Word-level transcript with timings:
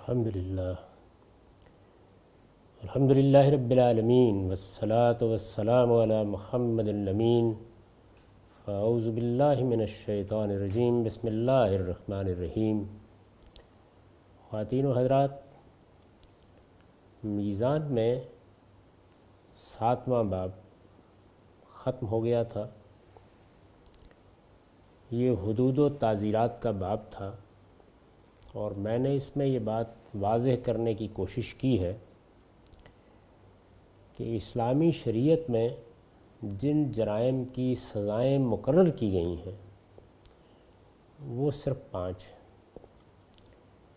الحمد 0.00 0.36
للہ 0.36 0.74
الحمد 2.82 3.10
للہ 3.10 3.38
رب 3.38 3.70
العالمین 3.70 4.46
والصلاة 4.46 5.26
والسلام 5.28 5.92
علی 5.92 6.24
محمد 6.24 6.88
الامین۔ 6.88 7.54
فاعوذ 8.64 9.08
باللہ 9.08 9.64
من 9.64 9.80
الشیطان 9.80 10.50
الرجیم۔ 10.50 11.02
بسم 11.02 11.26
اللہ 11.26 11.50
الرحمن 11.50 12.16
الرحیم۔ 12.16 12.84
خواتین 14.50 14.86
و 14.86 14.92
حضرات، 14.92 15.30
میزان 17.24 17.82
میں 17.82 18.20
ساتواں 19.56 20.24
باب 20.24 20.50
ختم 21.74 22.06
ہو 22.06 22.24
گیا 22.24 22.42
تھا۔ 22.42 22.68
یہ 25.10 25.30
حدود 25.30 25.78
و 25.78 25.88
تعزیرات 25.88 26.62
کا 26.62 26.70
باب 26.70 26.98
تھا۔ 27.10 27.36
اور 28.52 28.70
میں 28.70 28.98
نے 28.98 29.16
اس 29.16 29.36
میں 29.36 29.46
یہ 29.46 29.58
بات 29.58 29.86
واضح 30.14 30.50
کرنے 30.62 30.94
کی 30.94 31.08
کوشش 31.12 31.54
کی 31.54 31.80
ہے 31.80 31.98
کہ 34.16 34.36
اسلامی 34.36 34.90
شریعت 34.90 35.50
میں 35.50 35.68
جن 36.42 36.92
جرائم 36.92 37.44
کی 37.44 37.74
سزائیں 37.74 38.38
مقرر 38.38 38.90
کی 38.90 39.12
گئی 39.12 39.36
ہیں، 39.46 39.56
وہ 41.20 41.50
صرف 41.50 41.76
پانچ 41.90 42.28
ہیں۔ 42.28 42.40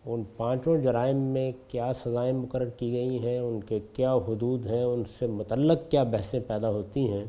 ان 0.04 0.22
پانچوں 0.36 0.78
جرائم 0.78 1.16
میں 1.16 1.52
کیا 1.68 1.92
سزائیں 1.92 2.32
مقرر 2.32 2.68
کی 2.68 2.92
گئی 2.92 3.18
ہیں، 3.18 3.38
ان 3.38 3.60
کے 3.60 3.80
کیا 3.92 4.14
حدود 4.14 4.66
ہیں، 4.66 4.82
ان 4.82 5.04
سے 5.04 5.26
متعلق 5.26 5.90
کیا 5.90 6.02
بحثیں 6.02 6.40
پیدا 6.40 6.70
ہوتی 6.70 7.12
ہیں، 7.12 7.24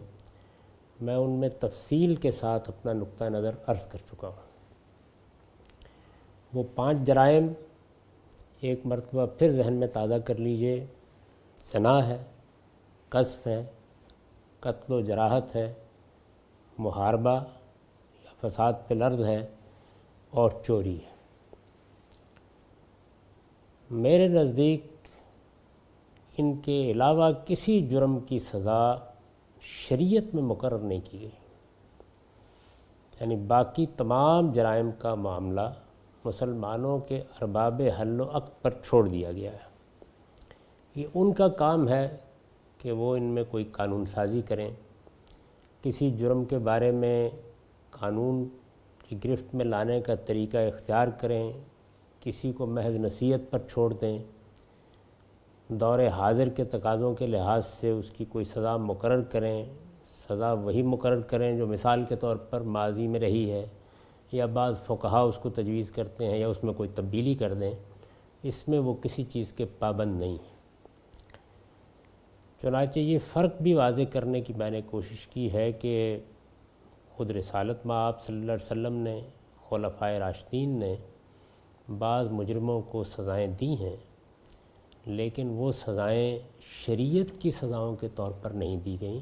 میں 1.01 1.15
ان 1.15 1.29
میں 1.29 1.49
تفصیل 1.49 2.15
کے 2.15 2.31
ساتھ 2.31 2.69
اپنا 2.69 2.93
نقطہ 2.93 3.23
نظر 3.23 3.51
عرض 3.67 3.87
کر 3.87 3.99
چکا 4.11 4.27
ہوں۔ 4.27 4.54
وہ 6.55 6.63
پانچ 6.75 6.97
جرائم 6.99 7.47
ایک 8.61 8.79
مرتبہ 8.85 9.25
پھر 9.25 9.51
ذہن 9.51 9.73
میں 9.73 9.87
تازہ 9.87 10.13
کر 10.13 10.35
لیجیے۔ 10.35 10.85
زنا 11.57 12.07
ہے، 12.07 12.23
قذف 13.09 13.47
ہے، 13.47 13.65
قتل 14.59 14.93
و 14.93 15.01
جراحت 15.01 15.55
ہے، 15.55 15.73
محاربہ 16.77 17.43
یا 18.23 18.47
فساد 18.47 18.73
پہ 18.87 18.93
لرد 18.93 19.25
ہے 19.25 19.47
اور 20.29 20.51
چوری 20.63 20.95
ہے۔ 20.95 21.15
میرے 23.89 24.27
نزدیک 24.27 24.87
ان 26.37 26.57
کے 26.57 26.91
علاوہ 26.91 27.31
کسی 27.45 27.87
جرم 27.87 28.19
کی 28.19 28.39
سزا 28.39 28.95
شریعت 29.61 30.35
میں 30.35 30.43
مقرر 30.43 30.79
نہیں 30.79 31.01
کی 31.03 31.21
گئی۔ 31.21 31.29
یعنی 33.21 33.35
باقی 33.35 33.85
تمام 33.85 34.51
جرائم 34.51 34.91
کا 34.91 35.15
معاملہ 35.15 35.69
مسلمانوں 36.25 36.99
کے 36.99 37.19
ارباب 37.19 37.81
حل 38.01 38.21
و 38.21 38.29
عقد 38.31 38.61
پر 38.61 38.71
چھوڑ 38.83 39.07
دیا 39.07 39.31
گیا 39.31 39.51
ہے۔ 39.51 39.75
یہ 40.95 41.07
ان 41.13 41.33
کا 41.33 41.47
کام 41.47 41.89
ہے 41.89 42.17
کہ 42.77 42.91
وہ 42.91 43.15
ان 43.15 43.23
میں 43.23 43.43
کوئی 43.51 43.63
قانون 43.63 44.05
سازی 44.05 44.41
کریں۔ 44.41 44.69
کسی 45.81 46.11
جرم 46.11 46.45
کے 46.45 46.57
بارے 46.57 46.91
میں 46.91 47.29
قانون 47.89 48.47
کی 49.07 49.17
گرفت 49.23 49.55
میں 49.55 49.65
لانے 49.65 50.01
کا 50.01 50.15
طریقہ 50.15 50.57
اختیار 50.57 51.07
کریں، 51.07 51.51
کسی 52.19 52.51
کو 52.51 52.65
محض 52.65 52.95
نصیحت 52.95 53.51
پر 53.51 53.59
چھوڑ 53.59 53.93
دیں۔ 53.93 54.23
دور 55.67 55.99
حاضر 55.99 56.49
کے 56.49 56.63
تقاضوں 56.63 57.15
کے 57.15 57.27
لحاظ 57.27 57.65
سے 57.65 57.91
اس 57.91 58.11
کی 58.11 58.25
کوئی 58.25 58.45
سزا 58.45 58.77
مقرر 58.77 59.21
کریں۔ 59.21 59.65
سزا 60.29 60.53
وہی 60.53 60.81
مقرر 60.81 61.21
کریں 61.21 61.57
جو 61.57 61.67
مثال 61.67 62.03
کے 62.09 62.15
طور 62.15 62.35
پر 62.35 62.61
ماضی 62.61 63.07
میں 63.07 63.19
رہی 63.19 63.51
ہے۔ 63.51 63.65
یا 64.35 64.45
بعض 64.45 64.81
فقہا 64.83 65.19
اس 65.19 65.37
کو 65.37 65.49
تجویز 65.49 65.91
کرتے 65.91 66.25
ہیں 66.25 66.37
یا 66.37 66.47
اس 66.47 66.63
میں 66.63 66.73
کوئی 66.73 66.89
تبدیلی 66.95 67.35
کر 67.35 67.53
دیں، 67.53 67.71
اس 68.43 68.67
میں 68.67 68.79
وہ 68.79 68.93
کسی 68.93 69.23
چیز 69.23 69.53
کے 69.53 69.65
پابند 69.79 70.21
نہیں 70.21 70.37
ہیں۔ 70.43 70.53
چنانچہ 72.61 72.99
یہ 72.99 73.19
فرق 73.33 73.61
بھی 73.61 73.73
واضح 73.73 74.01
کرنے 74.11 74.41
کی 74.41 74.53
میں 74.53 74.71
نے 74.71 74.81
کوشش 74.85 75.27
کی 75.27 75.53
ہے 75.53 75.71
کہ 75.71 76.19
خود 77.15 77.31
رسالت 77.31 77.85
میں 77.85 77.95
آپ 77.95 78.25
صلی 78.25 78.39
اللہ 78.39 78.51
علیہ 78.51 78.65
وسلم 78.65 78.93
نے 78.93 79.19
خلفۂ 79.69 80.17
راشدین 80.19 80.69
نے 80.69 80.95
بعض 81.97 82.27
مجرموں 82.31 82.81
کو 82.81 83.03
سزائیں 83.03 83.47
دی 83.47 83.73
ہیں، 83.73 83.95
لیکن 85.05 85.47
وہ 85.47 85.71
سزائیں 85.71 86.39
شریعت 86.61 87.41
کی 87.41 87.51
سزاؤں 87.51 87.95
کے 87.95 88.07
طور 88.15 88.31
پر 88.41 88.49
نہیں 88.49 88.77
دی 88.77 88.97
گئیں۔ 89.01 89.19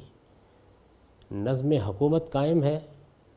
نظم 1.34 1.72
حکومت 1.72 2.32
قائم 2.32 2.64
ہے 2.64 2.80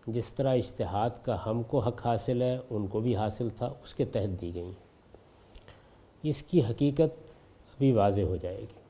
جس 0.07 0.35
طرح 0.35 0.55
اشتہاد 0.55 1.11
کا 1.23 1.37
ہم 1.47 1.63
کو 1.63 1.79
حق 1.79 2.07
حاصل 2.07 2.43
ہے، 2.43 2.59
ان 2.71 2.87
کو 2.87 3.01
بھی 3.01 3.17
حاصل 3.17 3.49
تھا، 3.57 3.67
اس 3.67 3.95
کے 3.95 4.05
تحت 4.05 4.41
دی 4.41 4.55
گئیں۔ 4.55 4.73
اس 6.23 6.43
کی 6.43 6.61
حقیقت 6.61 7.31
ابھی 7.31 7.93
واضح 7.93 8.21
ہو 8.21 8.37
جائے 8.37 8.61
گی۔ 8.61 8.81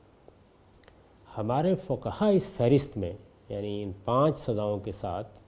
ہمارے 1.37 1.75
فقہا 1.87 2.27
اس 2.27 2.49
فہرست 2.49 2.97
میں 2.97 3.13
یعنی 3.49 3.83
ان 3.83 3.91
پانچ 4.05 4.39
سزاؤں 4.39 4.79
کے 4.79 4.91
ساتھ، 4.91 5.39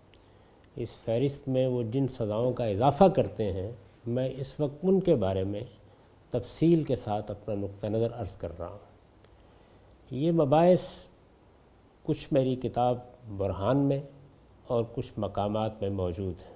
اس 0.75 0.89
فہرست 1.05 1.47
میں 1.47 1.67
وہ 1.67 1.83
جن 1.83 2.07
سزاؤں 2.07 2.53
کا 2.53 2.65
اضافہ 2.65 3.03
کرتے 3.03 3.53
ہیں، 3.53 3.71
میں 4.07 4.29
اس 4.37 4.59
وقت 4.59 4.75
ان 4.83 4.99
کے 4.99 5.15
بارے 5.15 5.43
میں 5.43 5.63
تفصیل 6.29 6.83
کے 6.83 6.95
ساتھ 6.95 7.31
اپنا 7.31 7.55
نقطہ 7.55 7.87
نظر 7.87 8.13
عرض 8.13 8.35
کر 8.35 8.59
رہا 8.59 8.67
ہوں۔ 8.67 8.77
یہ 10.11 10.31
مباحث 10.31 10.81
کچھ 12.03 12.33
میری 12.33 12.55
کتاب 12.55 12.97
برہان 13.37 13.77
میں 13.77 13.99
اور 14.69 14.83
کچھ 14.93 15.11
مقامات 15.17 15.81
میں 15.81 15.89
موجود 15.89 16.41
ہیں۔ 16.49 16.55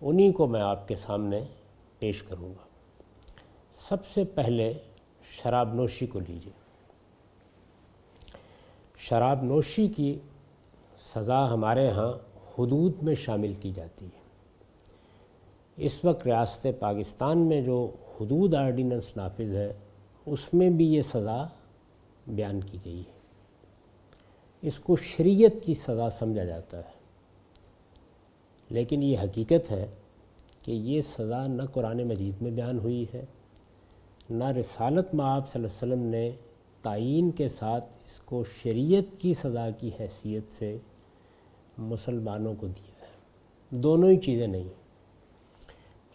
انہی 0.00 0.32
کو 0.32 0.46
میں 0.46 0.60
آپ 0.60 0.88
کے 0.88 0.96
سامنے 0.96 1.40
پیش 1.98 2.22
کروں 2.22 2.48
گا۔ 2.48 2.64
سب 3.72 4.06
سے 4.06 4.24
پہلے 4.24 4.72
شراب 5.22 5.74
نوشی 5.74 6.06
کو 6.06 6.20
لیجیے 6.20 6.52
شراب 8.96 9.42
نوشی 9.42 9.88
کی 9.88 10.18
سزا 10.98 11.52
ہمارے 11.52 11.90
ہاں 11.90 12.12
حدود 12.58 13.02
میں 13.02 13.14
شامل 13.14 13.54
کی 13.54 13.70
جاتی 13.70 14.06
ہے۔ 14.06 14.20
اس 15.76 16.04
وقت 16.04 16.26
ریاست 16.26 16.66
پاکستان 16.80 17.38
میں 17.38 17.60
جو 17.60 17.90
حدود 18.20 18.54
آرڈیننس 18.54 19.16
نافذ 19.16 19.54
ہے، 19.54 19.72
اس 20.26 20.54
میں 20.54 20.70
بھی 20.70 20.94
یہ 20.94 21.02
سزا 21.02 21.44
بیان 22.26 22.60
کی 22.60 22.78
گئی 22.84 23.00
ہے۔ 23.00 23.13
اس 24.64 24.78
کو 24.78 24.96
شریعت 24.96 25.64
کی 25.64 25.74
سزا 25.74 26.10
سمجھا 26.10 26.44
جاتا 26.44 26.78
ہے۔ 26.78 26.92
لیکن 28.70 29.02
یہ 29.02 29.18
حقیقت 29.18 29.70
ہے 29.70 29.86
کہ 30.64 30.72
یہ 30.72 31.02
سزا 31.02 31.46
نہ 31.46 31.62
قرآن 31.62 32.02
مجید 32.02 32.42
میں 32.42 32.50
بیان 32.50 32.78
ہوئی 32.78 33.06
ہے، 33.14 33.24
نہ 34.30 34.44
رسالت 34.44 35.14
میں 35.14 35.24
آپ 35.24 35.48
صلی 35.48 35.64
اللہ 35.64 35.84
علیہ 35.84 35.94
وسلم 35.94 36.10
نے 36.10 36.30
تعین 36.82 37.30
کے 37.30 37.48
ساتھ 37.48 37.84
اس 38.06 38.20
کو 38.24 38.44
شریعت 38.62 39.20
کی 39.20 39.34
سزا 39.34 39.70
کی 39.70 39.90
حیثیت 40.00 40.52
سے 40.52 40.78
مسلمانوں 41.78 42.54
کو 42.54 42.66
دیا 42.66 43.02
ہے۔ 43.02 43.16
دونوں 43.70 44.10
ہی 44.10 44.16
چیزیں 44.16 44.46
نہیں۔ 44.46 44.68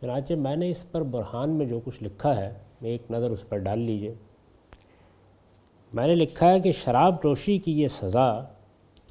چنانچہ 0.01 0.33
میں 0.33 0.55
نے 0.55 0.71
اس 0.71 0.91
پر 0.91 1.03
برہان 1.03 1.49
میں 1.49 1.65
جو 1.65 1.79
کچھ 1.85 2.03
لکھا 2.03 2.37
ہے 2.37 2.53
ایک 2.81 3.01
نظر 3.11 3.29
اس 3.29 3.49
پر 3.49 3.57
ڈال 3.57 3.79
لیجیے۔ 3.79 4.13
میں 5.93 6.07
نے 6.07 6.15
لکھا 6.15 6.51
ہے 6.51 6.59
کہ 6.59 6.71
شراب 6.71 7.15
نوشی 7.23 7.57
کی 7.57 7.81
یہ 7.81 7.87
سزا 7.87 8.43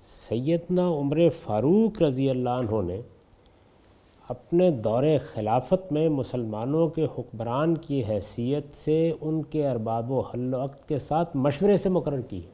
سیدنا 0.03 0.89
عمر 0.89 1.19
فاروق 1.43 2.03
رضی 2.03 2.31
اللہ 2.31 2.51
عنہ 2.51 2.83
نے 2.83 2.99
اپنے 4.29 4.71
دور 4.71 5.03
خلافت 5.33 5.93
میں 5.93 6.09
مسلمانوں 6.09 6.89
کے 6.89 7.05
حکمران 7.05 7.77
کی 7.77 8.03
حیثیت 8.09 8.71
سے 8.71 9.13
ان 9.21 9.43
کے 9.43 9.69
ارباب 9.69 10.11
و 10.11 10.21
حل 10.21 10.55
و 10.55 10.65
عقد 10.65 10.89
کے 10.89 10.99
ساتھ 10.99 11.37
مشورے 11.37 11.77
سے 11.77 11.89
مقرر 11.89 12.21
کی 12.21 12.45
ہے۔ 12.45 12.51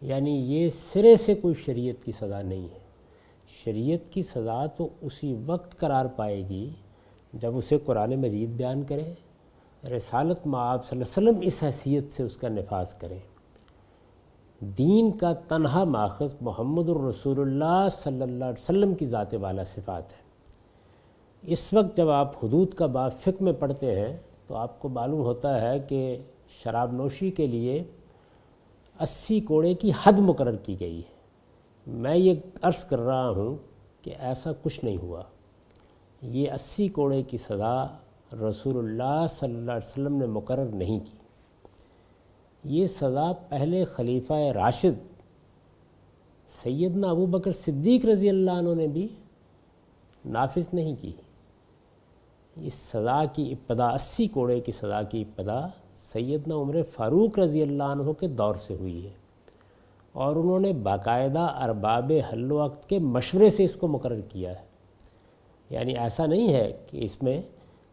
یعنی 0.00 0.30
یہ 0.30 0.70
سرے 0.70 1.16
سے 1.16 1.34
کوئی 1.34 1.54
شریعت 1.54 2.04
کی 2.04 2.12
سزا 2.12 2.42
نہیں 2.42 2.64
ہے۔ 2.64 2.78
شریعت 3.64 4.10
کی 4.10 4.22
سزا 4.22 4.66
تو 4.66 4.88
اسی 5.00 5.34
وقت 5.46 5.78
قرار 5.78 6.06
پائے 6.06 6.48
گی 6.48 6.70
جب 7.32 7.56
اسے 7.56 7.78
قرآن 7.84 8.14
مجید 8.20 8.48
بیان 8.48 8.82
کرے۔ 8.82 9.12
رسالت 9.90 10.46
میں 10.46 10.60
آپ 10.60 10.86
صلی 10.86 11.00
اللہ 11.00 11.18
علیہ 11.18 11.30
وسلم 11.30 11.48
اس 11.48 11.62
حیثیت 11.62 12.12
سے 12.12 12.22
اس 12.22 12.36
کا 12.36 12.48
نفاذ 12.48 12.94
کریں۔ 12.94 13.18
دین 14.60 15.12
کا 15.12 15.32
تنہا 15.32 15.84
ماخذ 15.84 16.34
محمد 16.40 16.88
الرسول 16.88 17.40
اللہ 17.40 17.88
صلی 17.92 18.22
اللہ 18.22 18.44
علیہ 18.44 18.62
وسلم 18.62 18.94
کی 18.94 19.06
ذات 19.06 19.34
والا 19.34 19.64
صفات 19.64 20.12
ہے۔ 20.12 20.22
اس 21.42 21.72
وقت 21.72 21.96
جب 21.96 22.10
آپ 22.10 22.44
حدود 22.44 22.74
کا 22.74 22.86
باب 22.86 23.12
فقہ 23.12 23.42
میں 23.42 23.52
پڑھتے 23.52 24.00
ہیں 24.00 24.16
تو 24.46 24.54
آپ 24.54 24.80
کو 24.80 24.88
معلوم 24.88 25.20
ہوتا 25.20 25.60
ہے 25.60 25.78
کہ 25.78 26.16
شراب 26.48 26.92
نوشی 26.92 27.30
کے 27.30 27.46
لیے 27.46 27.84
اسی 29.00 29.40
کوڑے 29.40 29.74
کی 29.74 29.90
حد 30.02 30.20
مقرر 30.20 30.56
کی 30.56 30.80
گئی 30.80 30.98
ہے۔ 30.98 31.12
میں 31.86 32.16
یہ 32.16 32.34
عرض 32.62 32.84
کر 32.84 32.98
رہا 32.98 33.30
ہوں 33.30 33.56
کہ 34.02 34.14
ایسا 34.18 34.50
کچھ 34.62 34.84
نہیں 34.84 34.96
ہوا۔ 34.96 35.22
یہ 36.22 36.50
اسی 36.52 36.88
کوڑے 36.88 37.22
کی 37.22 37.36
سزا 37.36 37.86
رسول 38.34 38.78
اللہ 38.78 39.26
صلی 39.30 39.56
اللہ 39.56 39.72
علیہ 39.72 39.90
وسلم 39.90 40.16
نے 40.16 40.26
مقرر 40.26 40.64
نہیں 40.64 40.98
کی۔ 40.98 41.16
یہ 42.64 42.86
سزا 42.86 43.32
پہلے 43.48 43.84
خلیفہ 43.84 44.32
راشد، 44.32 45.22
سیدنا 46.48 47.10
ابو 47.10 47.26
بکر 47.26 47.52
صدیق 47.52 48.04
رضی 48.04 48.28
اللہ 48.28 48.50
عنہ 48.50 48.74
نے 48.74 48.86
بھی 48.86 49.08
نافذ 50.26 50.68
نہیں 50.72 50.96
کی۔ 51.00 51.12
اس 52.56 52.74
سزا 52.74 53.24
کی 53.24 53.52
ابتدا، 53.52 53.88
اسی 53.88 54.26
کوڑے 54.26 54.60
کی 54.60 54.72
سزا 54.72 55.02
کی 55.02 55.22
ابتدا 55.22 55.66
سیدنا 55.94 56.54
عمر 56.54 56.82
فاروق 56.82 57.38
رضی 57.38 57.62
اللہ 57.62 57.82
عنہ 57.82 58.12
کے 58.12 58.28
دور 58.28 58.54
سے 58.54 58.74
ہوئی 58.74 59.06
ہے۔ 59.06 59.12
اور 60.12 60.36
انہوں 60.36 60.60
نے 60.60 60.72
باقاعدہ 60.72 61.40
ارباب 61.40 62.12
حل 62.32 62.52
وقت 62.52 62.88
کے 62.88 62.98
مشورے 62.98 63.50
سے 63.50 63.64
اس 63.64 63.74
کو 63.74 63.88
مقرر 63.88 64.20
کیا 64.20 64.50
ہے۔ 64.50 64.64
یعنی 65.70 65.96
ایسا 65.96 66.26
نہیں 66.26 66.54
ہے 66.54 66.72
کہ 66.90 67.04
اس 67.04 67.22
میں 67.22 67.42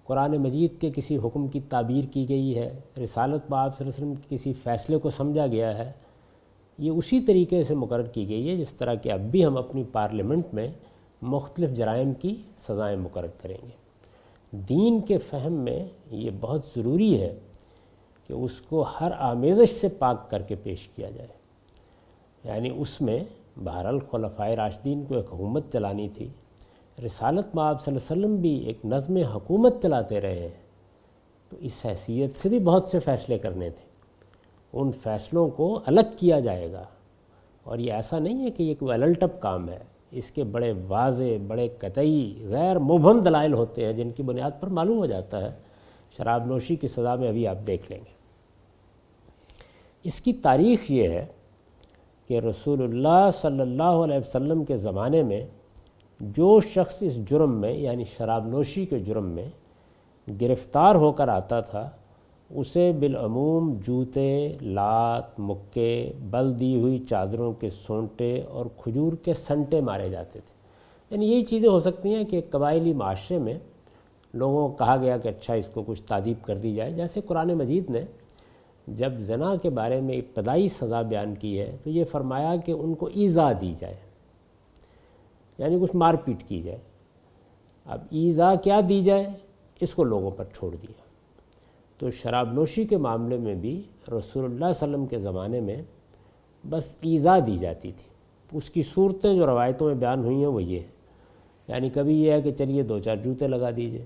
قرآن 0.10 0.32
مجید 0.32 0.82
کے 0.82 0.92
کسی 0.96 1.18
حکم 1.18 1.48
کی 1.48 1.60
تعبیر 1.60 2.04
کی 2.14 2.30
گئی 2.30 2.58
ہے، 2.58 2.80
رسالت 3.04 3.50
باب 3.50 3.78
صلی 3.78 3.88
اللہ 3.88 3.96
علیہ 3.96 4.12
وسلم 4.12 4.28
کے 4.28 4.36
کسی 4.36 4.54
فیصلے 4.54 4.98
کو 4.98 5.10
سمجھا 5.10 5.48
گیا 5.48 5.78
ہے، 5.78 5.92
یہ 6.78 6.92
اسی 6.92 7.20
طریقے 7.20 7.64
سے 7.64 7.76
مقرر 7.76 8.04
کی 8.04 8.30
گئی 8.30 8.50
ہے 8.50 8.56
جس 8.56 8.76
طرح 8.76 8.94
کہ 8.94 9.12
اب 9.12 9.20
بھی 9.20 9.46
ہم 9.46 9.58
اپنی 9.58 9.84
پارلیمنٹ 9.92 10.46
میں 10.54 10.68
مختلف 11.22 11.70
جرائم 11.70 12.14
کی 12.14 12.36
سزائیں 12.58 12.98
مقرر 12.98 13.28
کریں 13.42 13.58
گے۔ 13.64 13.72
دین 14.52 15.02
کے 15.02 15.18
فہم 15.18 15.54
میں 15.54 15.86
یہ 16.12 16.32
بہت 16.40 16.62
ضروری 16.76 17.22
ہے 17.22 17.40
کہ 18.28 18.34
اس 18.34 18.62
کو 18.62 18.82
ہر 18.82 19.12
آمیزش 19.18 19.70
سے 19.70 19.88
پاک 19.88 20.30
کر 20.30 20.42
کے 20.42 20.56
پیش 20.56 20.88
کیا 20.88 21.10
جائے۔ 21.10 21.30
یعنی 22.44 22.70
اس 22.78 23.02
میں 23.02 23.24
بہرحال 23.64 24.00
خلفۂ 24.12 24.50
راشدین 24.50 25.06
کو 25.08 25.16
ایک 25.16 25.26
حکومت 25.26 25.74
چلانی 25.74 26.10
تھی۔ 26.10 26.28
رسالت 27.06 27.56
میں 27.56 27.64
آپ 27.64 27.84
صلی 27.84 27.96
اللہ 27.96 28.14
علیہ 28.14 28.26
وسلم 28.26 28.42
بھی 28.42 28.60
ایک 28.60 28.86
نظم 28.86 29.18
حکومت 29.18 29.82
چلاتے 29.82 30.22
رہے 30.22 30.40
ہیں۔ 30.40 30.70
تو 31.50 31.58
اس 31.60 31.86
حیثیت 31.86 32.38
سے 32.38 32.50
بھی 32.50 32.60
بہت 32.60 32.88
سے 32.88 33.00
فیصلے 33.00 33.38
کرنے 33.38 33.70
تھے۔ 33.70 33.90
ان 34.74 34.92
فیصلوں 34.92 35.50
کو 35.50 35.80
الگ 35.86 36.00
کیا 36.18 36.40
جائے 36.40 36.72
گا۔ 36.72 36.84
اور 37.64 37.78
یہ 37.78 37.94
ایسا 37.94 38.20
نہیں 38.20 38.46
ہے 38.46 38.52
کہ 38.52 38.64
یہ 38.64 38.74
کوئی 38.80 39.04
الٹپ 39.04 39.42
کام 39.42 39.70
ہے۔ 39.70 39.80
اس 40.12 40.32
کے 40.32 40.44
بڑے 40.44 40.74
واضح، 40.88 41.24
بڑے 41.48 41.68
قطعی، 41.80 42.34
غیر 42.50 42.80
مبہم 42.80 43.20
دلائل 43.20 43.54
ہوتے 43.54 43.86
ہیں 43.86 43.94
جن 43.94 44.12
کی 44.12 44.24
بنیاد 44.24 44.52
پر 44.60 44.68
معلوم 44.68 44.98
ہو 44.98 45.06
جاتا 45.06 45.42
ہے۔ 45.42 45.52
شراب 46.18 46.46
نوشی 46.46 46.76
کی 46.76 46.88
سزا 46.88 47.16
میں 47.16 47.28
ابھی 47.28 47.48
آپ 47.48 47.58
دیکھ 47.68 47.92
لیں 47.92 48.00
گے۔ 48.00 48.14
اس 50.04 50.22
کی 50.22 50.34
تاریخ 50.34 50.92
یہ 50.92 51.10
ہے 51.10 51.26
کہ 52.28 52.40
رسول 52.40 52.84
اللہ 52.84 53.30
صلی 53.34 53.60
اللہ 53.60 53.84
علیہ 53.84 54.18
وسلم 54.18 54.64
کے 54.64 54.78
زمانے 54.78 55.24
میں 55.24 55.48
جو 56.20 56.60
شخص 56.60 57.04
اس 57.04 57.30
جرم 57.30 57.62
میں 57.62 57.74
یعنی 57.74 58.04
شراب 58.04 58.48
نوشی 58.48 58.86
کے 58.86 59.00
جرم 59.00 59.26
میں 59.26 59.50
گرفتار 60.42 60.96
ہو 60.96 61.12
کر 61.12 61.28
آتا 61.28 61.62
تھا، 61.62 61.90
اسے 62.50 62.92
بالعموم 63.00 63.74
جوتے، 63.84 64.58
لات، 64.62 65.40
مکے، 65.40 66.12
بل 66.20 66.60
دی 66.60 66.82
ہوئی 66.82 66.98
چادروں 66.98 67.54
کے 67.54 67.70
سونٹے 67.70 68.42
اور 68.50 68.66
کھجور 68.78 69.14
کے 69.14 69.34
سنٹے 69.34 69.82
مارے 69.82 70.10
جاتے 70.10 70.40
تھے۔ 70.40 70.54
یعنی 71.10 71.32
یہی 71.32 71.42
چیزیں 71.42 71.70
ہو 71.70 71.80
سکتی 71.80 72.16
ہیں 72.16 72.24
کہ 72.24 72.42
قبائلی 72.50 72.94
معاشرے 72.94 73.40
میں 73.40 73.60
لوگوں 74.34 74.70
کو 74.70 74.76
کہا 74.76 74.98
گیا 74.98 75.18
کہ 75.18 75.28
اچھا 75.28 75.54
اس 75.54 75.70
کو 75.74 75.84
کچھ 75.88 76.04
تعدیب 76.04 76.46
کر 76.46 76.58
دی 76.58 76.76
جائے۔ 76.76 76.92
جیسے 76.92 77.22
قرآن 77.22 77.54
مجید 77.54 77.90
نے 77.90 78.02
جب 78.88 79.14
زنا 79.20 79.56
کے 79.56 79.70
بارے 79.70 80.02
میں 80.02 80.18
ابتدائی 80.18 80.68
سزا 80.68 81.02
بیان 81.02 81.36
کی 81.36 81.60
ہے 81.60 81.78
تو 81.84 81.90
یہ 81.90 82.06
فرمایا 82.06 82.56
کہ 82.56 82.72
ان 82.72 82.94
کو 82.94 83.10
ایزا 83.14 83.52
دی 83.62 83.74
جائے۔ 83.80 84.09
یعنی 85.60 85.80
کچھ 85.82 85.96
مار 85.96 86.14
پیٹ 86.14 86.44
کی 86.48 86.62
جائے۔ 86.62 86.78
اب 87.86 88.00
ایزا 88.12 88.56
کیا 88.56 88.80
دی 88.90 89.02
جائے؟ 89.02 89.28
اس 89.82 89.96
کو 89.96 90.04
لوگوں 90.04 90.32
پر 90.32 90.44
چھوڑ 90.46 90.76
دیا۔ 90.76 91.02
تو 91.98 92.12
شراب 92.12 92.54
نوشی 92.54 92.84
کے 92.86 92.98
معاملے 92.98 93.38
میں 93.38 93.56
بھی 93.56 93.84
رسول 94.08 94.44
اللہ 94.46 94.56
علیہ 94.56 94.76
وسلم 94.76 95.06
کے 95.06 95.20
زمانے 95.20 95.60
میں 95.60 95.82
بس 96.70 96.96
ایزا 97.02 97.40
دی 97.46 97.58
جاتی 97.58 97.92
تھی۔ 97.92 98.10
اس 98.58 98.70
کی 98.70 98.82
صورتیں 98.82 99.36
جو 99.36 99.46
روایتوں 99.46 99.88
میں 99.88 99.96
بیان 99.96 100.24
ہوئی 100.24 100.38
ہیں 100.38 100.46
وہ 100.46 100.64
یہ 100.64 100.80
ہے 100.80 100.88
یعنی 101.68 101.90
کبھی 101.90 102.24
یہ 102.24 102.32
ہے 102.32 102.42
کہ 102.42 102.52
چلیے 102.52 102.84
دو 102.84 103.00
چار 103.00 103.16
جوتے 103.16 103.48
لگا 103.48 103.70
دیجیے۔ 103.76 104.06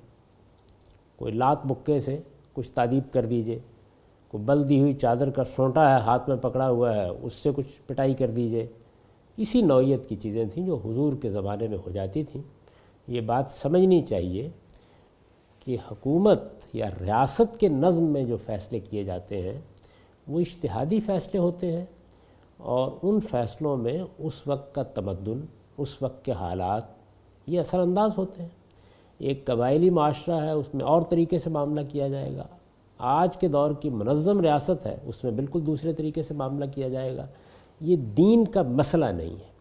کوئی 1.15 1.33
لات 1.33 1.65
مکے 1.65 1.99
سے 1.99 2.19
کچھ 2.53 2.71
تعدیب 2.71 3.13
کر 3.13 3.25
دیجیے۔ 3.25 3.59
کوئی 4.27 4.43
بل 4.43 4.69
دی 4.69 4.79
ہوئی 4.79 4.93
چادر 4.93 5.29
کا 5.29 5.43
سونٹا 5.43 5.95
ہے، 5.95 6.01
ہاتھ 6.01 6.29
میں 6.29 6.37
پکڑا 6.37 6.69
ہوا 6.69 6.95
ہے، 6.95 7.07
اس 7.21 7.33
سے 7.33 7.49
کچھ 7.55 7.67
پٹائی 7.87 8.13
کر 8.13 8.31
دیجیے۔ 8.31 8.67
اسی 9.37 9.61
نوعیت 9.61 10.09
کی 10.09 10.15
چیزیں 10.15 10.45
تھیں 10.45 10.65
جو 10.65 10.79
حضور 10.85 11.13
کے 11.13 11.29
زمانے 11.29 11.67
میں 11.67 11.77
ہو 11.85 11.91
جاتی 11.91 12.23
تھیں۔ 12.23 12.41
یہ 13.07 13.21
بات 13.21 13.45
سمجھنی 13.49 14.01
چاہیے 14.01 14.49
کہ 15.59 15.77
حکومت 15.91 16.43
یا 16.73 16.89
ریاست 17.01 17.59
کے 17.59 17.69
نظم 17.69 18.03
میں 18.03 18.23
جو 18.23 18.37
فیصلے 18.45 18.79
کیے 18.79 19.03
جاتے 19.03 19.41
ہیں، 19.41 19.61
وہ 20.27 20.39
اشتہادی 20.39 20.99
فیصلے 20.99 21.39
ہوتے 21.39 21.77
ہیں 21.77 21.85
اور 22.57 22.91
ان 23.03 23.19
فیصلوں 23.19 23.77
میں 23.77 24.03
اس 24.17 24.47
وقت 24.47 24.75
کا 24.75 24.83
تمدن، 24.83 25.45
اس 25.77 26.01
وقت 26.01 26.25
کے 26.25 26.31
حالات 26.31 26.83
یہ 27.47 27.59
اثر 27.59 27.79
انداز 27.79 28.11
ہوتے 28.17 28.41
ہیں۔ 28.41 28.49
ایک 29.17 29.45
قبائلی 29.45 29.89
معاشرہ 29.89 30.43
ہے، 30.43 30.51
اس 30.51 30.73
میں 30.73 30.85
اور 30.85 31.01
طریقے 31.01 31.37
سے 31.37 31.49
معاملہ 31.49 31.81
کیا 31.89 32.07
جائے 32.07 32.35
گا۔ 32.35 32.47
آج 32.97 33.37
کے 33.37 33.47
دور 33.47 33.73
کی 33.73 33.89
منظم 33.89 34.39
ریاست 34.39 34.85
ہے، 34.85 34.97
اس 35.03 35.23
میں 35.23 35.31
بالکل 35.31 35.65
دوسرے 35.65 35.93
طریقے 35.93 36.23
سے 36.23 36.33
معاملہ 36.33 36.65
کیا 36.75 36.89
جائے 36.89 37.17
گا۔ 37.17 37.27
یہ 37.81 37.95
دین 37.95 38.47
کا 38.47 38.61
مسئلہ 38.61 39.05
نہیں 39.05 39.35
ہے۔ 39.35 39.53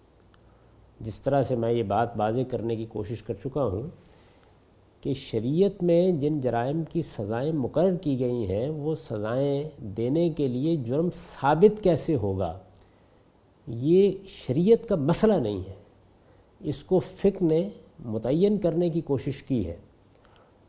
جس 1.00 1.22
طرح 1.22 1.42
سے 1.42 1.56
میں 1.56 1.72
یہ 1.72 1.82
بات 1.82 2.08
واضح 2.16 2.40
کرنے 2.50 2.76
کی 2.76 2.84
کوشش 2.84 3.22
کر 3.22 3.34
چکا 3.34 3.64
ہوں 3.64 3.82
کہ 5.00 5.14
شریعت 5.14 5.82
میں 5.82 6.12
جن 6.12 6.40
جرائم 6.40 6.82
کی 6.84 7.02
سزائیں 7.02 7.52
مقرر 7.52 7.96
کی 7.96 8.20
گئی 8.20 8.50
ہیں، 8.50 8.68
وہ 8.68 8.94
سزائیں 8.94 9.64
دینے 9.78 10.30
کے 10.30 10.48
لیے 10.48 10.76
جرم 10.76 11.08
ثابت 11.14 11.82
کیسے 11.82 12.14
ہوگا؟ 12.14 12.58
یہ 13.66 14.12
شریعت 14.26 14.88
کا 14.88 14.96
مسئلہ 14.96 15.32
نہیں 15.32 15.60
ہے۔ 15.68 15.74
اس 16.60 16.84
کو 16.84 16.98
فکر 16.98 17.42
نے 17.42 17.68
متعین 18.04 18.58
کرنے 18.58 18.90
کی 18.90 19.00
کوشش 19.00 19.42
کی 19.42 19.66
ہے۔ 19.66 19.76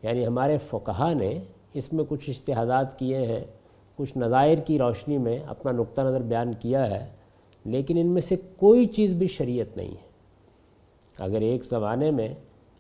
یعنی 0.04 0.28
ہمارے 0.28 0.58
فقہا 0.58 1.14
نے 1.14 1.40
اس 1.74 1.94
میں 1.94 2.04
کچھ 2.10 2.30
اشتہادات 2.30 3.00
کیے 3.00 3.18
ہیں، 3.18 3.44
کچھ 3.96 4.18
نظائر 4.18 4.58
کی 4.58 4.80
روشنی 4.80 5.18
میں 5.18 5.40
اپنا 5.48 5.72
نقطہ 5.72 6.02
نظر 6.02 6.22
بیان 6.22 6.54
کیا 6.60 6.90
ہے۔ 6.90 7.23
لیکن 7.66 7.98
ان 7.98 8.08
میں 8.08 8.22
سے 8.22 8.36
کوئی 8.58 8.86
چیز 8.86 9.14
بھی 9.14 9.28
شریعت 9.28 9.78
نہیں 9.78 9.92
ہے۔ 9.92 10.14
اگر 11.18 11.42
ایک 11.42 11.66
زمانے 11.66 12.12
میں 12.12 12.30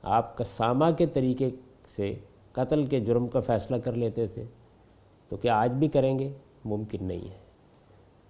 آپ 0.01 0.37
کسامہ 0.37 0.85
کے 0.97 1.05
طریقے 1.05 1.49
سے 1.87 2.15
قتل 2.51 2.85
کے 2.85 2.99
جرم 2.99 3.27
کا 3.27 3.39
فیصلہ 3.39 3.75
کر 3.75 3.93
لیتے 3.93 4.27
تھے، 4.27 4.43
تو 5.29 5.37
کیا 5.37 5.55
آج 5.55 5.71
بھی 5.71 5.87
کریں 5.87 6.19
گے؟ 6.19 6.31
ممکن 6.65 6.97
نہیں 7.01 7.21
ہے۔ 7.21 7.43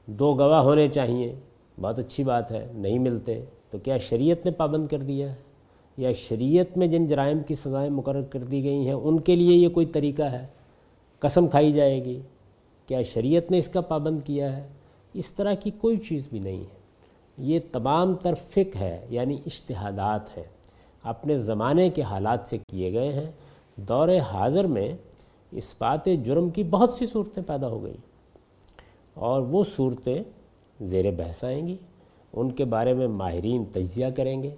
دو 0.06 0.34
گواہ 0.34 0.62
ہونے 0.62 0.88
چاہیے، 0.88 1.36
بہت 1.82 2.00
اچھی 2.00 2.24
بات 2.24 2.52
ہے، 2.52 2.72
نہیں 2.74 3.00
ملتے، 3.00 3.46
تو 3.70 3.78
کیا 3.78 3.98
شریعت 3.98 4.46
نے 4.46 4.52
پابند 4.52 4.88
کر 4.88 4.98
دیا 4.98 5.32
ہے؟ 5.32 5.36
یا 5.98 6.14
شریعت 6.14 6.78
میں 6.78 6.88
جن 6.88 7.06
جرائم 7.06 7.40
کی 7.40 7.56
سزائیں 7.56 7.90
مقرر 7.90 8.22
کر 8.22 8.44
دی 8.44 8.64
گئی 8.64 8.86
ہیں، 8.86 8.94
ان 8.94 9.20
کے 9.20 9.36
لیے 9.36 9.56
یہ 9.56 9.70
کوئی 9.70 9.86
طریقہ 9.86 10.22
ہے؟ 10.22 10.48
قسم 11.20 11.48
کھائی 11.48 11.72
جائے 11.72 12.06
گی۔ 12.06 12.22
کیا 12.88 13.02
شریعت 13.02 13.52
نے 13.52 13.58
اس 13.58 13.68
کا 13.68 13.82
پابند 13.82 14.20
کیا 14.26 14.58
ہے؟ 14.58 14.68
اس 15.14 15.34
طرح 15.34 15.54
کی 15.54 15.72
کوئی 15.72 15.98
چیز 15.98 16.28
بھی 16.30 16.40
نہیں 16.40 16.60
ہے۔ 16.60 16.84
یہ 17.38 17.60
تمام 17.72 18.16
تر 18.16 18.34
فک 18.36 18.76
ہے 18.76 19.06
یعنی 19.10 19.38
اشتہادات 19.46 20.38
ہے 20.38 20.44
اپنے 21.04 21.38
زمانے 21.38 21.90
کے 21.90 22.02
حالات 22.02 22.40
سے 22.46 22.58
کیے 22.58 22.94
گئے 22.94 23.14
ہیں۔ 23.14 23.32
دور 23.76 24.10
حاضر 24.10 24.68
میں 24.68 24.94
اس 25.52 25.76
بات 25.78 26.06
جرم 26.24 26.50
کی 26.50 26.64
بہت 26.64 26.94
سی 26.94 27.06
صورتیں 27.06 27.44
پیدا 27.48 27.68
ہو 27.68 27.84
گئیں۔ 27.84 27.98
اور 29.14 29.42
وہ 29.42 29.64
صورتیں 29.64 30.24
زیر 30.82 31.12
بحث 31.12 31.44
آئیں 31.44 31.68
گی۔ 31.68 31.78
ان 32.34 32.52
کے 32.52 32.66
بارے 32.66 32.94
میں 32.94 33.08
ماہرین 33.08 33.66
تجزیہ 33.66 34.06
کریں 34.16 34.44
گے۔ 34.44 34.50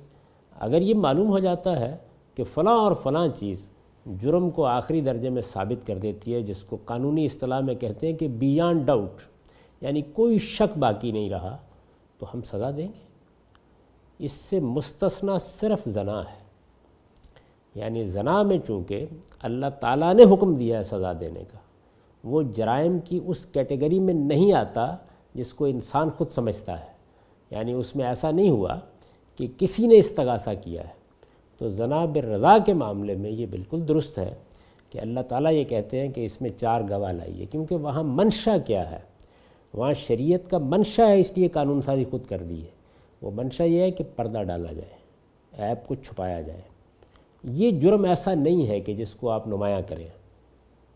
اگر 0.60 0.82
یہ 0.82 0.96
معلوم 0.96 1.28
ہو 1.28 1.40
جاتا 1.40 1.80
ہے 1.80 1.98
کہ 2.36 2.44
فلاں 2.44 2.78
اور 2.78 2.92
فلاں 3.04 3.28
چیز 3.28 3.70
جرم 4.06 4.50
کو 4.50 4.66
آخری 4.66 5.02
درجے 5.02 5.30
میں 5.30 5.42
ثابت 5.42 5.88
کر 5.88 5.98
دیتی 5.98 6.34
ہے، 6.34 6.42
جس 6.42 6.64
کو 6.64 6.78
قانونی 6.86 7.26
اصطلاح 7.26 7.60
میں 7.60 7.76
کہتے 7.76 8.12
ہیں 8.12 8.18
کہ 8.18 8.28
بیانڈ 8.28 8.86
ڈاؤٹ 8.86 9.35
یعنی 9.82 10.02
کوئی 10.02 10.38
شک 10.38 10.78
باقی 10.78 11.12
نہیں 11.12 11.30
رہا، 11.30 11.58
تو 12.18 12.26
ہم 12.34 12.42
سزا 12.42 12.72
دیں 12.72 12.88
گے۔ 12.88 13.06
اس 14.20 14.32
سے 14.32 14.60
مستثنا 14.60 15.38
صرف 15.38 15.80
زنا 15.86 16.22
ہے۔ 16.22 16.46
یعنی 17.76 18.04
زنا 18.04 18.42
میں 18.42 18.58
چونکہ 18.68 19.06
اللہ 19.42 19.66
تعالیٰ 19.80 20.14
نے 20.14 20.24
حکم 20.24 20.56
دیا 20.56 20.78
ہے 20.78 20.84
سزا 20.84 21.14
دینے 21.20 21.44
کا، 21.52 21.58
وہ 22.24 22.42
جرائم 22.42 23.00
کی 23.00 23.20
اس 23.26 23.46
کیٹیگری 23.46 24.00
میں 24.00 24.14
نہیں 24.14 24.54
آتا 24.54 24.96
جس 25.34 25.54
کو 25.54 25.66
انسان 25.66 26.10
خود 26.10 26.30
سمجھتا 26.30 26.80
ہے۔ 26.80 26.92
یعنی 27.52 27.74
اس 27.74 27.96
میں 27.96 28.06
ایسا 28.06 28.32
نہیں 28.32 28.50
ہوا 28.50 28.80
کہ 29.36 29.48
کسی 29.58 29.88
نے 29.88 29.98
استغاثہ 29.98 30.50
کیا 30.62 30.84
ہے۔ 30.84 31.06
تو 31.58 31.70
زناب 31.70 32.18
رضا 32.18 32.58
کے 32.66 32.74
معاملے 32.74 33.16
میں 33.16 33.32
یہ 33.32 33.46
بالکل 33.46 33.88
درست 33.88 34.20
ہے 34.20 34.36
کہ 34.90 35.00
اللہ 35.00 35.20
تعالیٰ 35.20 35.52
یہ 35.52 35.64
کہتے 35.64 36.02
ہیں 36.02 36.10
کہ 36.10 36.26
اس 36.26 36.42
میں 36.42 36.50
چار 36.50 36.82
گواہ 36.90 37.12
لائیے، 37.12 37.46
کیونکہ 37.46 37.76
وہاں 37.76 38.04
منشا 38.04 38.58
کیا 38.58 38.92
ہے۔ 38.92 39.15
وہاں 39.76 39.94
شریعت 39.94 40.50
کا 40.50 40.58
منشا 40.58 41.08
ہے، 41.08 41.20
اس 41.20 41.38
لیے 41.38 41.48
قانون 41.48 41.82
سازی 41.82 42.04
خود 42.04 42.26
کر 42.26 42.44
دی 42.44 42.62
ہے۔ 42.62 42.70
وہ 43.22 43.32
منشا 43.32 43.64
یہ 43.64 43.80
ہے 43.80 43.92
کہ 43.92 44.04
پردہ 44.16 44.44
ڈالا 44.44 44.72
جائے 44.72 44.96
ایپ 45.52 45.88
کو 45.88 45.96
چھپایا 45.96 46.42
جائے۔ 46.42 46.62
یہ 47.44 47.72
جرم 47.72 48.06
ایسا 48.06 48.34
نہیں 48.34 48.68
ہے 48.68 48.80
کہ 48.80 48.94
جس 48.94 49.14
کو 49.14 49.30
آپ 49.30 49.48
نمایاں 49.48 49.82
کریں۔ 49.88 50.08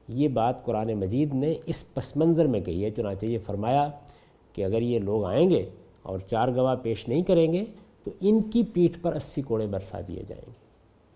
یہ 0.08 0.28
بات 0.28 0.66
قرآن 0.66 0.94
مجید 0.94 1.34
نے 1.34 1.54
اس 1.66 1.94
پس 1.94 2.18
منظر 2.18 2.48
میں 2.48 2.60
کہی 2.60 2.86
ہے، 2.86 2.92
چنانچہ 2.92 3.26
یہ 3.26 3.38
فرمایا 3.46 3.90
کہ 4.54 4.66
اگر 4.66 4.82
یہ 4.82 5.00
لوگ 5.00 5.26
آئیں 5.26 5.50
گے 5.50 5.70
اور 6.02 6.20
چار 6.20 6.50
گواہ 6.56 6.76
پیش 6.76 7.08
نہیں 7.08 7.24
کریں 7.24 7.54
گے، 7.54 7.66
تو 8.04 8.12
ان 8.22 8.42
کی 8.42 8.64
پیٹھ 8.64 9.00
پر 9.02 9.16
اسی 9.16 9.42
کوڑے 9.42 9.68
برسا 9.68 10.00
دیے 10.08 10.24
جائیں 10.28 10.44
گے۔ 10.48 10.70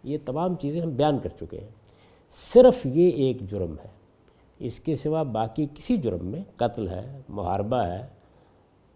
یہ 0.04 0.18
تمام 0.26 0.56
چیزیں 0.56 0.82
ہم 0.82 0.90
بیان 0.90 1.20
کر 1.20 1.30
چکے 1.40 1.58
ہیں۔ 1.58 1.68
صرف 2.30 2.86
یہ 2.86 3.10
ایک 3.10 3.38
جرم 3.50 3.72
ہے۔ 3.72 4.03
اس 4.66 4.80
کے 4.80 4.96
سوا 4.96 5.24
باقی 5.24 5.66
کسی 5.74 5.98
جرم 5.98 6.26
میں 6.26 6.44
قتل 6.56 6.88
ہے، 6.88 7.20
محاربہ 7.30 7.78
ہے، 7.78 8.06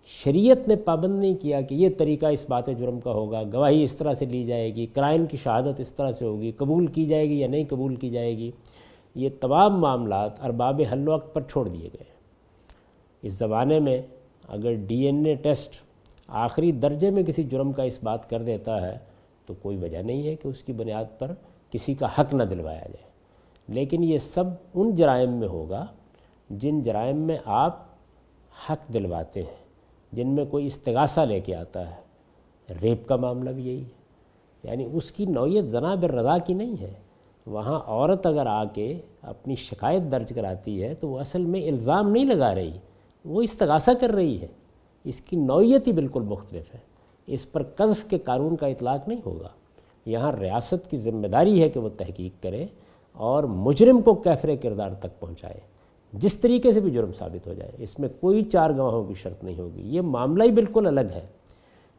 شریعت 0.07 0.67
نے 0.67 0.75
پابند 0.75 1.19
نہیں 1.19 1.35
کیا 1.35 1.61
کہ 1.61 1.75
یہ 1.75 1.89
طریقہ 1.97 2.25
اس 2.25 2.45
بات 2.49 2.67
جرم 2.79 2.99
کا 2.99 3.11
ہوگا، 3.11 3.41
گواہی 3.53 3.83
اس 3.83 3.95
طرح 3.97 4.13
سے 4.13 4.25
لی 4.25 4.43
جائے 4.43 4.75
گی، 4.75 4.85
کرائم 4.85 5.25
کی 5.25 5.37
شہادت 5.37 5.79
اس 5.79 5.93
طرح 5.93 6.11
سے 6.11 6.25
ہوگی، 6.25 6.51
قبول 6.51 6.85
کی 6.87 7.05
جائے 7.05 7.29
گی 7.29 7.39
یا 7.39 7.47
نہیں 7.47 7.65
قبول 7.69 7.95
کی 7.95 8.09
جائے 8.09 8.37
گی، 8.37 8.51
یہ 9.15 9.29
تمام 9.41 9.79
معاملات 9.81 10.39
ارباب 10.45 10.81
حل 10.91 11.07
وقت 11.07 11.33
پر 11.33 11.41
چھوڑ 11.41 11.67
دیے 11.67 11.89
گئے۔ 11.93 12.15
اس 13.23 13.33
زمانے 13.33 13.79
میں 13.79 14.01
اگر 14.47 14.73
ڈی 14.87 15.01
این 15.05 15.25
اے 15.25 15.35
ٹیسٹ 15.35 15.75
آخری 16.27 16.71
درجے 16.71 17.09
میں 17.09 17.23
کسی 17.23 17.43
جرم 17.43 17.71
کا 17.71 17.83
اس 17.83 17.99
بات 18.03 18.29
کر 18.29 18.41
دیتا 18.41 18.81
ہے 18.81 18.97
تو 19.45 19.53
کوئی 19.53 19.77
وجہ 19.77 19.97
نہیں 19.97 20.27
ہے 20.27 20.35
کہ 20.35 20.47
اس 20.47 20.63
کی 20.63 20.73
بنیاد 20.73 21.19
پر 21.19 21.33
کسی 21.71 21.93
کا 21.93 22.07
حق 22.19 22.33
نہ 22.33 22.43
دلوایا 22.43 22.87
جائے۔ 22.93 23.06
لیکن 23.67 24.03
یہ 24.03 24.17
سب 24.17 24.43
ان 24.73 24.95
جرائم 24.95 25.31
میں 25.31 25.47
ہوگا 25.47 25.85
جن 26.49 26.81
جرائم 26.81 27.17
میں 27.17 27.37
آپ 27.45 27.85
حق 28.69 28.93
دلواتے 28.93 29.41
ہیں، 29.41 29.65
جن 30.11 30.27
میں 30.27 30.45
کوئی 30.45 30.67
استغاثہ 30.67 31.21
لے 31.21 31.39
کے 31.39 31.55
آتا 31.55 31.95
ہے۔ 31.95 32.01
ریپ 32.81 33.07
کا 33.07 33.15
معاملہ 33.15 33.49
بھی 33.49 33.67
یہی 33.67 33.81
ہے۔ 33.81 33.97
یعنی 34.63 34.89
اس 34.93 35.11
کی 35.11 35.25
نوعیت 35.25 35.65
جناب 35.65 36.05
رضا 36.05 36.37
کی 36.37 36.53
نہیں 36.53 36.81
ہے۔ 36.81 36.93
وہاں 37.45 37.79
عورت 37.85 38.25
اگر 38.25 38.45
آ 38.45 38.63
کے 38.63 38.99
اپنی 39.21 39.55
شکایت 39.55 40.01
درج 40.11 40.33
کراتی 40.35 40.83
ہے 40.83 40.93
تو 40.93 41.07
وہ 41.09 41.19
اصل 41.19 41.45
میں 41.45 41.67
الزام 41.67 42.11
نہیں 42.11 42.25
لگا 42.25 42.55
رہی، 42.55 42.71
وہ 43.25 43.41
استغاثہ 43.41 43.91
کر 43.99 44.09
رہی 44.09 44.41
ہے۔ 44.41 44.47
اس 45.03 45.21
کی 45.21 45.35
نوعیت 45.35 45.87
ہی 45.87 45.91
بالکل 45.91 46.21
مختلف 46.21 46.75
ہے۔ 46.75 46.79
اس 47.27 47.51
پر 47.51 47.63
قذف 47.63 48.03
کے 48.03 48.17
قانون 48.17 48.55
کا 48.55 48.67
اطلاق 48.67 49.07
نہیں 49.07 49.21
ہوگا۔ 49.25 49.47
یہاں 50.05 50.31
ریاست 50.31 50.89
کی 50.89 50.97
ذمہ 50.97 51.27
داری 51.27 51.61
ہے 51.61 51.69
کہ 51.69 51.79
وہ 51.79 51.89
تحقیق 51.97 52.43
کرے۔ 52.43 52.65
اور 53.17 53.43
مجرم 53.43 54.01
کو 54.01 54.15
کیفر 54.15 54.49
کردار 54.61 54.91
تک 54.91 55.19
پہنچائے۔ 55.19 55.59
جس 56.13 56.37
طریقے 56.37 56.71
سے 56.71 56.79
بھی 56.79 56.91
جرم 56.91 57.11
ثابت 57.11 57.47
ہو 57.47 57.53
جائے، 57.53 57.71
اس 57.77 57.99
میں 57.99 58.09
کوئی 58.21 58.41
چار 58.41 58.69
گواہوں 58.69 59.03
کی 59.03 59.13
شرط 59.13 59.43
نہیں 59.43 59.59
ہوگی۔ 59.59 59.81
یہ 59.81 60.01
معاملہ 60.01 60.43
ہی 60.43 60.51
بالکل 60.51 60.87
الگ 60.87 61.13
ہے۔ 61.13 61.25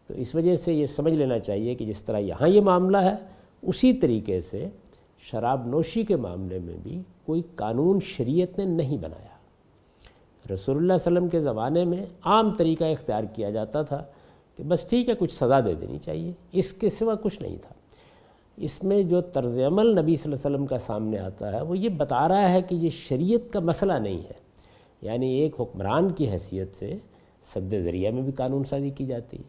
تو 0.06 0.14
اس 0.14 0.34
وجہ 0.34 0.56
سے 0.56 0.72
یہ 0.72 0.86
سمجھ 0.86 1.12
لینا 1.12 1.38
چاہیے 1.38 1.74
کہ 1.74 1.84
جس 1.84 2.04
طرح 2.04 2.18
یہاں 2.18 2.48
یہ 2.48 2.60
معاملہ 2.60 2.96
ہے، 2.96 3.14
اسی 3.62 3.92
طریقے 3.92 4.40
سے 4.40 4.68
شراب 5.18 5.66
نوشی 5.66 6.02
کے 6.02 6.16
معاملے 6.16 6.58
میں 6.58 6.76
بھی 6.82 7.02
کوئی 7.26 7.42
قانون 7.54 7.98
شریعت 8.02 8.58
نے 8.58 8.64
نہیں 8.64 8.96
بنایا۔ 8.96 9.28
رسول 10.54 10.76
اللہ 10.76 10.92
علیہ 10.92 11.12
وسلم 11.12 11.28
کے 11.28 11.40
زمانے 11.40 11.84
میں 11.84 12.06
عام 12.24 12.50
طریقہ 12.50 12.84
اختیار 12.84 13.24
کیا 13.24 13.50
جاتا 13.50 13.82
تھا 13.82 14.04
کہ 14.56 14.64
بس 14.64 14.84
ٹھیک 14.84 15.08
ہے، 15.08 15.14
کچھ 15.18 15.34
سزا 15.34 15.60
دے 15.60 15.74
دینی 15.74 15.98
چاہیے۔ 15.98 16.32
اس 16.52 16.72
کے 16.72 16.88
سوا 16.88 17.14
کچھ 17.14 17.42
نہیں 17.42 17.56
تھا۔ 17.62 17.74
اس 18.60 18.84
میں 18.84 19.02
جو 19.02 19.20
طرز 19.20 19.60
عمل 19.60 20.00
نبی 20.00 20.16
صلی 20.16 20.32
اللہ 20.32 20.46
علیہ 20.46 20.56
وسلم 20.56 20.66
کا 20.66 20.78
سامنے 20.78 21.18
آتا 21.18 21.52
ہے، 21.52 21.62
وہ 21.62 21.78
یہ 21.78 21.88
بتا 21.88 22.28
رہا 22.28 22.52
ہے 22.52 22.62
کہ 22.62 22.74
یہ 22.74 22.90
شریعت 22.90 23.52
کا 23.52 23.60
مسئلہ 23.60 23.92
نہیں 23.92 24.18
ہے۔ 24.18 24.48
یعنی 25.02 25.34
ایک 25.34 25.60
حکمران 25.60 26.10
کی 26.10 26.30
حیثیت 26.30 26.74
سے 26.74 26.96
صد 27.54 27.74
ذریعہ 27.80 28.10
میں 28.10 28.22
بھی 28.22 28.32
قانون 28.32 28.64
سازی 28.64 28.90
کی 28.90 29.06
جاتی 29.06 29.36
ہے۔ 29.36 29.42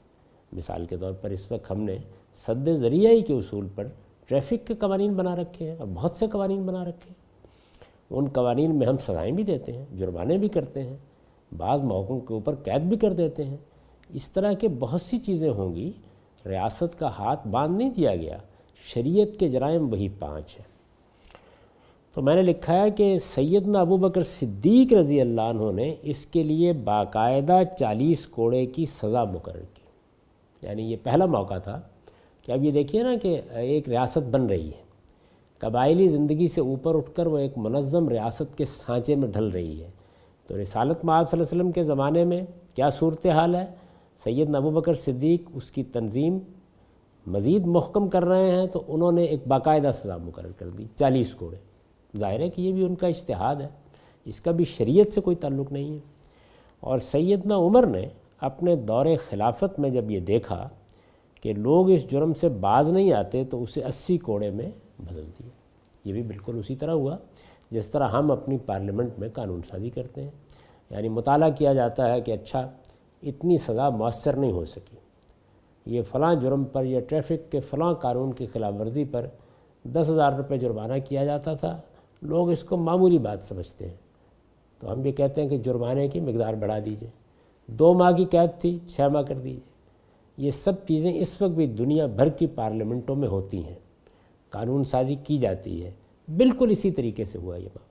مثال 0.53 0.85
کے 0.85 0.97
طور 0.97 1.13
پر 1.13 1.29
اس 1.29 1.51
وقت 1.51 1.71
ہم 1.71 1.81
نے 1.81 1.97
صد 2.35 2.69
ذریعہ 2.69 3.11
ہی 3.11 3.21
کے 3.21 3.33
اصول 3.33 3.67
پر 3.75 3.87
ٹریفک 4.27 4.67
کے 4.67 4.73
قوانین 4.73 5.13
بنا 5.13 5.35
رکھے 5.35 5.69
ہیں 5.69 5.77
اور 5.79 5.87
بہت 5.93 6.15
سے 6.15 6.27
قوانین 6.27 6.63
بنا 6.63 6.85
رکھے 6.85 7.09
ہیں۔ 7.09 7.29
ان 8.09 8.25
قوانین 8.25 8.75
میں 8.75 8.87
ہم 8.87 8.97
سزائیں 8.97 9.31
بھی 9.31 9.43
دیتے 9.43 9.73
ہیں، 9.73 9.85
جرمانے 9.97 10.37
بھی 10.37 10.47
کرتے 10.47 10.83
ہیں، 10.83 10.97
بعض 11.57 11.81
موقعوں 11.81 12.19
کے 12.19 12.33
اوپر 12.33 12.55
قید 12.55 12.81
بھی 12.81 12.97
کر 12.97 13.13
دیتے 13.13 13.45
ہیں۔ 13.45 13.57
اس 14.09 14.31
طرح 14.31 14.53
کے 14.53 14.67
بہت 14.67 15.01
سی 15.01 15.17
چیزیں 15.17 15.49
ہوں 15.49 15.75
گی، 15.75 15.91
ریاست 16.45 16.99
کا 16.99 17.07
ہاتھ 17.07 17.47
باندھ 17.47 17.77
نہیں 17.77 17.89
دیا 17.89 18.15
گیا۔ 18.15 18.37
شریعت 18.85 19.39
کے 19.39 19.49
جرائم 19.49 19.91
وہی 19.91 20.09
پانچ 20.09 20.59
ہیں۔ 20.59 20.79
تو 22.13 22.21
میں 22.21 22.35
نے 22.35 22.41
لکھا 22.41 22.81
ہے 22.81 22.91
کہ 22.91 23.17
سیدنا 23.17 23.79
ابو 23.79 23.97
بکر 23.97 24.23
صدیق 24.23 24.93
رضی 24.93 25.21
اللہ 25.21 25.41
عنہ 25.41 25.71
نے 25.71 25.95
اس 26.01 26.25
کے 26.25 26.43
لیے 26.43 26.73
باقاعدہ 26.73 27.59
چالیس 27.79 28.27
کوڑے 28.27 28.65
کی 28.65 28.85
سزا 28.85 29.23
مقرر 29.23 29.61
کی۔ 29.73 29.81
یعنی 30.67 30.91
یہ 30.91 30.97
پہلا 31.03 31.25
موقع 31.25 31.57
تھا 31.57 31.81
کہ 32.45 32.51
اب 32.51 32.63
یہ 32.63 32.71
دیکھیے 32.71 33.03
نا 33.03 33.15
کہ 33.21 33.41
ایک 33.51 33.89
ریاست 33.89 34.17
بن 34.17 34.45
رہی 34.45 34.67
ہے۔ 34.67 34.83
قبائلی 35.57 36.07
زندگی 36.07 36.47
سے 36.47 36.61
اوپر 36.61 36.95
اٹھ 36.95 37.15
کر 37.15 37.27
وہ 37.27 37.37
ایک 37.37 37.57
منظم 37.57 38.09
ریاست 38.09 38.57
کے 38.57 38.65
سانچے 38.65 39.15
میں 39.15 39.27
ڈھل 39.27 39.47
رہی 39.47 39.83
ہے۔ 39.83 39.89
تو 40.47 40.61
رسالت 40.61 41.05
معاب 41.05 41.29
صلی 41.29 41.39
اللہ 41.39 41.49
علیہ 41.49 41.61
وسلم 41.61 41.71
کے 41.71 41.83
زمانے 41.83 42.23
میں 42.23 42.41
کیا 42.75 42.89
صورتحال 42.89 43.55
ہے؟ 43.55 43.65
سید 44.17 44.49
نبو 44.49 44.69
بکر 44.69 44.93
صدیق 44.93 45.49
اس 45.53 45.71
کی 45.71 45.83
تنظیم 45.83 46.37
مزید 47.27 47.65
محکم 47.65 48.09
کر 48.09 48.25
رہے 48.25 48.51
ہیں 48.51 48.67
تو 48.67 48.83
انہوں 48.87 49.11
نے 49.11 49.23
ایک 49.23 49.47
باقاعدہ 49.47 49.91
سزا 49.93 50.17
مقرر 50.17 50.51
کر 50.51 50.69
دی، 50.69 50.85
چالیس 50.95 51.35
کوڑے 51.35 51.57
ظاہر 52.17 52.39
ہے 52.39 52.49
کہ 52.49 52.61
یہ 52.61 52.73
بھی 52.73 52.85
ان 52.85 52.95
کا 52.95 53.07
اشتہاد 53.07 53.55
ہے۔ 53.55 53.67
اس 54.25 54.41
کا 54.41 54.51
بھی 54.51 54.65
شریعت 54.65 55.13
سے 55.13 55.21
کوئی 55.21 55.35
تعلق 55.35 55.71
نہیں 55.71 55.93
ہے۔ 55.93 55.99
اور 56.79 56.97
سیدنا 56.97 57.55
عمر 57.55 57.85
نے 57.85 58.07
اپنے 58.41 58.75
دور 58.75 59.05
خلافت 59.29 59.79
میں 59.79 59.89
جب 59.89 60.11
یہ 60.11 60.19
دیکھا 60.19 60.69
کہ 61.41 61.53
لوگ 61.53 61.89
اس 61.89 62.11
جرم 62.11 62.33
سے 62.33 62.49
باز 62.49 62.93
نہیں 62.93 63.13
آتے 63.13 63.43
تو 63.43 63.63
اسے 63.63 63.83
اسی 63.83 64.17
کوڑے 64.17 64.51
میں 64.51 64.71
بدل 64.99 65.25
دیا۔ 65.25 65.49
یہ 66.05 66.13
بھی 66.13 66.23
بالکل 66.23 66.59
اسی 66.59 66.75
طرح 66.75 66.91
ہوا۔ 66.91 67.17
جس 67.69 67.89
طرح 67.89 68.07
ہم 68.07 68.31
اپنی 68.31 68.57
پارلیمنٹ 68.57 69.19
میں 69.19 69.29
قانون 69.29 69.61
سازی 69.61 69.89
کرتے 69.89 70.23
ہیں۔ 70.23 70.31
یعنی 70.89 71.09
مطالعہ 71.09 71.49
کیا 71.49 71.73
جاتا 71.73 72.13
ہے 72.13 72.21
کہ 72.21 72.31
اچھا 72.31 72.71
اتنی 73.23 73.57
سزا 73.57 73.89
مؤثر 73.89 74.33
نہیں 74.33 74.51
ہو 74.51 74.65
سکی۔ 74.65 74.95
یہ 75.85 76.01
فلاں 76.11 76.35
جرم 76.35 76.63
پر 76.63 76.83
یا 76.83 76.99
ٹریفک 76.99 77.51
کے 77.51 77.59
فلاں 77.59 77.93
قانون 77.93 78.33
کی 78.33 78.45
خلاف 78.45 78.73
ورزی 78.79 79.05
پر 79.05 79.27
دس 79.83 80.05
ہزار 80.09 80.33
روپے 80.33 80.57
جرمانہ 80.57 80.93
کیا 81.07 81.25
جاتا 81.25 81.53
تھا۔ 81.53 81.81
لوگ 82.21 82.49
اس 82.49 82.63
کو 82.63 82.77
معمولی 82.77 83.17
بات 83.17 83.43
سمجھتے 83.43 83.87
ہیں۔ 83.87 83.95
تو 84.79 84.93
ہم 84.93 85.01
بھی 85.01 85.11
کہتے 85.11 85.41
ہیں 85.41 85.49
کہ 85.49 85.57
جرمانے 85.57 86.07
کی 86.07 86.19
مقدار 86.19 86.53
بڑھا 86.53 86.79
دیجیے۔ 86.85 87.09
دو 87.67 87.93
ماہ 87.93 88.11
کی 88.11 88.25
قید 88.25 88.61
تھی، 88.61 88.77
چھ 88.87 89.01
ماہ 89.13 89.21
کر 89.21 89.37
دیجیے۔ 89.37 89.59
یہ 90.37 90.51
سب 90.51 90.87
چیزیں 90.87 91.13
اس 91.13 91.41
وقت 91.41 91.51
بھی 91.51 91.67
دنیا 91.67 92.05
بھر 92.05 92.29
کی 92.29 92.47
پارلیمنٹوں 92.47 93.15
میں 93.15 93.27
ہوتی 93.27 93.63
ہیں۔ 93.63 93.75
قانون 94.49 94.83
سازی 94.83 95.15
کی 95.15 95.37
جاتی 95.37 95.85
ہے۔ 95.85 95.91
بالکل 96.37 96.67
اسی 96.71 96.91
طریقے 96.91 97.25
سے 97.25 97.37
ہوا 97.37 97.57
یہ 97.57 97.67
معاملہ۔ 97.75 97.89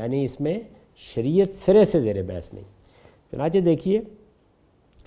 یعنی 0.00 0.24
اس 0.24 0.40
میں 0.40 0.60
شریعت 0.96 1.54
سرے 1.54 1.84
سے 1.84 2.00
زیر 2.00 2.22
بحث 2.22 2.54
نہیں۔ 2.54 2.64
چنانچہ 3.30 3.58
دیکھیے 3.58 4.00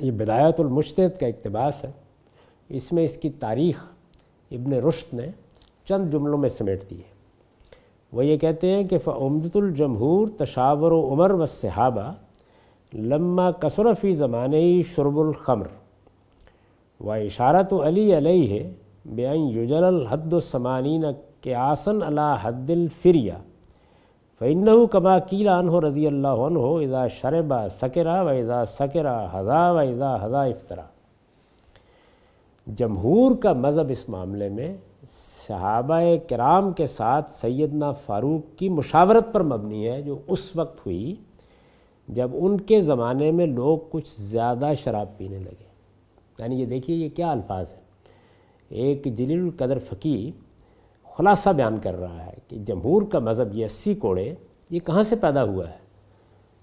یہ 0.02 0.12
بدایت 0.12 0.60
المشتد 0.60 1.20
کا 1.20 1.28
اقتباس 1.28 1.86
ہے۔ 1.86 1.92
اس 2.70 2.92
میں 2.92 3.04
اس 3.04 3.18
کی 3.18 3.30
تاریخ 3.30 3.84
ابن 4.52 4.74
رشت 4.74 5.14
نے 5.14 5.28
چند 5.86 6.12
جملوں 6.12 6.38
میں 6.38 6.50
سمیٹ 6.50 6.90
دی 6.90 6.98
ہے۔ 6.98 7.20
وہ 8.14 8.26
یہ 8.26 8.38
کہتے 8.38 8.68
ہیں 8.68 8.84
کہ، 8.84 8.98
فعمدت 8.98 9.58
الجمہور 9.58 10.28
تشاور 10.38 10.92
و 10.92 11.14
عمر 11.14 11.32
و 11.32 11.46
صحابہ 11.46 12.14
لمہ 12.94 13.52
کثرفی 13.60 14.12
زمانے 14.12 14.82
شرب 14.82 15.20
الخمر 15.20 15.68
و 17.00 17.12
اشارت 17.12 17.74
علی 17.74 18.18
علیہ 18.18 18.60
ہے 18.60 18.74
یجل 19.36 19.84
الحد 19.84 20.34
السمانین 20.34 21.06
کے 21.42 21.56
آسن 21.56 22.04
اللہ 22.04 22.38
حد 22.42 22.70
الفریہ۔ 22.70 23.34
فَإِنَّهُ 24.40 24.86
كَمَا 24.88 25.20
قِيلَ 25.20 25.50
عَنْهُ 25.50 25.80
رضی 25.84 26.08
اللہ 26.08 26.28
عنہ 26.28 26.60
اذا 26.60 27.08
شربا 27.08 27.70
سکرا 27.70 28.22
و 28.22 28.28
اذا 28.28 28.66
سکرا 28.66 29.28
حضا 29.32 29.72
و 29.72 29.78
اذا 29.78 30.26
حضا 30.26 30.42
افطرا 30.44 30.82
جمہور 32.68 33.36
کا 33.36 33.54
مذہب 33.54 33.90
اس 33.90 34.10
معاملے 34.10 34.50
میں 34.50 34.78
صحابہ 35.08 36.02
کرام 36.30 36.74
کے 36.74 36.88
ساتھ 36.88 37.30
سیدنا 37.30 37.92
فاروق 37.92 38.58
کی 38.58 38.70
مشاورت 38.70 39.34
پر 39.34 39.44
مبنی 39.44 39.88
ہے، 39.88 40.02
جو 40.02 40.20
اس 40.28 40.56
وقت 40.56 40.86
ہوئی 40.86 41.16
جب 42.08 42.30
ان 42.34 42.60
کے 42.62 42.82
زمانے 42.82 43.32
میں 43.32 43.46
لوگ 43.46 43.78
کچھ 43.92 44.22
زیادہ 44.22 44.72
شراب 44.78 45.18
پینے 45.18 45.40
لگے۔ 45.40 45.68
یعنی 46.40 46.62
یہ 46.62 46.66
دیکھیے 46.66 46.98
یہ 46.98 47.10
کیا 47.10 47.32
الفاظ 47.32 47.74
ہیں۔ 47.74 47.82
ایک 48.70 49.04
جلیل 49.04 49.40
القدر 49.40 49.80
فقی 49.80 50.32
خلاصہ 51.20 51.50
بیان 51.50 51.80
کر 51.80 52.00
رہا 52.00 52.26
ہے 52.26 52.34
کہ 52.48 52.58
جمہور 52.58 53.02
کا 53.02 53.20
مذہب 53.20 53.56
یہ 53.56 53.66
اسی 53.66 53.96
کوڑے 53.96 54.36
یہ 54.70 54.80
کہاں 54.80 55.04
سے 55.04 55.16
پیدا 55.16 55.44
ہوا 55.44 55.70
ہے؟ 55.70 55.78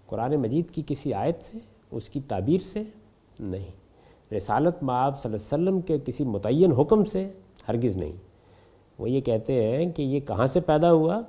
قرآن 0.07 0.37
مجید 0.37 0.71
کی 0.71 0.83
کسی 0.87 1.15
آیت 1.15 1.43
سے، 1.43 1.59
اس 1.91 2.09
کی 2.09 2.21
تعبیر 2.21 2.61
سے؟ 2.61 2.83
نہیں۔ 3.41 3.71
رسالت 4.35 4.83
معاب 4.83 5.19
صلی 5.19 5.35
اللہ 5.35 5.55
علیہ 5.55 5.69
وسلم 5.69 5.81
کے 5.81 6.05
کسی 6.05 6.25
متعین 6.25 6.73
حکم 6.73 7.05
سے 7.05 7.29
ہرگز 7.69 7.97
نہیں۔ 7.97 8.13
وہ 8.99 9.11
یہ 9.11 9.21
کہتے 9.21 9.63
ہیں 9.63 9.91
کہ 9.91 10.03
یہ 10.03 10.21
کہاں 10.21 10.47
سے 10.47 10.61
پیدا 10.61 10.93
ہوا؟ 10.93 11.21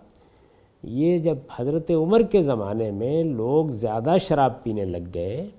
یہ 0.84 1.17
جب 1.17 1.38
حضرت 1.55 1.91
عمر 1.91 2.22
کے 2.22 2.41
زمانے 2.41 2.91
میں 2.91 3.24
لوگ 3.24 3.67
زیادہ 3.67 4.13
شراب 4.19 4.63
پینے 4.63 4.86
لگ 4.86 5.10
گئے 5.13 5.50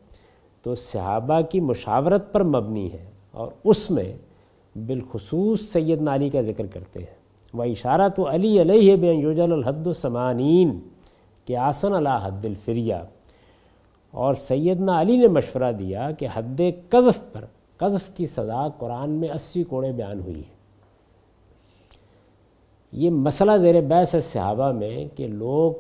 تو 0.62 0.74
صحابہ 0.74 1.40
کی 1.40 1.60
مشاورت 1.60 2.32
پر 2.32 2.42
مبنی 2.42 2.92
ہے 2.92 3.10
اور 3.32 3.48
اس 3.64 3.90
میں 3.90 4.16
بالخصوص 4.86 5.60
سید 5.60 6.00
نالی 6.02 6.28
کا 6.28 6.40
ذکر 6.40 6.66
کرتے 6.66 7.00
ہیں۔ 7.00 7.17
وہ 7.54 7.64
اشارہ 7.64 8.08
تو 8.08 8.30
علی 8.30 8.60
علیہ 8.60 8.96
بین 8.96 9.20
یوجل 9.20 9.52
الحد 9.52 9.86
السمانین 9.86 10.80
کہ 11.44 11.56
آسن 11.56 11.94
اللہ 11.94 12.18
حد 12.22 12.44
الفریہ۔ 12.44 12.94
اور 14.10 14.34
سیدنا 14.34 15.00
علی 15.00 15.16
نے 15.16 15.28
مشورہ 15.28 15.72
دیا 15.72 16.10
کہ 16.10 16.26
حد 16.34 16.60
قذف 16.88 17.32
پر، 17.32 17.44
قذف 17.76 18.16
کی 18.16 18.26
سزا 18.26 18.68
قرآن 18.68 19.10
میں 19.10 19.28
اسی 19.28 19.64
کوڑے 19.64 19.92
بیان 19.92 20.20
ہوئی 20.20 20.38
ہے۔ 20.38 20.58
یہ 22.92 23.10
مسئلہ 23.10 23.56
زیر 23.56 23.80
بحث 23.80 24.14
ہے 24.14 24.20
صحابہ 24.20 24.72
میں 24.72 25.16
کہ 25.16 25.26
لوگ 25.26 25.72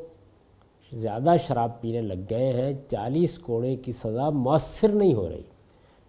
زیادہ 0.92 1.34
شراب 1.46 1.80
پینے 1.80 2.00
لگ 2.00 2.20
گئے 2.30 2.52
ہیں، 2.52 2.72
چالیس 2.88 3.38
کوڑے 3.38 3.76
کی 3.76 3.92
سزا 3.92 4.30
مؤثر 4.30 4.88
نہیں 4.88 5.14
ہو 5.14 5.28
رہی۔ 5.28 5.42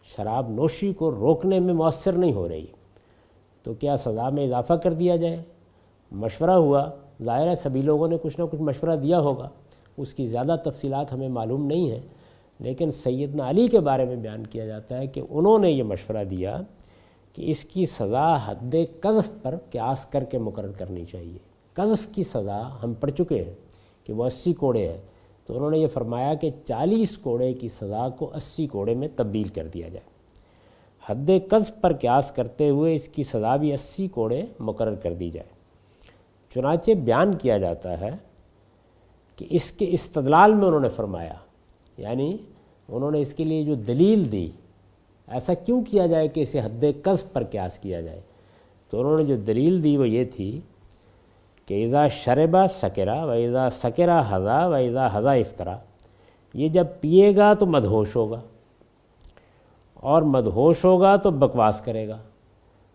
شراب 0.04 0.50
نوشی 0.50 0.94
کو 0.94 1.12
روکنے 1.12 1.60
میں 1.60 1.74
مؤثر 1.74 2.12
نہیں 2.12 2.34
ہو 2.34 2.50
رہی۔ 2.50 2.66
تو 3.64 3.74
کیا 3.74 3.96
سزا 3.96 4.30
میں 4.30 4.44
اضافہ 4.44 4.74
کر 4.74 4.94
دیا 4.94 5.16
جائے؟ 5.16 5.44
مشورہ 6.12 6.52
ہوا۔ 6.52 6.90
ظاہر 7.24 7.48
ہے 7.48 7.56
سبھی 7.56 7.82
لوگوں 7.82 8.08
نے 8.08 8.18
کچھ 8.22 8.40
نہ 8.40 8.46
کچھ 8.46 8.62
مشورہ 8.62 8.96
دیا 8.96 9.20
ہوگا۔ 9.20 9.50
اس 9.98 10.14
کی 10.14 10.26
زیادہ 10.26 10.56
تفصیلات 10.64 11.14
ہمیں 11.14 11.30
معلوم 11.30 11.66
نہیں 11.66 11.92
ہیں۔ 11.92 12.00
لیکن 12.60 12.92
سیدنا 12.92 13.50
علی 13.50 13.68
کے 13.68 13.80
بارے 13.80 14.06
میں 14.06 14.16
بیان 14.16 14.48
کیا 14.48 14.66
جاتا 14.66 14.98
ہے 14.98 15.08
کہ 15.08 15.22
انہوں 15.30 15.60
نے 15.60 15.72
یہ 15.72 15.84
مشورہ 15.84 16.24
دیا 16.24 16.62
کہ 17.34 17.52
اس 17.52 17.66
کی 17.66 17.86
سزا 17.86 18.38
حد 18.46 18.76
قذف 19.02 19.32
پر 19.42 19.56
قیاس 19.72 20.06
کر 20.06 20.24
کے 20.24 20.38
مقرر 20.38 20.72
کرنی 20.72 21.06
چاہیے۔ 21.06 21.38
قذف 21.74 22.08
کی 22.16 22.24
سزا 22.24 22.64
ہم 22.84 22.94
پڑھ 22.94 23.12
چکے 23.12 23.44
ہیں 23.44 23.54
کہ 24.04 24.14
وہ 24.14 24.26
اسی 24.26 24.54
کوڑے 24.54 24.90
ہیں۔ 24.90 24.98
تو 25.46 25.56
انہوں 25.56 25.70
نے 25.70 25.78
یہ 25.78 25.88
فرمایا 25.88 26.34
کہ 26.34 26.50
چالیس 26.66 27.18
کوڑے 27.18 27.54
کی 27.54 27.68
سزا 27.68 28.10
کو 28.10 28.32
اسی 28.36 28.68
کوڑے 28.68 28.94
میں 28.94 29.08
تبدیل 29.16 29.48
کر 29.48 29.68
دیا 29.68 29.88
جائے۔ 29.90 30.19
حد 31.10 31.30
قذف 31.50 31.72
پر 31.82 31.94
قیاس 31.94 32.32
کرتے 32.32 32.70
ہوئے 32.70 32.96
اس 32.96 33.08
کی 33.08 33.24
سزا 33.24 33.56
بھی 33.56 33.74
اسی 33.74 34.08
کوڑے 34.08 34.42
مقرر 34.60 34.96
کر 34.96 35.14
دی 35.14 35.30
جائے۔ 35.30 35.48
چنانچہ 36.54 36.92
بیان 36.92 37.36
کیا 37.36 37.58
جاتا 37.58 38.00
ہے 38.00 38.10
کہ 39.36 39.46
اس 39.50 39.72
کے 39.72 39.86
استدلال 39.90 40.56
میں 40.56 40.68
انہوں 40.68 40.80
نے 40.80 40.90
فرمایا 40.90 41.34
یعنی 41.98 42.38
انہوں 42.90 43.12
نے 43.12 43.22
اس 43.22 43.34
کے 43.34 43.44
لیے 43.44 43.64
جو 43.64 43.76
دلیل 43.76 44.32
دی، 44.32 44.50
ایسا 45.28 45.54
کیوں 45.54 45.84
کیا 45.84 46.06
جائے 46.08 46.28
کہ 46.28 46.42
اسے 46.42 46.60
حد 46.60 46.86
قذف 47.04 47.34
پر 47.34 47.44
قیاس 47.44 47.80
کیا 47.80 48.02
جائے؟ 48.02 48.22
تو 48.90 49.00
انہوں 49.00 49.18
نے 49.18 49.24
جو 49.24 49.36
دلیل 49.36 49.84
دی 49.84 49.98
وہ 49.98 50.10
یہ 50.10 50.26
تھی 50.26 50.60
کہ 51.66 51.74
ایزا 51.74 52.08
شربا 52.08 52.68
سکرا 52.68 53.26
و 53.26 53.30
ایزا 53.30 53.70
سکرا 53.70 54.22
حضا 54.30 54.68
و 54.68 54.74
ایزا 54.74 55.08
حضا 55.14 55.32
افطرا 55.32 55.78
یہ 56.54 56.68
جب 56.68 56.86
پیے 57.02 57.36
گا 57.36 57.54
تو 57.54 57.66
مدہوش 57.66 58.16
ہوگا۔ 58.16 58.42
اور 60.00 60.22
مدہوش 60.22 60.84
ہوگا 60.86 61.16
تو 61.16 61.32
بکواس 61.32 61.82
کرے 61.82 62.08
گا، 62.08 62.18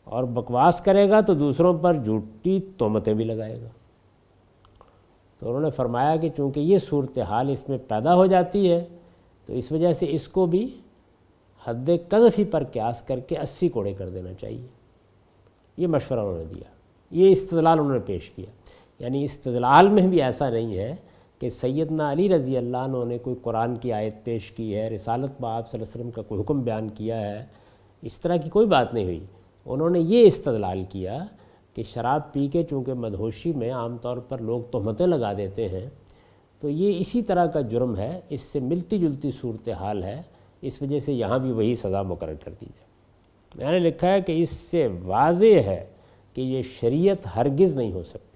اور 0.06 0.24
بکواس 0.24 0.80
کرے 0.80 1.08
گا 1.10 1.20
تو 1.20 1.34
دوسروں 1.34 1.72
پر 1.78 1.94
جھوٹی 1.94 2.58
تومتیں 2.78 3.14
بھی 3.14 3.24
لگائے 3.24 3.60
گا۔ 3.62 3.68
تو 5.38 5.48
انہوں 5.48 5.62
نے 5.62 5.70
فرمایا 5.70 6.16
کہ 6.16 6.28
چونکہ 6.36 6.60
یہ 6.60 6.78
صورتحال 6.78 7.50
اس 7.50 7.68
میں 7.68 7.78
پیدا 7.88 8.14
ہو 8.14 8.26
جاتی 8.26 8.70
ہے، 8.70 8.84
تو 9.48 9.52
اس 9.52 9.72
وجہ 9.72 9.92
سے 9.92 10.06
اس 10.10 10.28
کو 10.28 10.46
بھی 10.46 10.66
حد 11.64 11.88
قذفی 12.08 12.44
پر 12.44 12.64
قیاس 12.64 13.02
کر 13.02 13.20
کے 13.20 13.38
اسی 13.38 13.68
کوڑے 13.68 13.92
کر 13.92 14.08
دینا 14.08 14.32
چاہیے۔ 14.32 14.66
یہ 15.76 15.86
مشورہ 15.86 16.20
انہوں 16.20 16.38
نے 16.38 16.44
دیا، 16.44 16.68
یہ 17.10 17.30
استدلال 17.30 17.78
انہوں 17.78 17.92
نے 17.92 18.00
پیش 18.06 18.30
کیا۔ 18.30 18.50
یعنی 18.98 19.24
استدلال 19.24 19.88
میں 19.88 20.06
بھی 20.06 20.22
ایسا 20.22 20.48
نہیں 20.50 20.76
ہے 20.78 20.94
کہ 21.38 21.48
سیدنا 21.48 22.12
علی 22.12 22.28
رضی 22.28 22.56
اللہ 22.56 22.76
عنہ 22.76 23.04
نے 23.04 23.18
کوئی 23.18 23.36
قرآن 23.42 23.76
کی 23.76 23.92
آیت 23.92 24.24
پیش 24.24 24.50
کی 24.50 24.74
ہے، 24.76 24.88
رسالت 24.90 25.40
با 25.40 25.56
آپ 25.56 25.70
صلی 25.70 25.80
اللہ 25.80 25.90
علیہ 25.90 26.00
وسلم 26.00 26.10
کا 26.10 26.22
کوئی 26.22 26.40
حکم 26.40 26.62
بیان 26.62 26.88
کیا 26.88 27.20
ہے، 27.20 27.44
اس 28.02 28.20
طرح 28.20 28.36
کی 28.36 28.50
کوئی 28.50 28.66
بات 28.66 28.94
نہیں 28.94 29.04
ہوئی۔ 29.04 29.24
انہوں 29.66 29.90
نے 29.90 30.00
یہ 30.00 30.26
استدلال 30.26 30.84
کیا 30.88 31.18
کہ 31.74 31.82
شراب 31.82 32.32
پی 32.32 32.46
کے 32.48 32.62
چونکہ 32.62 32.94
مدہوشی 32.94 33.52
میں 33.52 33.70
عام 33.70 33.96
طور 33.96 34.16
پر 34.16 34.38
لوگ 34.38 34.62
تہمتیں 34.62 35.06
لگا 35.06 35.32
دیتے 35.32 35.68
ہیں، 35.68 35.88
تو 36.60 36.68
یہ 36.68 37.00
اسی 37.00 37.22
طرح 37.22 37.46
کا 37.46 37.60
جرم 37.60 37.96
ہے، 37.96 38.20
اس 38.28 38.40
سے 38.40 38.60
ملتی 38.60 38.98
جلتی 38.98 39.30
صورتحال 39.30 40.02
ہے، 40.04 40.22
اس 40.62 40.82
وجہ 40.82 40.98
سے 40.98 41.12
یہاں 41.12 41.38
بھی 41.38 41.52
وہی 41.52 41.74
سزا 41.74 42.02
مقرر 42.02 42.34
کر 42.34 42.52
دی 42.60 42.66
جائے۔ 42.66 42.84
میں 43.54 43.80
نے 43.80 43.88
لکھا 43.88 44.12
ہے 44.12 44.20
کہ 44.20 44.42
اس 44.42 44.50
سے 44.50 44.88
واضح 45.02 45.60
ہے 45.66 45.86
کہ 46.34 46.40
یہ 46.40 46.62
شریعت 46.80 47.26
ہرگز 47.36 47.76
نہیں 47.76 47.92
ہو 47.92 48.02
سکتی۔ 48.02 48.33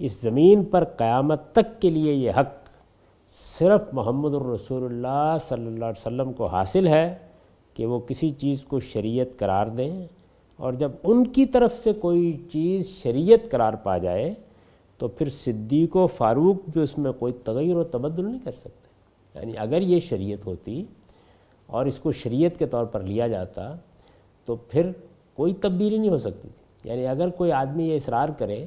اس 0.00 0.20
زمین 0.20 0.64
پر 0.64 0.84
قیامت 0.84 1.52
تک 1.52 1.80
کے 1.80 1.90
لیے 1.90 2.12
یہ 2.12 2.30
حق 2.30 2.68
صرف 3.28 3.80
محمد 3.92 4.34
الرسول 4.34 4.84
اللہ 4.84 5.36
صلی 5.48 5.66
اللہ 5.66 5.84
علیہ 5.84 6.00
وسلم 6.00 6.32
کو 6.32 6.46
حاصل 6.46 6.88
ہے 6.88 7.14
کہ 7.74 7.86
وہ 7.86 7.98
کسی 7.98 8.30
چیز 8.30 8.62
کو 8.62 8.80
شریعت 8.80 9.38
قرار 9.38 9.66
دیں 9.66 10.06
اور 10.56 10.72
جب 10.72 10.90
ان 11.04 11.26
کی 11.26 11.46
طرف 11.46 11.78
سے 11.78 11.92
کوئی 11.92 12.46
چیز 12.52 12.88
شریعت 12.88 13.50
قرار 13.50 13.72
پا 13.72 13.98
جائے 13.98 14.34
تو 14.98 15.08
پھر 15.08 15.28
صدیق 15.28 15.96
و 15.96 16.06
فاروق 16.06 16.56
بھی 16.70 16.82
اس 16.82 16.98
میں 16.98 17.12
کوئی 17.12 17.32
تغیر 17.32 17.76
و 17.76 17.84
تبدل 17.84 18.24
نہیں 18.24 18.40
کر 18.44 18.52
سکتے۔ 18.52 18.88
یعنی 19.34 19.52
اگر 19.56 19.82
یہ 19.82 20.00
شریعت 20.00 20.46
ہوتی 20.46 20.84
اور 21.66 21.86
اس 21.86 21.98
کو 21.98 22.12
شریعت 22.12 22.58
کے 22.58 22.66
طور 22.66 22.84
پر 22.84 23.00
لیا 23.00 23.28
جاتا 23.28 23.74
تو 24.44 24.56
پھر 24.56 24.90
کوئی 25.34 25.54
تبدیلی 25.54 25.98
نہیں 25.98 26.10
ہو 26.10 26.18
سکتی 26.18 26.48
تھی۔ 26.54 26.90
یعنی 26.90 27.06
اگر 27.06 27.28
کوئی 27.28 27.52
آدمی 27.52 27.88
یہ 27.88 27.96
اصرار 27.96 28.28
کرے 28.28 28.66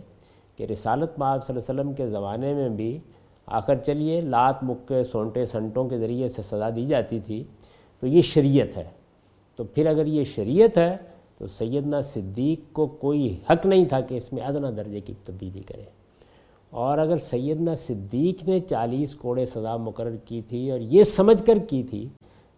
کہ 0.63 0.71
رسالت 0.71 1.19
مآب 1.19 1.45
صلی 1.45 1.55
اللہ 1.55 1.71
علیہ 1.71 1.81
وسلم 1.81 1.93
کے 1.93 2.07
زمانے 2.07 2.53
میں 2.53 2.69
بھی 2.69 2.99
آخر 3.45 3.75
چلیے 3.75 4.21
لات 4.21 4.63
مکے 4.63 5.03
سونٹے 5.03 5.45
سنٹوں 5.45 5.89
کے 5.89 5.97
ذریعے 5.99 6.27
سے 6.27 6.41
سزا 6.41 6.69
دی 6.75 6.85
جاتی 6.85 7.19
تھی، 7.19 7.43
تو 7.99 8.07
یہ 8.07 8.21
شریعت 8.21 8.77
ہے۔ 8.77 8.83
تو 9.55 9.63
پھر 9.63 9.85
اگر 9.85 10.05
یہ 10.05 10.23
شریعت 10.23 10.77
ہے، 10.77 10.97
تو 11.37 11.47
سیدنا 11.47 12.01
صدیق 12.01 12.73
کو 12.73 12.87
کوئی 12.87 13.37
حق 13.49 13.65
نہیں 13.65 13.85
تھا 13.85 13.99
کہ 13.99 14.15
اس 14.15 14.33
میں 14.33 14.43
ادنا 14.43 14.69
درجے 14.77 14.99
کی 14.99 15.13
تبدیلی 15.23 15.61
کرے۔ 15.61 15.83
اور 16.69 16.97
اگر 16.97 17.17
سیدنا 17.17 17.75
صدیق 17.75 18.47
نے 18.47 18.59
چالیس 18.59 19.15
کوڑے 19.15 19.45
سزا 19.45 19.77
مقرر 19.77 20.15
کی 20.15 20.41
تھی 20.41 20.71
اور 20.71 20.79
یہ 20.79 21.03
سمجھ 21.03 21.43
کر 21.45 21.57
کی 21.57 21.83
تھی 21.83 22.07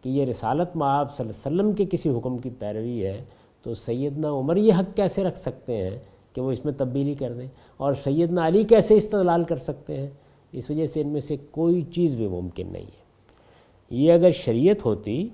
کہ 0.01 0.09
یہ 0.09 0.25
رسالت 0.25 0.75
معاب 0.75 1.15
صلی 1.15 1.29
اللہ 1.29 1.47
علیہ 1.47 1.61
وسلم 1.61 1.75
کے 1.75 1.97
کسی 1.97 2.09
حکم 2.09 2.37
کی 2.37 2.49
پیروی 2.49 3.05
ہے، 3.05 3.23
تو 3.63 3.73
سیدنا 3.73 4.31
عمر 4.31 4.55
یہ 4.55 4.73
حق 4.73 4.95
کیسے 4.95 5.23
رکھ 5.23 5.39
سکتے 5.39 5.77
ہیں؟ 5.77 5.99
کہ 6.35 6.41
وہ 6.41 6.51
اس 6.51 6.65
میں 6.65 6.73
تبدیلی 6.77 7.13
کر 7.13 7.33
دیں 7.33 7.47
اور 7.77 7.93
سیدنا 7.93 8.47
علی 8.47 8.63
کیسے 8.63 8.97
استدلال 8.97 9.43
کر 9.43 9.57
سکتے 9.57 9.97
ہیں؟ 9.97 10.09
اس 10.51 10.69
وجہ 10.69 10.87
سے 10.87 11.01
ان 11.01 11.07
میں 11.07 11.21
سے 11.21 11.35
کوئی 11.51 11.81
چیز 11.81 12.15
بھی 12.15 12.27
ممکن 12.27 12.67
نہیں 12.71 12.83
ہے۔ 12.83 13.05
یہ 13.89 14.13
اگر 14.13 14.31
شریعت 14.31 14.85
ہوتی 14.85 15.29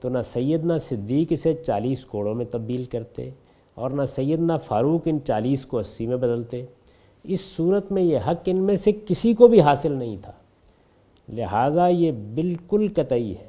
تو 0.00 0.08
نہ 0.08 0.18
سیدنا 0.24 0.78
صدیق 0.78 1.28
اسے 1.30 1.52
چالیس 1.52 2.06
کوڑوں 2.06 2.34
میں 2.34 2.44
تبدیل 2.50 2.84
کرتے 2.84 3.30
اور 3.74 3.90
نہ 3.90 4.04
سیدنا 4.04 4.56
فاروق 4.56 5.00
ان 5.04 5.18
چالیس 5.24 5.66
کو 5.66 5.78
اسی 5.78 6.06
میں 6.06 6.16
بدلتے۔ 6.16 6.66
اس 7.22 7.40
صورت 7.40 7.92
میں 7.92 8.02
یہ 8.02 8.18
حق 8.18 8.42
ان 8.46 8.56
میں 8.56 8.76
سے 8.76 8.92
کسی 9.06 9.34
کو 9.34 9.48
بھی 9.48 9.60
حاصل 9.60 9.92
نہیں 9.92 10.16
تھا۔ 10.22 10.32
لہٰذا 11.28 11.88
یہ 11.88 12.12
بالکل 12.12 12.88
قطعی 12.96 13.30
ہے 13.30 13.46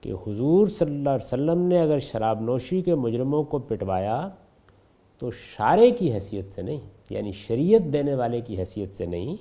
کہ 0.00 0.12
حضور 0.26 0.66
صلی 0.66 0.90
اللہ 0.90 1.10
علیہ 1.10 1.26
وسلم 1.26 1.60
نے 1.60 1.80
اگر 1.80 1.98
شراب 1.98 2.40
نوشی 2.40 2.82
کے 2.82 2.94
مجرموں 2.94 3.42
کو 3.42 3.58
پٹوایا 3.58 4.28
تو 5.20 5.30
شارے 5.30 5.90
کی 5.90 6.12
حیثیت 6.12 6.52
سے 6.52 6.62
نہیں 6.62 6.80
یعنی 7.10 7.32
شریعت 7.32 7.92
دینے 7.92 8.14
والے 8.14 8.40
کی 8.40 8.58
حیثیت 8.58 8.96
سے 8.96 9.06
نہیں، 9.06 9.36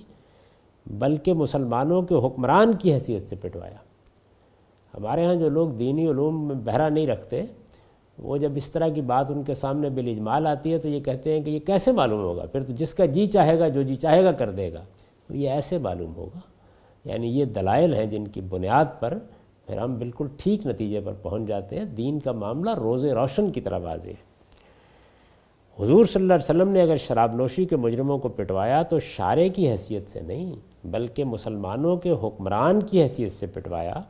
بلکہ 0.90 1.34
مسلمانوں 1.34 2.02
کے 2.02 2.16
حکمران 2.16 2.74
کی 2.74 2.94
حیثیت 2.94 3.30
سے 3.30 3.36
پٹوایا۔ 3.36 3.78
ہمارے 4.94 5.26
ہاں 5.26 5.36
جو 5.36 5.50
لوگ 5.50 5.70
دینی 5.70 6.10
علوم 6.10 6.48
میں 6.48 6.56
بہرا 6.56 6.90
نہیں 6.90 7.08
رکھتے، 7.08 7.44
وہ 8.18 8.38
جب 8.38 8.52
اس 8.56 8.72
طرح 8.72 8.88
کی 8.88 9.02
بات 9.02 9.32
ان 9.32 9.44
کے 9.44 9.54
سامنے 9.54 9.90
بالاجمال 9.90 10.48
آتی 10.48 10.74
ہے 10.74 10.78
تو 10.78 10.88
یہ 10.88 11.00
کہتے 11.00 11.34
ہیں 11.34 11.42
کہ 11.42 11.50
یہ 11.50 11.60
کیسے 11.60 11.92
معلوم 11.92 12.22
ہوگا؟ 12.22 12.46
پھر 12.46 12.64
تو 12.64 12.74
جس 12.74 12.94
کا 12.94 13.06
جی 13.06 13.26
چاہے 13.26 13.60
گا، 13.60 13.68
جو 13.68 13.82
جی 13.82 13.96
چاہے 13.96 14.24
گا 14.24 14.32
کر 14.32 14.52
دے 14.52 14.74
گا۔ 14.74 14.82
تو 15.28 15.36
یہ 15.36 15.50
ایسے 15.50 15.78
معلوم 15.78 16.16
ہوگا۔ 16.16 16.40
یعنی 17.06 17.28
یہ 17.40 17.46
دلائل 17.46 17.94
ہیں 17.94 18.06
جن 18.06 18.28
کی 18.28 18.42
بنیاد 18.42 18.86
پر 19.00 19.18
پھر 19.68 19.78
ہم 19.78 19.96
بالکل 19.96 20.28
ٹھیک 20.38 20.68
نتیجے 20.68 21.02
پر 21.02 21.14
پہنچ 21.14 21.48
جاتے 21.48 21.78
ہیں۔ 21.78 21.86
دین 21.86 22.20
کا 22.20 22.32
معاملہ 22.32 22.76
روز 22.76 23.06
روشن 23.06 23.52
کی 23.52 23.62
طرح 23.62 23.80
واضح 23.80 24.10
ہے۔ 24.10 24.29
حضور 25.80 26.06
صلی 26.06 26.22
اللہ 26.22 26.34
علیہ 26.34 26.44
وسلم 26.44 26.70
نے 26.70 26.82
اگر 26.82 26.98
شراب 26.98 27.36
نوشی 27.36 27.66
کے 27.66 27.76
مجرموں 27.76 28.18
کو 28.18 28.30
پٹوایا 28.30 28.84
تو 28.84 29.00
شارے 29.00 29.50
کی 29.50 29.70
حیثیت 29.70 30.08
سے 30.08 30.20
نہیں، 30.20 30.56
بلکہ 30.84 31.24
مسلمانوں 31.24 31.98
کے 31.98 32.12
حکمران 32.12 32.84
کی 32.84 33.02
حیثیت 33.02 33.32
سے 33.32 33.48
پٹوایا۔ 33.48 34.02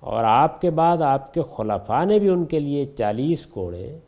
اور 0.00 0.24
آپ 0.24 0.60
کے 0.60 0.70
بعد 0.70 0.96
آپ 0.96 1.34
کے 1.34 1.40
خلفاء 1.56 2.04
نے 2.04 2.18
بھی 2.18 2.28
ان 2.28 2.44
کے 2.44 2.60
لیے 2.60 2.84
چالیس 2.84 3.46
کوڑے 3.46 3.98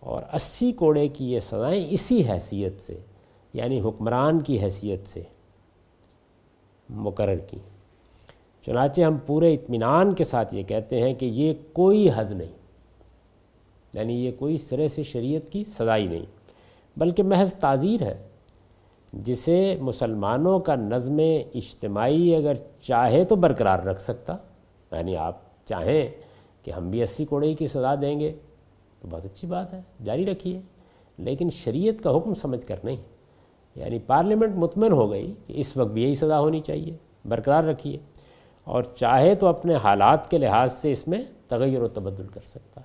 اور 0.00 0.22
اسی 0.32 0.72
کوڑے 0.72 1.08
کی 1.08 1.32
یہ 1.32 1.40
سزائیں 1.40 1.86
اسی 1.90 2.28
حیثیت 2.28 2.80
سے 2.80 2.98
یعنی 3.52 3.80
حکمران 3.80 4.40
کی 4.40 4.60
حیثیت 4.62 5.06
سے 5.06 5.22
مقرر 6.90 7.36
کی 7.36 7.58
چنانچہ 8.66 9.00
ہم 9.00 9.16
پورے 9.26 9.54
اطمینان 9.54 10.14
کے 10.14 10.24
ساتھ 10.24 10.54
یہ 10.54 10.62
کہتے 10.62 11.00
ہیں 11.00 11.14
کہ 11.14 11.26
یہ 11.26 11.54
کوئی 11.72 12.08
حد 12.14 12.32
نہیں۔ 12.32 12.61
یعنی 13.94 14.24
یہ 14.24 14.32
کوئی 14.38 14.58
سرے 14.58 14.88
سے 14.88 15.02
شریعت 15.02 15.50
کی 15.50 15.64
سزائی 15.64 16.06
نہیں، 16.06 16.26
بلکہ 16.96 17.22
محض 17.22 17.54
تعزیر 17.54 18.02
ہے، 18.02 18.28
جسے 19.12 19.76
مسلمانوں 19.80 20.58
کا 20.58 20.74
نظم 20.74 21.16
اجتماعی 21.54 22.34
اگر 22.34 22.52
چاہے 22.80 23.24
تو 23.24 23.36
برقرار 23.36 23.78
رکھ 23.78 24.02
سکتا۔ 24.02 24.36
یعنی 24.92 25.16
آپ 25.16 25.38
چاہیں 25.64 26.08
کہ 26.62 26.70
ہم 26.70 26.90
بھی 26.90 27.02
اسی 27.02 27.24
کوڑے 27.24 27.54
کی 27.54 27.66
سزا 27.66 27.94
دیں 27.94 28.20
گے، 28.20 28.32
تو 29.00 29.08
بہت 29.10 29.24
اچھی 29.24 29.48
بات 29.48 29.74
ہے، 29.74 29.80
جاری 30.04 30.26
رکھیے۔ 30.26 30.60
لیکن 31.18 31.50
شریعت 31.50 32.02
کا 32.02 32.16
حکم 32.16 32.34
سمجھ 32.34 32.66
کر 32.66 32.76
نہیں 32.84 32.96
یعنی 33.74 33.98
پارلیمنٹ 33.98 34.54
مطمئن 34.56 34.92
ہو 34.92 35.10
گئی 35.10 35.34
کہ 35.46 35.52
اس 35.56 35.76
وقت 35.76 35.90
بھی 35.90 36.02
یہی 36.02 36.14
سزا 36.14 36.40
ہونی 36.40 36.60
چاہیے، 36.60 36.92
برقرار 37.24 37.64
رکھیے۔ 37.64 37.98
اور 38.64 38.82
چاہے 38.82 39.34
تو 39.34 39.46
اپنے 39.46 39.74
حالات 39.74 40.30
کے 40.30 40.38
لحاظ 40.38 40.72
سے 40.72 40.92
اس 40.92 41.08
میں 41.08 41.18
تغیر 41.48 41.82
و 41.82 41.88
تبدل 41.88 42.26
کر 42.26 42.40
سکتا۔ 42.44 42.80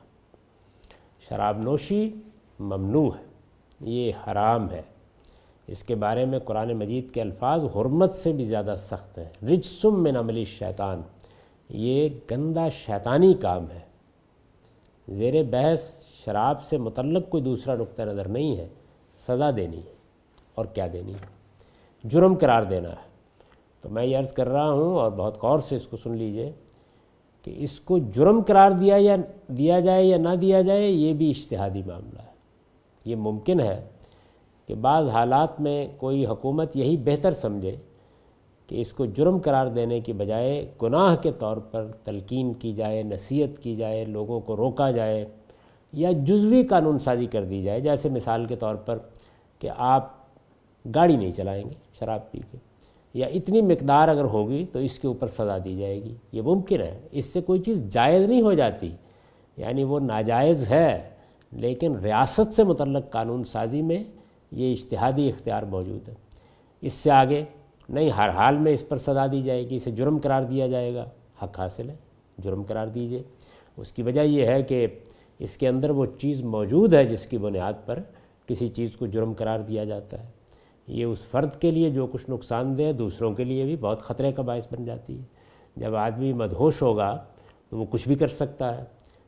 شراب 1.29 1.57
نوشی 1.57 2.13
ممنوع 2.59 3.09
ہے، 3.17 3.23
یہ 3.81 4.11
حرام 4.27 4.71
ہے۔ 4.71 4.81
اس 5.67 5.83
کے 5.83 5.95
بارے 5.95 6.25
میں 6.25 6.39
قرآن 6.39 6.73
مجید 6.73 7.11
کے 7.11 7.21
الفاظ 7.21 7.63
حرمت 7.63 8.15
سے 8.15 8.33
بھی 8.33 8.45
زیادہ 8.45 8.75
سخت 8.77 9.17
ہیں۔ 9.17 9.45
رجسم 9.45 10.03
من 10.03 10.15
عملی 10.15 10.45
شیطان 10.45 11.01
یہ 11.69 12.09
گندہ 12.31 12.67
شیطانی 12.71 13.33
کام 13.33 13.71
ہے۔ 13.71 13.79
زیر 15.09 15.43
بحث 15.43 15.99
شراب 16.01 16.63
سے 16.63 16.77
متعلق 16.77 17.29
کوئی 17.29 17.43
دوسرا 17.43 17.75
نقطہ 17.75 18.01
نظر 18.01 18.27
نہیں 18.27 18.57
ہے، 18.57 18.67
سزا 19.15 19.51
دینی 19.51 19.77
ہے۔ 19.77 19.93
اور 20.55 20.65
کیا 20.65 20.87
دینی 20.93 21.13
ہے؟ 21.13 21.25
جرم 22.03 22.35
قرار 22.35 22.63
دینا 22.63 22.89
ہے۔ 22.89 23.07
تو 23.81 23.89
میں 23.89 24.05
یہ 24.05 24.17
عرض 24.17 24.33
کر 24.33 24.49
رہا 24.49 24.71
ہوں 24.71 24.95
اور 24.95 25.11
بہت 25.11 25.43
غور 25.43 25.59
سے 25.59 25.75
اس 25.75 25.87
کو 25.87 25.97
سن 25.97 26.17
لیجیے۔ 26.17 26.51
کہ 27.47 27.53
اس 27.57 27.79
کو 27.79 27.97
جرم 27.97 28.41
قرار 28.47 28.71
دیا 28.71 28.95
یا 28.99 29.15
دیا 29.47 29.79
جائے 29.79 30.05
یا 30.05 30.17
نہ 30.17 30.35
دیا 30.41 30.61
جائے، 30.61 30.91
یہ 30.91 31.13
بھی 31.13 31.29
اشتہادی 31.29 31.81
معاملہ 31.85 32.19
ہے۔ 32.19 32.31
یہ 33.05 33.15
ممکن 33.15 33.59
ہے 33.59 33.85
کہ 34.65 34.75
بعض 34.75 35.07
حالات 35.07 35.61
میں 35.61 35.87
کوئی 35.97 36.25
حکومت 36.25 36.77
یہی 36.77 36.97
بہتر 36.97 37.33
سمجھے 37.33 37.75
کہ 38.67 38.81
اس 38.81 38.93
کو 38.93 39.05
جرم 39.05 39.37
قرار 39.37 39.67
دینے 39.67 39.99
کی 39.99 40.13
بجائے 40.13 40.71
گناہ 40.81 41.15
کے 41.15 41.31
طور 41.31 41.57
پر 41.57 41.91
تلقین 42.03 42.53
کی 42.53 42.73
جائے، 42.73 43.03
نصیحت 43.03 43.63
کی 43.63 43.75
جائے، 43.75 44.05
لوگوں 44.05 44.39
کو 44.39 44.57
روکا 44.57 44.91
جائے 44.91 45.25
یا 45.93 46.11
جزوی 46.11 46.63
قانون 46.63 46.99
سازی 46.99 47.25
کر 47.25 47.43
دی 47.45 47.63
جائے۔ 47.63 47.81
جیسے 47.81 48.09
مثال 48.09 48.45
کے 48.45 48.55
طور 48.55 48.75
پر 48.75 48.97
کہ 49.59 49.69
آپ 49.77 50.11
گاڑی 50.95 51.15
نہیں 51.15 51.31
چلائیں 51.31 51.63
گے، 51.63 51.75
شراب 51.99 52.31
پی 52.31 52.39
کے۔ 52.51 52.66
یا 53.17 53.27
اتنی 53.27 53.61
مقدار 53.61 54.07
اگر 54.07 54.23
ہوگی 54.23 54.65
تو 54.71 54.79
اس 54.79 54.99
کے 54.99 55.07
اوپر 55.07 55.27
سزا 55.27 55.57
دی 55.63 55.77
جائے 55.77 56.03
گی۔ 56.03 56.15
یہ 56.31 56.41
ممکن 56.41 56.81
ہے، 56.81 56.99
اس 57.11 57.25
سے 57.25 57.41
کوئی 57.41 57.61
چیز 57.61 57.83
جائز 57.89 58.27
نہیں 58.27 58.41
ہو 58.41 58.53
جاتی۔ 58.53 58.89
یعنی 59.57 59.83
وہ 59.83 59.99
ناجائز 59.99 60.69
ہے، 60.69 61.09
لیکن 61.51 61.95
ریاست 61.95 62.53
سے 62.53 62.63
متعلق 62.63 63.09
قانون 63.09 63.43
سازی 63.43 63.81
میں 63.81 64.03
یہ 64.51 64.71
اشتہادی 64.71 65.29
اختیار 65.29 65.63
موجود 65.63 66.09
ہے۔ 66.09 66.13
اس 66.81 66.93
سے 66.93 67.11
آگے 67.11 67.43
نہیں، 67.89 68.09
ہر 68.09 68.29
حال 68.29 68.57
میں 68.57 68.71
اس 68.71 68.89
پر 68.89 68.97
سزا 68.97 69.27
دی 69.27 69.41
جائے 69.41 69.69
گی، 69.69 69.75
اسے 69.75 69.91
جرم 69.91 70.17
قرار 70.17 70.43
دیا 70.43 70.67
جائے 70.67 70.95
گا۔ 70.95 71.05
حق 71.43 71.59
حاصل 71.59 71.89
ہے، 71.89 71.95
جرم 72.37 72.63
قرار 72.63 72.87
دیجیے۔ 72.87 73.23
اس 73.77 73.91
کی 73.91 74.01
وجہ 74.01 74.21
یہ 74.21 74.45
ہے 74.45 74.63
کہ 74.63 74.87
اس 75.39 75.57
کے 75.57 75.67
اندر 75.67 75.89
وہ 75.89 76.05
چیز 76.17 76.43
موجود 76.43 76.93
ہے 76.93 77.05
جس 77.05 77.27
کی 77.27 77.37
بنیاد 77.37 77.73
پر 77.85 77.99
کسی 78.45 78.67
چیز 78.67 78.97
کو 78.97 79.05
جرم 79.05 79.33
قرار 79.33 79.59
دیا 79.59 79.83
جاتا 79.83 80.23
ہے۔ 80.23 80.36
یہ 80.87 81.05
اس 81.05 81.25
فرد 81.25 81.61
کے 81.61 81.71
لیے 81.71 81.89
جو 81.89 82.07
کچھ 82.07 82.29
نقصان 82.29 82.77
دہ 82.77 82.91
دوسروں 82.91 83.33
کے 83.33 83.43
لیے 83.43 83.63
بھی 83.63 83.75
بہت 83.75 84.01
خطرے 84.01 84.31
کا 84.31 84.41
باعث 84.41 84.67
بن 84.71 84.83
جاتی 84.83 85.19
ہے۔ 85.19 85.23
جب 85.75 85.95
آدمی 85.95 86.33
مدہوش 86.33 86.81
ہوگا 86.81 87.23
تو 87.69 87.77
وہ 87.77 87.85
کچھ 87.89 88.07
بھی 88.07 88.15
کر 88.15 88.27
سکتا 88.27 88.77
ہے۔ 88.77 88.83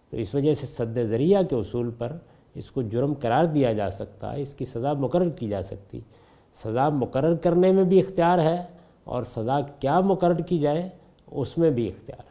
تو 0.09 0.17
اس 0.17 0.35
وجہ 0.35 0.53
سے 0.53 0.67
صد 0.67 1.03
ذریعہ 1.03 1.43
کے 1.43 1.55
اصول 1.55 1.91
پر 1.97 2.17
اس 2.53 2.71
کو 2.71 2.81
جرم 2.81 3.13
قرار 3.13 3.45
دیا 3.45 3.73
جا 3.73 3.91
سکتا 3.91 4.33
ہے، 4.33 4.41
اس 4.41 4.53
کی 4.53 4.65
سزا 4.65 4.93
مقرر 4.93 5.29
کی 5.29 5.47
جا 5.47 5.61
سکتی۔ 5.61 5.99
سزا 6.53 6.89
مقرر 6.89 7.35
کرنے 7.35 7.71
میں 7.71 7.83
بھی 7.83 7.99
اختیار 7.99 8.39
ہے 8.39 8.63
اور 9.03 9.23
سزا 9.23 9.59
کیا 9.79 9.99
مقرر 9.99 10.39
کی 10.39 10.59
جائے، 10.59 10.89
اس 11.31 11.57
میں 11.57 11.69
بھی 11.69 11.87
اختیار 11.87 12.19
ہے۔ 12.19 12.29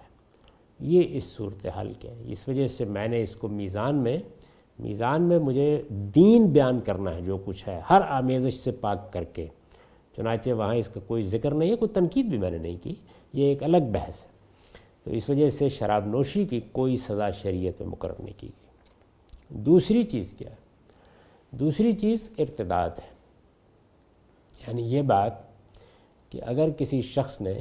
یہ 0.81 1.03
اس 1.11 1.25
صورتحال 1.25 1.93
کے۔ 2.01 2.09
ہے 2.09 2.17
اس 2.27 2.49
وجہ 2.49 2.69
سے 2.69 2.85
میں 2.85 3.09
نے 3.09 3.23
اس 3.23 3.37
کو 3.37 3.49
میزان 3.49 3.97
میں 3.97 4.19
میزان 4.79 5.23
میں 5.23 5.39
مجھے 5.39 5.83
دین 5.91 6.47
بیان 6.47 6.81
کرنا 6.81 7.15
ہے 7.15 7.21
جو 7.21 7.39
کچھ 7.45 7.69
ہے، 7.69 7.81
ہر 7.91 8.01
آمیزش 8.09 8.55
سے 8.55 8.71
پاک 8.73 9.13
کر 9.13 9.25
کے۔ 9.25 9.47
چنانچہ 10.17 10.51
وہاں 10.51 10.75
اس 10.75 10.89
کا 10.89 11.01
کوئی 11.07 11.23
ذکر 11.23 11.55
نہیں 11.55 11.71
ہے، 11.71 11.77
کوئی 11.77 11.89
تنقید 11.89 12.27
بھی 12.27 12.39
میں 12.39 12.51
نے 12.51 12.59
نہیں 12.59 12.77
کی، 12.83 12.95
یہ 13.33 13.45
ایک 13.45 13.63
الگ 13.63 13.77
بحث 13.93 14.25
ہے۔ 14.25 14.31
تو 15.05 15.11
اس 15.11 15.31
وجہ 15.31 15.51
سے 15.51 15.69
شراب 15.69 16.07
نوشی 16.07 16.45
کی 16.45 16.61
کوئی 16.73 16.97
سزا 16.97 17.31
شریعت 17.31 17.81
میں 17.81 17.89
مقرر 17.89 18.23
نہیں 18.23 18.41
کی 18.41 18.49
گئی۔ 18.49 18.69
دوسری 19.49 20.03
چیز 20.03 20.35
کیا؟ 20.39 20.51
ہے 20.51 20.57
دوسری 21.51 21.93
چیز 21.93 22.31
ارتداد 22.39 22.91
ہے۔ 22.91 23.15
یعنی 24.67 24.83
یہ 24.83 25.03
بات 25.03 25.33
کہ 26.31 26.41
اگر 26.47 26.71
کسی 26.71 27.03
شخص 27.03 27.41
نے 27.41 27.55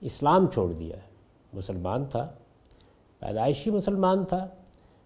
اسلام 0.00 0.46
چھوڑ 0.46 0.72
دیا 0.72 0.96
ہے 0.96 1.08
مسلمان 1.52 2.04
تھا، 2.04 2.28
پیدائشی 3.18 3.70
مسلمان 3.70 4.24
تھا 4.24 4.48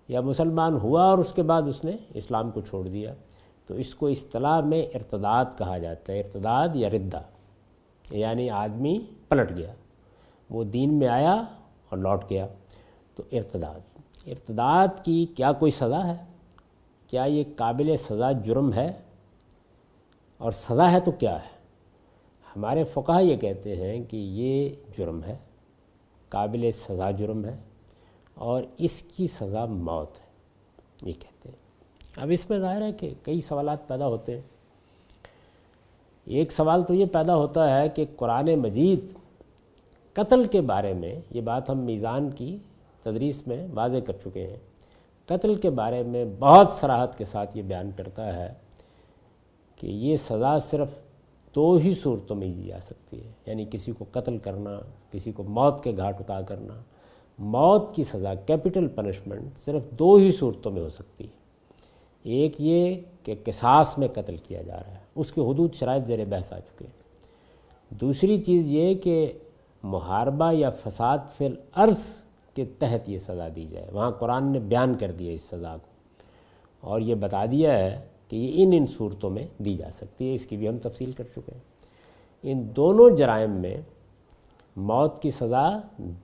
یا 0.09 0.21
مسلمان 0.21 0.73
ہوا 0.73 1.05
اور 1.05 1.19
اس 1.19 1.33
کے 1.33 1.43
بعد 1.43 1.63
اس 1.63 1.85
نے 1.85 1.93
اسلام 2.15 2.51
کو 2.51 2.61
چھوڑ 2.61 2.89
دیا۔ 2.89 3.15
تو 3.67 3.75
اس 3.75 3.95
کو 3.95 4.07
اصطلاح 4.07 4.61
میں 4.61 4.87
ارتداد 4.95 5.45
کہا 5.59 5.79
جاتا 5.79 6.13
ہے، 6.13 6.21
ارتداد 6.21 6.69
یا 6.75 6.91
ردہ 6.91 7.23
یعنی 8.11 8.51
آدمی 8.51 8.99
پلٹ 9.29 9.51
گیا، 9.57 9.73
وہ 10.51 10.65
دین 10.65 10.95
میں 10.95 11.09
آیا 11.09 11.35
اور 11.89 11.97
لوٹ 11.99 12.25
گیا۔ 12.31 12.47
تو 13.15 13.23
ارتداد 13.33 13.81
ارتداد 14.27 15.05
کی 15.05 15.27
کیا 15.37 15.53
کوئی 15.53 15.71
سزا 15.71 16.07
ہے؟ 16.07 16.25
کیا 17.07 17.25
یہ 17.25 17.45
قابل 17.57 17.97
سزا 17.97 18.33
جرم 18.33 18.73
ہے؟ 18.73 18.93
اور 20.39 20.53
سزا 20.53 20.93
ہے 20.93 21.01
تو 21.01 21.11
کیا 21.11 21.37
ہے؟ 21.37 21.53
ہمارے 22.57 22.85
فقہ 22.85 23.21
یہ 23.21 23.37
کہتے 23.37 23.77
ہیں 23.77 24.05
کہ 24.05 24.17
یہ 24.17 24.69
جرم 24.99 25.25
ہے، 25.25 25.37
قابل 26.29 26.71
سزا 26.73 27.11
جرم 27.11 27.45
ہے۔ 27.45 27.57
اور 28.35 28.63
اس 28.79 29.03
کی 29.03 29.27
سزا 29.27 29.65
موت 29.65 30.11
ہے۔ 30.21 30.27
یہ 31.09 31.13
کہتے 31.13 31.49
ہیں۔ 31.49 31.57
اب 32.17 32.29
اس 32.31 32.51
میں 32.51 32.59
ظاہر 32.59 32.83
ہے 32.83 32.93
کہ 32.93 33.15
کئی 33.23 33.41
سوالات 33.41 33.89
پیدا 33.89 34.07
ہوتے 34.07 34.35
ہیں۔ 34.35 34.43
ایک 36.25 36.53
سوال 36.53 36.83
تو 36.83 36.95
یہ 36.95 37.07
پیدا 37.07 37.37
ہوتا 37.37 37.81
ہے 37.81 37.89
کہ 37.89 38.05
قرآن 38.17 38.55
مجید 38.55 39.05
قتل 40.13 40.47
کے 40.49 40.61
بارے 40.61 40.95
میں 40.95 41.21
یہ 41.31 41.41
بات 41.41 41.71
ہم 41.71 41.79
میزان 41.79 42.31
کی 42.31 42.57
تدریس 43.03 43.47
میں 43.47 43.67
واضح 43.75 43.97
کر 44.07 44.13
چکے 44.25 44.47
ہیں۔ 44.47 44.57
قتل 45.27 45.55
کے 45.55 45.71
بارے 45.71 46.03
میں 46.03 46.25
بہت 46.39 46.73
سراحت 46.73 47.19
کے 47.19 47.25
ساتھ 47.25 47.57
یہ 47.57 47.63
بیان 47.63 47.91
کرتا 47.97 48.35
ہے 48.35 48.55
کہ 49.77 49.87
یہ 49.87 50.17
سزا 50.17 50.59
صرف 50.59 50.89
دو 51.55 51.73
ہی 51.75 51.95
صورتوں 51.95 52.37
میں 52.37 52.49
دی 52.49 52.63
جا 52.63 52.81
سکتی 52.81 53.25
ہے۔ 53.25 53.33
یعنی 53.47 53.65
کسی 53.71 53.93
کو 53.93 54.05
قتل 54.13 54.39
کرنا، 54.39 54.71
کسی 55.11 55.33
کو 55.33 55.43
موت 55.43 55.85
کے 55.85 55.93
گھاٹ 55.97 56.21
اتا 56.21 56.41
کرنا۔ 56.41 56.75
موت 57.43 57.95
کی 57.95 58.03
سزا 58.03 58.35
کیپٹل 58.35 58.89
پنشمنٹ 58.89 59.59
صرف 59.59 59.91
دو 59.91 60.15
ہی 60.15 60.33
صورتوں 60.33 60.73
میں 60.73 60.83
ہو 60.83 60.89
سکتی 60.89 61.25
ہے۔ 61.25 61.31
ایک 62.23 62.53
یہ 62.59 62.95
کہ 63.23 63.35
قصاص 63.45 63.99
میں 63.99 64.09
قتل 64.09 64.37
کیا 64.37 64.63
جا 64.63 64.77
رہا 64.77 64.91
ہے، 64.91 64.99
اس 65.15 65.33
کے 65.33 65.41
حدود 65.41 65.75
شرائط 65.75 66.07
زیر 66.07 66.25
بحث 66.25 66.53
آ 66.53 66.59
چکے 66.59 66.85
ہیں۔ 66.85 67.03
دوسری 67.95 68.37
چیز 68.37 68.73
یہ 68.73 68.95
کہ 68.95 69.33
محاربہ 69.83 70.53
یا 70.53 70.71
فساد 70.71 71.19
فی 71.37 71.47
الارض 71.47 72.25
کے 72.55 72.65
تحت 72.79 73.09
یہ 73.09 73.19
سزا 73.19 73.49
دی 73.57 73.65
جائے۔ 73.65 73.87
وہاں 73.93 74.11
قرآن 74.11 74.53
نے 74.53 74.59
بیان 74.59 74.95
کر 74.95 75.11
دیا 75.11 75.33
اس 75.33 75.43
سزا 75.43 75.77
کو۔ 75.77 75.89
اور 76.81 77.01
یہ 77.01 77.15
بتا 77.15 77.45
دیا 77.51 77.79
ہے 77.79 78.01
کہ 78.29 78.37
یہ 78.37 78.63
ان 78.63 78.71
ان 78.73 78.87
صورتوں 78.87 79.31
میں 79.31 79.63
دی 79.63 79.77
جا 79.77 79.91
سکتی 79.95 80.29
ہے، 80.29 80.35
اس 80.35 80.47
کی 80.47 80.57
بھی 80.57 80.69
ہم 80.69 80.79
تفصیل 80.79 81.13
کر 81.13 81.25
چکے 81.25 81.53
ہیں۔ 81.53 81.61
ان 82.43 82.69
دونوں 82.77 83.11
جرائم 83.11 83.51
میں 83.51 83.77
موت 84.77 85.23
کی 85.23 85.31
سزا 85.31 85.79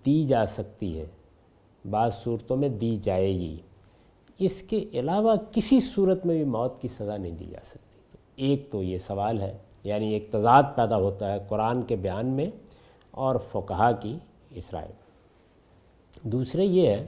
دی 0.07 0.25
جا 0.25 0.47
سکتی 0.47 0.99
ہے۔ 0.99 1.07
بعض 1.91 2.15
صورتوں 2.15 2.57
میں 2.57 2.69
دی 2.69 2.97
جائے 2.97 3.35
گی۔ 3.35 3.57
اس 4.39 4.63
کے 4.63 4.85
علاوہ 4.93 5.37
کسی 5.51 5.81
صورت 5.81 6.27
میں 6.27 6.37
بھی 6.37 6.45
موت 6.45 6.83
کی 6.83 6.89
سزا 6.89 7.17
نہیں 7.17 7.33
دی 7.33 7.45
جا 7.45 7.65
سکتی۔ 7.65 7.99
ایک 8.37 8.71
تو 8.71 8.83
یہ 8.83 8.99
سوال 8.99 9.41
ہے 9.41 9.57
یعنی 9.85 10.13
ایک 10.13 10.31
تضاد 10.31 10.63
پیدا 10.75 10.97
ہوتا 10.97 11.33
ہے 11.33 11.39
قرآن 11.49 11.83
کے 11.83 11.97
بیان 11.97 12.27
میں 12.27 12.51
اور 13.11 13.37
فقہا 13.53 13.93
کی 13.93 14.19
اسرائیل 14.51 14.91
میں۔ 14.91 15.09
دوسرے 16.31 16.65
یہ 16.65 16.89
ہے 16.89 17.07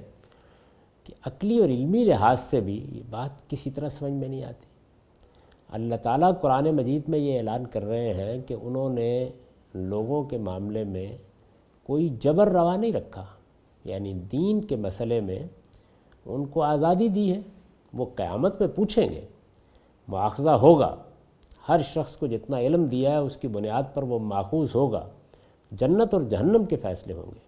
کہ 1.04 1.14
عقلی 1.26 1.58
اور 1.58 1.68
علمی 1.68 2.04
لحاظ 2.04 2.40
سے 2.40 2.60
بھی 2.60 2.86
یہ 2.92 3.02
بات 3.10 3.50
کسی 3.50 3.70
طرح 3.70 3.88
سمجھ 3.88 4.12
میں 4.12 4.28
نہیں 4.28 4.44
آتی۔ 4.44 4.66
اللہ 5.68 5.94
تعالیٰ 5.94 6.32
قرآن 6.40 6.64
مجید 6.64 7.02
میں 7.08 7.18
یہ 7.18 7.36
اعلان 7.36 7.66
کر 7.66 7.84
رہے 7.84 8.14
ہیں 8.14 8.42
کہ 8.48 8.56
انہوں 8.62 8.90
نے 8.90 9.28
لوگوں 9.74 10.22
کے 10.22 10.38
معاملے 10.38 10.84
میں 10.84 11.16
کوئی 11.82 12.08
جبر 12.08 12.48
روا 12.48 12.76
نہیں 12.76 12.92
رکھا۔ 12.92 13.26
یعنی 13.84 14.12
دین 14.12 14.60
کے 14.60 14.76
مسئلے 14.76 15.20
میں 15.20 15.38
ان 16.26 16.46
کو 16.46 16.62
آزادی 16.62 17.08
دی 17.08 17.32
ہے، 17.32 17.40
وہ 17.94 18.06
قیامت 18.14 18.60
میں 18.60 18.68
پوچھیں 18.68 19.08
گے۔ 19.08 19.20
مواخذہ 20.08 20.50
ہوگا۔ 20.50 20.96
ہر 21.68 21.80
شخص 21.84 22.16
کو 22.16 22.26
جتنا 22.26 22.58
علم 22.58 22.84
دیا 22.84 23.10
ہے، 23.10 23.16
اس 23.16 23.36
کی 23.36 23.48
بنیاد 23.48 23.82
پر 23.94 24.02
وہ 24.02 24.18
ماخوذ 24.18 24.68
ہوگا۔ 24.74 25.08
جنت 25.72 26.14
اور 26.14 26.22
جہنم 26.22 26.64
کے 26.64 26.76
فیصلے 26.76 27.14
ہوں 27.14 27.30
گے۔ 27.34 27.40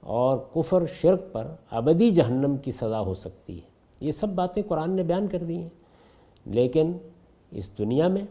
اور 0.00 0.38
کفر، 0.54 0.82
شرک 0.86 1.20
پر 1.32 1.46
ابدی 1.70 2.10
جہنم 2.10 2.56
کی 2.56 2.70
سزا 2.70 3.00
ہو 3.00 3.14
سکتی 3.14 3.56
ہے۔ 3.56 3.68
یہ 4.00 4.12
سب 4.12 4.28
باتیں 4.28 4.62
قرآن 4.68 4.90
نے 4.90 5.02
بیان 5.02 5.26
کر 5.26 5.38
دی 5.38 5.56
ہیں۔ 5.56 5.68
لیکن 6.46 6.92
اس 7.50 7.78
دنیا 7.78 8.08
میں 8.08 8.22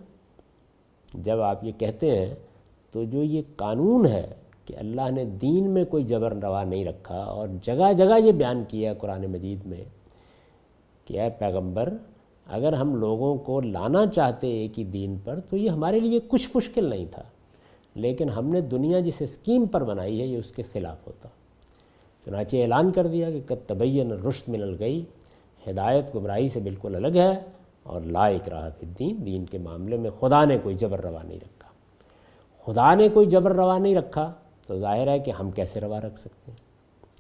جب 1.13 1.41
آپ 1.41 1.63
یہ 1.63 1.71
کہتے 1.71 2.19
ہیں 2.19 2.35
تو 2.91 3.03
جو 3.03 3.23
یہ 3.23 3.41
قانون 3.55 4.05
ہے 4.05 4.27
کہ 4.65 4.75
اللہ 4.79 5.09
نے 5.11 5.23
دین 5.41 5.69
میں 5.69 5.83
کوئی 5.85 6.03
جبر 6.03 6.33
روا 6.43 6.63
نہیں 6.63 6.85
رکھا 6.85 7.21
اور 7.23 7.47
جگہ 7.63 7.91
جگہ 7.93 8.19
یہ 8.19 8.31
بیان 8.31 8.63
کیا 8.67 8.93
قرآن 8.93 9.25
مجید 9.31 9.65
میں 9.65 9.83
کہ 11.07 11.19
اے 11.21 11.29
پیغمبر، 11.39 11.93
اگر 12.47 12.73
ہم 12.73 12.95
لوگوں 12.95 13.35
کو 13.37 13.59
لانا 13.61 14.05
چاہتے 14.07 14.47
ایک 14.51 14.77
ہی 14.79 14.83
دین 14.83 15.17
پر 15.23 15.39
تو 15.49 15.57
یہ 15.57 15.69
ہمارے 15.69 15.99
لیے 15.99 16.19
کچھ 16.27 16.49
مشکل 16.55 16.89
نہیں 16.89 17.05
تھا، 17.11 17.23
لیکن 17.95 18.29
ہم 18.29 18.49
نے 18.49 18.61
دنیا 18.71 18.99
جس 18.99 19.21
اسکیم 19.21 19.65
پر 19.65 19.83
بنائی 19.83 20.19
ہے 20.21 20.25
یہ 20.25 20.37
اس 20.37 20.51
کے 20.51 20.63
خلاف 20.71 21.07
ہوتا۔ 21.07 21.29
چنانچہ 22.25 22.55
اعلان 22.57 22.91
کر 22.91 23.07
دیا 23.07 23.29
کہ 23.31 23.41
کت 23.47 23.67
طبین 23.69 24.11
رشت 24.27 24.49
من 24.49 24.73
گئی 24.79 25.03
ہدایت 25.63 26.13
گمراہی 26.15 26.47
سے 26.47 26.59
بالکل 26.59 26.95
الگ 26.95 27.17
ہے 27.17 27.33
اور 27.83 28.01
لا 28.01 28.25
اکراہ 28.27 28.69
فی 28.79 28.85
الدین، 28.85 29.25
دین 29.25 29.45
کے 29.45 29.57
معاملے 29.57 29.97
میں 29.97 30.09
خدا 30.19 30.43
نے 30.45 30.57
کوئی 30.63 30.75
جبر 30.75 31.01
روا 31.01 31.21
نہیں 31.23 31.37
رکھا۔ 31.37 31.69
خدا 32.65 32.93
نے 32.95 33.07
کوئی 33.13 33.25
جبر 33.27 33.53
روا 33.55 33.77
نہیں 33.77 33.95
رکھا 33.95 34.31
تو 34.67 34.79
ظاہر 34.79 35.07
ہے 35.07 35.19
کہ 35.19 35.31
ہم 35.31 35.51
کیسے 35.51 35.79
روا 35.79 36.01
رکھ 36.01 36.19
سکتے 36.19 36.51
ہیں؟ 36.51 36.57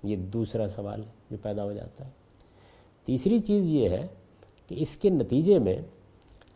یہ 0.03 0.15
دوسرا 0.15 0.67
سوال 0.67 1.01
ہے 1.01 1.09
جو 1.31 1.37
پیدا 1.41 1.63
ہو 1.63 1.73
جاتا 1.73 2.05
ہے۔ 2.05 2.09
تیسری 3.05 3.39
چیز 3.39 3.71
یہ 3.71 3.89
ہے 3.89 4.07
کہ 4.67 4.75
اس 4.77 4.97
کے 4.97 5.09
نتیجے 5.09 5.59
میں 5.59 5.77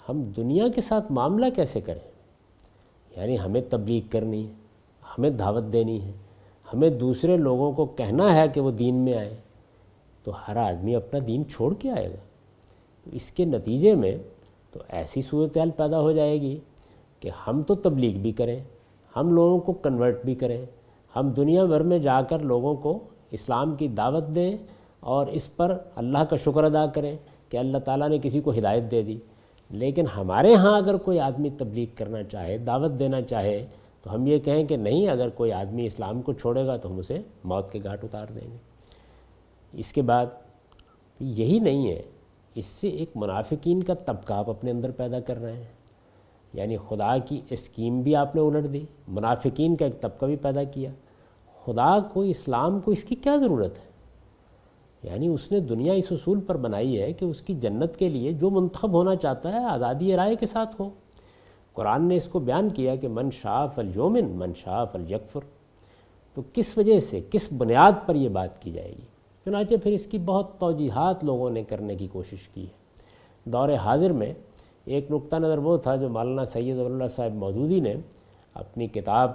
ہم 0.09 0.21
دنیا 0.21 0.67
کے 0.75 0.81
ساتھ 0.81 1.11
معاملہ 1.11 1.45
کیسے 1.55 1.81
کریں؟ 1.81 2.11
یعنی 3.17 3.39
ہمیں 3.39 3.61
تبلیغ 3.69 4.01
کرنی 4.09 4.47
ہے، 4.47 4.51
ہمیں 5.17 5.29
دعوت 5.29 5.63
دینی 5.73 6.01
ہے، 6.01 6.11
ہمیں 6.73 6.89
دوسرے 6.89 7.37
لوگوں 7.37 7.71
کو 7.71 7.85
کہنا 7.85 8.35
ہے 8.35 8.47
کہ 8.47 8.61
وہ 8.61 8.71
دین 8.71 8.95
میں 8.95 9.13
آئے، 9.13 9.37
تو 10.23 10.31
ہر 10.47 10.55
آدمی 10.55 10.95
اپنا 10.95 11.19
دین 11.27 11.47
چھوڑ 11.47 11.73
کے 11.73 11.91
آئے 11.91 12.09
گا۔ 12.09 12.23
تو 13.03 13.09
اس 13.13 13.31
کے 13.31 13.45
نتیجے 13.45 13.95
میں 13.95 14.17
تو 14.71 14.79
ایسی 14.87 15.21
صورتحال 15.21 15.69
پیدا 15.71 15.99
ہو 15.99 16.11
جائے 16.11 16.41
گی 16.41 16.59
کہ 17.19 17.29
ہم 17.47 17.61
تو 17.61 17.75
تبلیغ 17.75 18.17
بھی 18.17 18.31
کریں، 18.31 18.63
ہم 19.15 19.33
لوگوں 19.33 19.59
کو 19.59 19.73
کنورٹ 19.73 20.25
بھی 20.25 20.35
کریں 20.35 20.65
ہم 21.19 21.29
دنیا 21.29 21.65
بھر 21.65 21.81
میں 21.81 21.99
جا 21.99 22.21
کر 22.21 22.39
لوگوں 22.39 22.75
کو 22.75 22.99
اسلام 23.31 23.75
کی 23.75 23.87
دعوت 23.87 24.27
دیں 24.35 24.57
اور 24.99 25.27
اس 25.27 25.55
پر 25.55 25.77
اللہ 25.95 26.17
کا 26.17 26.35
شکر 26.35 26.63
ادا 26.63 26.85
کریں 26.85 27.17
کہ 27.49 27.57
اللہ 27.57 27.77
تعالیٰ 27.77 28.09
نے 28.09 28.17
کسی 28.21 28.41
کو 28.41 28.51
ہدایت 28.51 28.91
دے 28.91 29.01
دی۔ 29.01 29.17
لیکن 29.69 30.05
ہمارے 30.17 30.55
ہاں 30.55 30.77
اگر 30.77 30.97
کوئی 30.97 31.19
آدمی 31.19 31.49
تبلیغ 31.49 31.87
کرنا 31.95 32.23
چاہے، 32.23 32.57
دعوت 32.57 32.91
دینا 32.99 33.21
چاہے، 33.21 33.65
تو 34.01 34.13
ہم 34.13 34.27
یہ 34.27 34.39
کہیں 34.39 34.63
کہ 34.63 34.77
نہیں، 34.77 35.09
اگر 35.09 35.29
کوئی 35.29 35.51
آدمی 35.51 35.85
اسلام 35.85 36.21
کو 36.21 36.33
چھوڑے 36.33 36.67
گا 36.67 36.77
تو 36.77 36.89
ہم 36.89 36.97
اسے 36.97 37.21
موت 37.43 37.71
کے 37.71 37.79
گھاٹ 37.83 38.03
اتار 38.03 38.27
دیں 38.35 38.51
گے۔ 38.51 38.57
اس 39.73 39.93
کے 39.93 40.01
بعد 40.01 40.25
یہی 41.19 41.59
نہیں 41.59 41.91
ہے، 41.91 42.01
اس 42.55 42.65
سے 42.65 42.87
ایک 42.87 43.09
منافقین 43.15 43.83
کا 43.83 43.93
طبقہ 43.93 44.33
آپ 44.33 44.49
اپنے 44.49 44.71
اندر 44.71 44.91
پیدا 44.91 45.19
کر 45.19 45.41
رہے 45.41 45.53
ہیں۔ 45.53 45.79
یعنی 46.53 46.77
خدا 46.89 47.17
کی 47.17 47.41
اسکیم 47.49 48.01
بھی 48.01 48.15
آپ 48.15 48.35
نے 48.35 48.41
الٹ 48.41 48.73
دی، 48.73 48.85
منافقین 49.07 49.75
کا 49.75 49.85
ایک 49.85 50.01
طبقہ 50.01 50.25
بھی 50.25 50.35
پیدا 50.35 50.63
کیا۔ 50.63 50.91
خدا 51.65 51.99
کو 51.99 52.21
اسلام 52.21 52.79
کو 52.79 52.91
اس 52.91 53.03
کی 53.03 53.15
کیا 53.15 53.37
ضرورت 53.37 53.77
ہے؟ 53.77 53.89
یعنی 55.03 55.27
اس 55.27 55.51
نے 55.51 55.59
دنیا 55.59 55.93
اس 55.93 56.11
اصول 56.11 56.39
پر 56.39 56.57
بنائی 56.57 57.01
ہے 57.01 57.13
کہ 57.13 57.25
اس 57.25 57.41
کی 57.41 57.53
جنت 57.53 57.95
کے 57.95 58.09
لیے 58.09 58.31
جو 58.31 58.49
منتخب 58.49 58.91
ہونا 58.91 59.15
چاہتا 59.15 59.51
ہے 59.51 59.63
آزادی 59.63 60.15
رائے 60.15 60.35
کے 60.35 60.45
ساتھ 60.45 60.81
ہو۔ 60.81 60.89
قرآن 61.73 62.03
نے 62.03 62.15
اس 62.15 62.27
کو 62.27 62.39
بیان 62.39 62.69
کیا 62.69 62.95
کہ 62.95 63.07
من 63.07 63.29
شاف 63.31 63.79
الجومن 63.79 64.25
من 64.29 64.53
شاف 64.55 64.95
الیکفر 64.95 65.39
تو 66.33 66.41
کس 66.53 66.77
وجہ 66.77 66.99
سے، 66.99 67.19
کس 67.31 67.49
بنیاد 67.57 67.91
پر 68.05 68.15
یہ 68.15 68.29
بات 68.29 68.61
کی 68.61 68.71
جائے 68.71 68.89
گی؟ 68.89 69.05
چنانچہ 69.45 69.75
پھر 69.83 69.91
اس 69.91 70.05
کی 70.05 70.17
بہت 70.17 70.59
توجیحات 70.59 71.23
لوگوں 71.23 71.49
نے 71.49 71.63
کرنے 71.63 71.95
کی 71.95 72.07
کوشش 72.07 72.47
کی 72.47 72.63
ہے۔ 72.63 72.79
دور 73.43 73.69
حاضر 73.69 74.11
میں 74.11 74.33
ایک 74.85 75.11
نقطہ 75.11 75.35
نظر 75.35 75.57
وہ 75.57 75.77
تھا 75.77 75.95
جو 75.95 76.09
مولانا 76.09 76.45
سید 76.45 76.79
اللہ 76.79 77.07
صاحب 77.07 77.33
مودودی 77.33 77.79
نے 77.79 77.95
اپنی 78.53 78.87
کتاب 78.87 79.31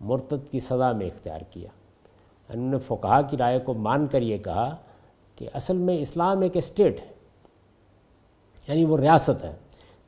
مرتد 0.00 0.48
کی 0.50 0.60
سزا 0.60 0.92
میں 0.92 1.06
اختیار 1.06 1.40
کیا۔ 1.50 1.68
انہوں 2.48 2.70
نے 2.70 2.78
فقہ 2.78 3.20
کی 3.30 3.36
رائے 3.36 3.58
کو 3.58 3.74
مان 3.74 4.06
کر 4.06 4.22
یہ 4.22 4.38
کہا 4.38 4.76
کہ 5.36 5.48
اصل 5.54 5.76
میں 5.76 5.98
اسلام 5.98 6.40
ایک 6.40 6.56
اسٹیٹ 6.56 7.00
ہے 7.00 7.06
یعنی 8.68 8.84
وہ 8.84 8.98
ریاست 8.98 9.44
ہے۔ 9.44 9.52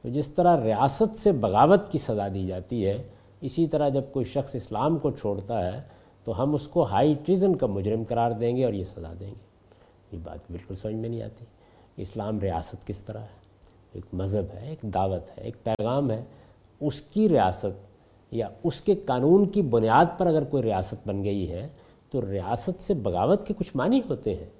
تو 0.02 0.08
جس 0.08 0.32
طرح 0.32 0.64
ریاست 0.64 1.16
سے 1.16 1.32
بغاوت 1.32 1.92
کی 1.92 1.98
سزا 1.98 2.28
دی 2.34 2.46
جاتی 2.46 2.86
ہے، 2.86 3.02
اسی 3.40 3.66
طرح 3.66 3.88
جب 3.88 4.02
کوئی 4.12 4.24
شخص 4.24 4.54
اسلام 4.54 4.98
کو 4.98 5.10
چھوڑتا 5.10 5.72
ہے، 5.72 5.82
تو 6.24 6.42
ہم 6.42 6.54
اس 6.54 6.68
کو 6.68 6.82
ہائی 6.82 7.14
ٹریزن 7.24 7.56
کا 7.56 7.66
مجرم 7.66 8.02
قرار 8.08 8.30
دیں 8.30 8.56
گے 8.56 8.64
اور 8.64 8.72
یہ 8.72 8.84
سزا 8.84 9.12
دیں 9.20 9.30
گے۔ 9.30 9.48
یہ 10.12 10.18
بات 10.24 10.38
بالکل 10.50 10.74
سمجھ 10.74 10.94
میں 10.94 11.08
نہیں 11.08 11.22
آتی۔ 11.22 11.44
اسلام 11.96 12.40
ریاست 12.40 12.86
کس 12.86 13.04
طرح 13.04 13.18
ہے؟ 13.18 13.38
ایک 13.92 14.06
مذہب 14.12 14.54
ہے، 14.54 14.68
ایک 14.68 14.82
دعوت 14.82 15.38
ہے، 15.38 15.44
ایک 15.44 15.64
پیغام 15.64 16.10
ہے۔ 16.10 16.24
اس 16.80 17.02
کی 17.02 17.28
ریاست 17.28 17.87
یا 18.30 18.48
اس 18.64 18.80
کے 18.80 18.94
قانون 18.94 19.48
کی 19.48 19.62
بنیاد 19.62 20.04
پر 20.18 20.26
اگر 20.26 20.44
کوئی 20.44 20.62
ریاست 20.62 21.08
بن 21.08 21.24
گئی 21.24 21.50
ہے، 21.50 21.68
تو 22.10 22.30
ریاست 22.30 22.82
سے 22.82 22.94
بغاوت 22.94 23.46
کے 23.46 23.54
کچھ 23.58 23.76
معنی 23.76 24.00
ہوتے 24.10 24.34
ہیں۔ 24.34 24.50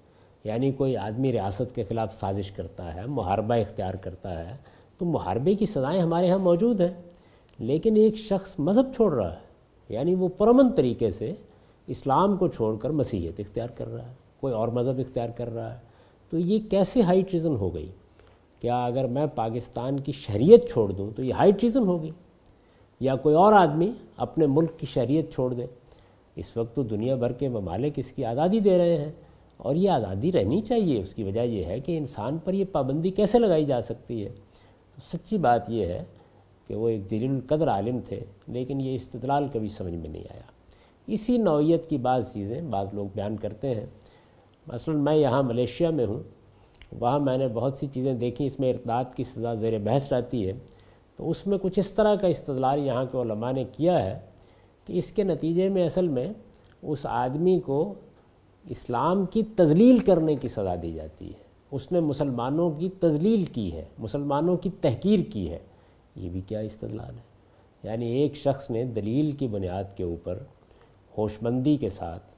یعنی 0.44 0.72
کوئی 0.72 0.96
آدمی 0.96 1.32
ریاست 1.32 1.74
کے 1.74 1.84
خلاف 1.84 2.14
سازش 2.14 2.50
کرتا 2.50 2.94
ہے، 2.94 3.00
محاربہ 3.06 3.54
اختیار 3.54 3.94
کرتا 3.94 4.50
ہے، 4.50 4.56
تو 4.98 5.04
محاربے 5.04 5.54
کی 5.54 5.66
سزائیں 5.66 6.00
ہمارے 6.00 6.30
ہاں 6.30 6.38
موجود 6.38 6.80
ہیں۔ 6.80 7.02
لیکن 7.58 7.96
ایک 7.96 8.16
شخص 8.16 8.54
مذہب 8.58 8.94
چھوڑ 8.94 9.14
رہا 9.14 9.32
ہے 9.32 9.48
یعنی 9.88 10.14
وہ 10.14 10.28
پرمن 10.28 10.72
طریقے 10.72 11.10
سے 11.10 11.34
اسلام 11.86 12.36
کو 12.36 12.48
چھوڑ 12.48 12.76
کر 12.76 12.90
مسیحیت 12.90 13.40
اختیار 13.40 13.68
کر 13.68 13.88
رہا 13.88 14.08
ہے، 14.08 14.14
کوئی 14.40 14.54
اور 14.54 14.68
مذہب 14.68 14.98
اختیار 14.98 15.28
کر 15.28 15.54
رہا 15.54 15.74
ہے۔ 15.74 15.78
تو 16.30 16.38
یہ 16.38 16.58
کیسے 16.70 17.02
ہائی 17.02 17.22
ٹریزن 17.22 17.56
ہو 17.56 17.74
گئی؟ 17.74 17.90
کیا 18.60 18.84
اگر 18.84 19.06
میں 19.06 19.26
پاکستان 19.26 20.00
کی 20.00 20.12
شہریت 20.12 20.70
چھوڑ 20.70 20.92
دوں 20.92 21.10
تو 21.16 21.24
یہ 21.24 21.32
ہائی 21.32 21.52
ٹریزن 21.52 21.82
ہوگی؟ 21.82 22.10
یا 23.00 23.16
کوئی 23.16 23.34
اور 23.34 23.52
آدمی 23.52 23.92
اپنے 24.16 24.46
ملک 24.46 24.78
کی 24.78 24.86
شہریت 24.86 25.32
چھوڑ 25.32 25.54
دے۔ 25.54 25.66
اس 26.36 26.56
وقت 26.56 26.76
تو 26.76 26.82
دنیا 26.82 27.14
بھر 27.14 27.32
کے 27.32 27.48
ممالک 27.48 27.92
اس 27.96 28.12
کی 28.12 28.24
آزادی 28.24 28.60
دے 28.60 28.78
رہے 28.78 28.96
ہیں 28.96 29.12
اور 29.56 29.74
یہ 29.74 29.90
آزادی 29.90 30.32
رہنی 30.32 30.60
چاہیے۔ 30.60 31.00
اس 31.00 31.14
کی 31.14 31.24
وجہ 31.24 31.40
یہ 31.40 31.64
ہے 31.64 31.80
کہ 31.80 31.98
انسان 31.98 32.38
پر 32.44 32.54
یہ 32.54 32.64
پابندی 32.72 33.10
کیسے 33.10 33.38
لگائی 33.38 33.64
جا 33.64 33.80
سکتی 33.80 34.24
ہے؟ 34.24 34.28
تو 34.94 35.16
سچی 35.16 35.38
بات 35.38 35.70
یہ 35.70 35.86
ہے 35.86 36.04
کہ 36.66 36.74
وہ 36.74 36.88
ایک 36.88 37.10
جلیل 37.10 37.30
القدر 37.30 37.68
عالم 37.68 37.98
تھے، 38.04 38.20
لیکن 38.46 38.80
یہ 38.80 38.94
استدلال 38.94 39.46
کبھی 39.52 39.68
سمجھ 39.68 39.94
میں 39.94 40.08
نہیں 40.08 40.24
آیا۔ 40.30 40.42
اسی 41.06 41.38
نوعیت 41.38 41.86
کی 41.86 41.98
بعض 41.98 42.32
چیزیں 42.32 42.62
بعض 42.62 42.88
لوگ 42.92 43.06
بیان 43.14 43.36
کرتے 43.36 43.74
ہیں۔ 43.74 43.86
مثلا 44.66 44.94
میں 44.94 45.16
یہاں 45.16 45.42
ملیشیا 45.42 45.90
میں 45.90 46.06
ہوں، 46.06 46.22
وہاں 47.00 47.18
میں 47.18 47.38
نے 47.38 47.48
بہت 47.48 47.76
سی 47.76 47.86
چیزیں 47.86 48.14
دیکھی 48.14 48.46
اس 48.46 48.60
میں 48.60 48.70
ارتداد 48.70 49.04
کی 49.16 49.24
سزا 49.24 49.54
زیر 49.54 49.78
بحث 49.78 50.12
رہتی 50.12 50.46
ہے۔ 50.46 50.52
تو 51.18 51.30
اس 51.30 51.46
میں 51.46 51.58
کچھ 51.62 51.78
اس 51.78 51.92
طرح 51.92 52.14
کا 52.14 52.26
استدلال 52.26 52.86
یہاں 52.86 53.04
کے 53.04 53.18
علماء 53.18 53.52
نے 53.52 53.64
کیا 53.64 54.04
ہے 54.04 54.18
کہ 54.84 54.92
اس 54.98 55.12
کے 55.12 55.22
نتیجے 55.22 55.68
میں 55.68 55.86
اصل 55.86 56.08
میں 56.08 56.28
اس 56.82 57.06
آدمی 57.06 57.60
کو 57.60 57.94
اسلام 58.68 59.26
کی 59.26 59.42
تزلیل 59.56 59.98
کرنے 59.98 60.36
کی 60.36 60.48
سزا 60.48 60.74
دی 60.82 60.92
جاتی 60.92 61.26
ہے۔ 61.26 61.38
اس 61.70 61.92
نے 61.92 62.00
مسلمانوں 62.00 62.70
کی 62.70 62.88
تزلیل 63.00 63.44
کی 63.44 63.72
ہے، 63.72 63.84
مسلمانوں 63.98 64.56
کی 64.56 64.70
تحقیر 64.80 65.20
کی 65.32 65.50
ہے۔ 65.50 65.58
یہ 66.16 66.30
بھی 66.30 66.40
کیا 66.40 66.58
استدلال 66.58 67.14
ہے؟ 67.14 67.22
یعنی 67.82 68.06
ایک 68.06 68.36
شخص 68.36 68.70
نے 68.70 68.84
دلیل 68.84 69.32
کی 69.32 69.48
بنیاد 69.48 69.84
کے 69.96 70.04
اوپر 70.04 70.38
ہوش 71.18 71.38
مندی 71.42 71.76
کے 71.76 71.90
ساتھ 71.90 72.34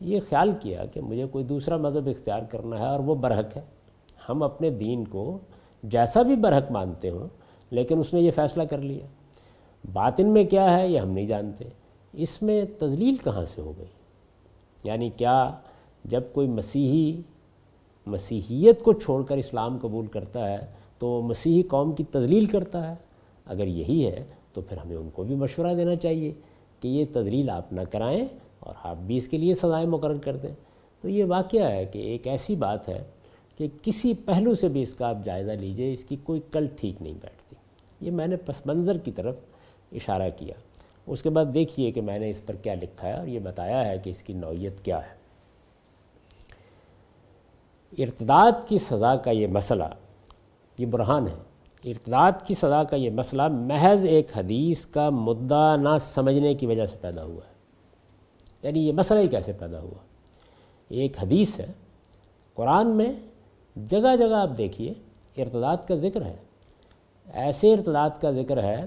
یہ 0.00 0.20
خیال 0.28 0.52
کیا 0.60 0.84
کہ 0.84 1.00
مجھے 1.00 1.26
کوئی 1.26 1.44
دوسرا 1.44 1.76
مذہب 1.76 2.06
اختیار 2.06 2.42
کرنا 2.42 2.78
ہے 2.78 2.86
اور 2.86 3.00
وہ 3.00 3.14
برحق 3.14 3.56
ہے۔ 3.56 3.62
ہم 4.28 4.42
اپنے 4.42 4.70
دین 4.70 5.04
کو 5.04 5.38
جیسا 5.82 6.22
بھی 6.22 6.36
برحق 6.36 6.70
مانتے 6.70 7.10
ہوں 7.10 7.39
لیکن 7.70 7.98
اس 7.98 8.14
نے 8.14 8.20
یہ 8.20 8.30
فیصلہ 8.30 8.62
کر 8.62 8.78
لیا۔ 8.78 9.06
باطن 9.92 10.28
میں 10.28 10.44
کیا 10.44 10.78
ہے 10.78 10.88
یہ 10.88 10.98
ہم 10.98 11.10
نہیں 11.10 11.26
جانتے۔ 11.26 11.64
اس 12.12 12.42
میں 12.42 12.64
تزلیل 12.78 13.14
کہاں 13.24 13.44
سے 13.54 13.60
ہو 13.60 13.72
گئی؟ 13.78 13.86
یعنی 14.84 15.10
کیا 15.10 15.50
جب 16.04 16.22
کوئی 16.32 16.48
مسیحی 16.48 17.22
مسیحیت 18.06 18.82
کو 18.82 18.92
چھوڑ 18.92 19.22
کر 19.22 19.36
اسلام 19.36 19.78
قبول 19.78 20.06
کرتا 20.06 20.48
ہے 20.48 20.66
تو 20.98 21.22
مسیحی 21.22 21.62
قوم 21.62 21.92
کی 21.92 22.04
تزلیل 22.04 22.44
کرتا 22.44 22.90
ہے؟ 22.90 22.94
اگر 23.44 23.66
یہی 23.66 24.06
ہے 24.06 24.24
تو 24.52 24.60
پھر 24.60 24.76
ہمیں 24.76 24.96
ان 24.96 25.10
کو 25.10 25.24
بھی 25.24 25.34
مشورہ 25.34 25.74
دینا 25.74 25.96
چاہیے 25.96 26.32
کہ 26.80 26.88
یہ 26.88 27.04
تزلیل 27.12 27.50
آپ 27.50 27.72
نہ 27.72 27.80
کرائیں 27.80 28.24
اور 28.60 28.74
آپ 28.82 28.96
بھی 28.96 29.16
اس 29.16 29.28
کے 29.28 29.38
لیے 29.38 29.54
سزائیں 29.54 29.86
مقرر 29.86 30.18
کر 30.18 30.36
دیں۔ 30.36 30.54
تو 31.00 31.08
یہ 31.08 31.24
واقعہ 31.24 31.72
ہے 31.72 31.84
کہ 31.84 31.98
ایک 31.98 32.26
ایسی 32.26 32.56
بات 32.56 32.88
ہے 32.88 33.02
کہ 33.58 33.68
کسی 33.82 34.14
پہلو 34.14 34.54
سے 34.54 34.68
بھی 34.68 34.82
اس 34.82 34.94
کا 34.94 35.08
آپ 35.08 35.16
جائزہ 35.24 35.52
لیجیے، 35.52 35.92
اس 35.92 36.04
کی 36.04 36.16
کوئی 36.24 36.40
کل 36.52 36.66
ٹھیک 36.76 37.02
نہیں 37.02 37.14
بیٹھتی۔ 37.14 37.56
یہ 38.00 38.10
میں 38.10 38.26
نے 38.26 38.36
پس 38.36 38.66
منظر 38.66 38.98
کی 38.98 39.12
طرف 39.12 39.36
اشارہ 39.92 40.30
کیا۔ 40.36 40.54
اس 41.06 41.22
کے 41.22 41.30
بعد 41.30 41.44
دیکھیے 41.54 41.92
کہ 41.92 42.00
میں 42.00 42.18
نے 42.18 42.30
اس 42.30 42.46
پر 42.46 42.54
کیا 42.54 42.74
لکھا 42.74 43.08
ہے 43.08 43.12
اور 43.12 43.26
یہ 43.26 43.38
بتایا 43.38 43.88
ہے 43.88 43.98
کہ 43.98 44.10
اس 44.10 44.22
کی 44.22 44.32
نوعیت 44.32 44.84
کیا 44.84 44.98
ہے۔ 44.98 45.20
ارتداد 47.98 48.68
کی 48.68 48.78
سزا 48.78 49.16
کا 49.16 49.30
یہ 49.30 49.46
مسئلہ، 49.46 49.84
یہ 50.78 50.86
برہان 50.86 51.28
ہے۔ 51.28 51.34
ارتداد 51.84 52.32
کی 52.44 52.54
سزا 52.54 52.84
کا 52.84 52.96
یہ 52.96 53.10
مسئلہ 53.10 53.48
محض 53.48 54.04
ایک 54.04 54.36
حدیث 54.36 54.86
کا 54.86 55.10
مدعا 55.10 55.76
نہ 55.76 55.88
سمجھنے 56.00 56.54
کی 56.54 56.66
وجہ 56.66 56.86
سے 56.86 56.98
پیدا 57.00 57.24
ہوا 57.24 57.48
ہے۔ 57.48 57.52
یعنی 58.62 58.86
یہ 58.88 58.92
مسئلہ 58.92 59.20
ہی 59.20 59.28
کیسے 59.28 59.52
پیدا 59.52 59.80
ہوا؟ 59.80 59.98
ایک 60.88 61.18
حدیث 61.22 61.60
ہے، 61.60 61.66
قرآن 62.54 62.86
میں 62.86 63.12
جگہ 63.76 64.16
جگہ 64.16 64.34
آپ 64.34 64.58
دیکھیے، 64.58 64.92
ارتداد 65.42 65.76
کا 65.88 65.94
ذکر 65.94 66.22
ہے۔ 66.22 66.36
ایسے 67.32 67.72
ارتداد 67.72 68.10
کا 68.20 68.30
ذکر 68.30 68.62
ہے 68.62 68.86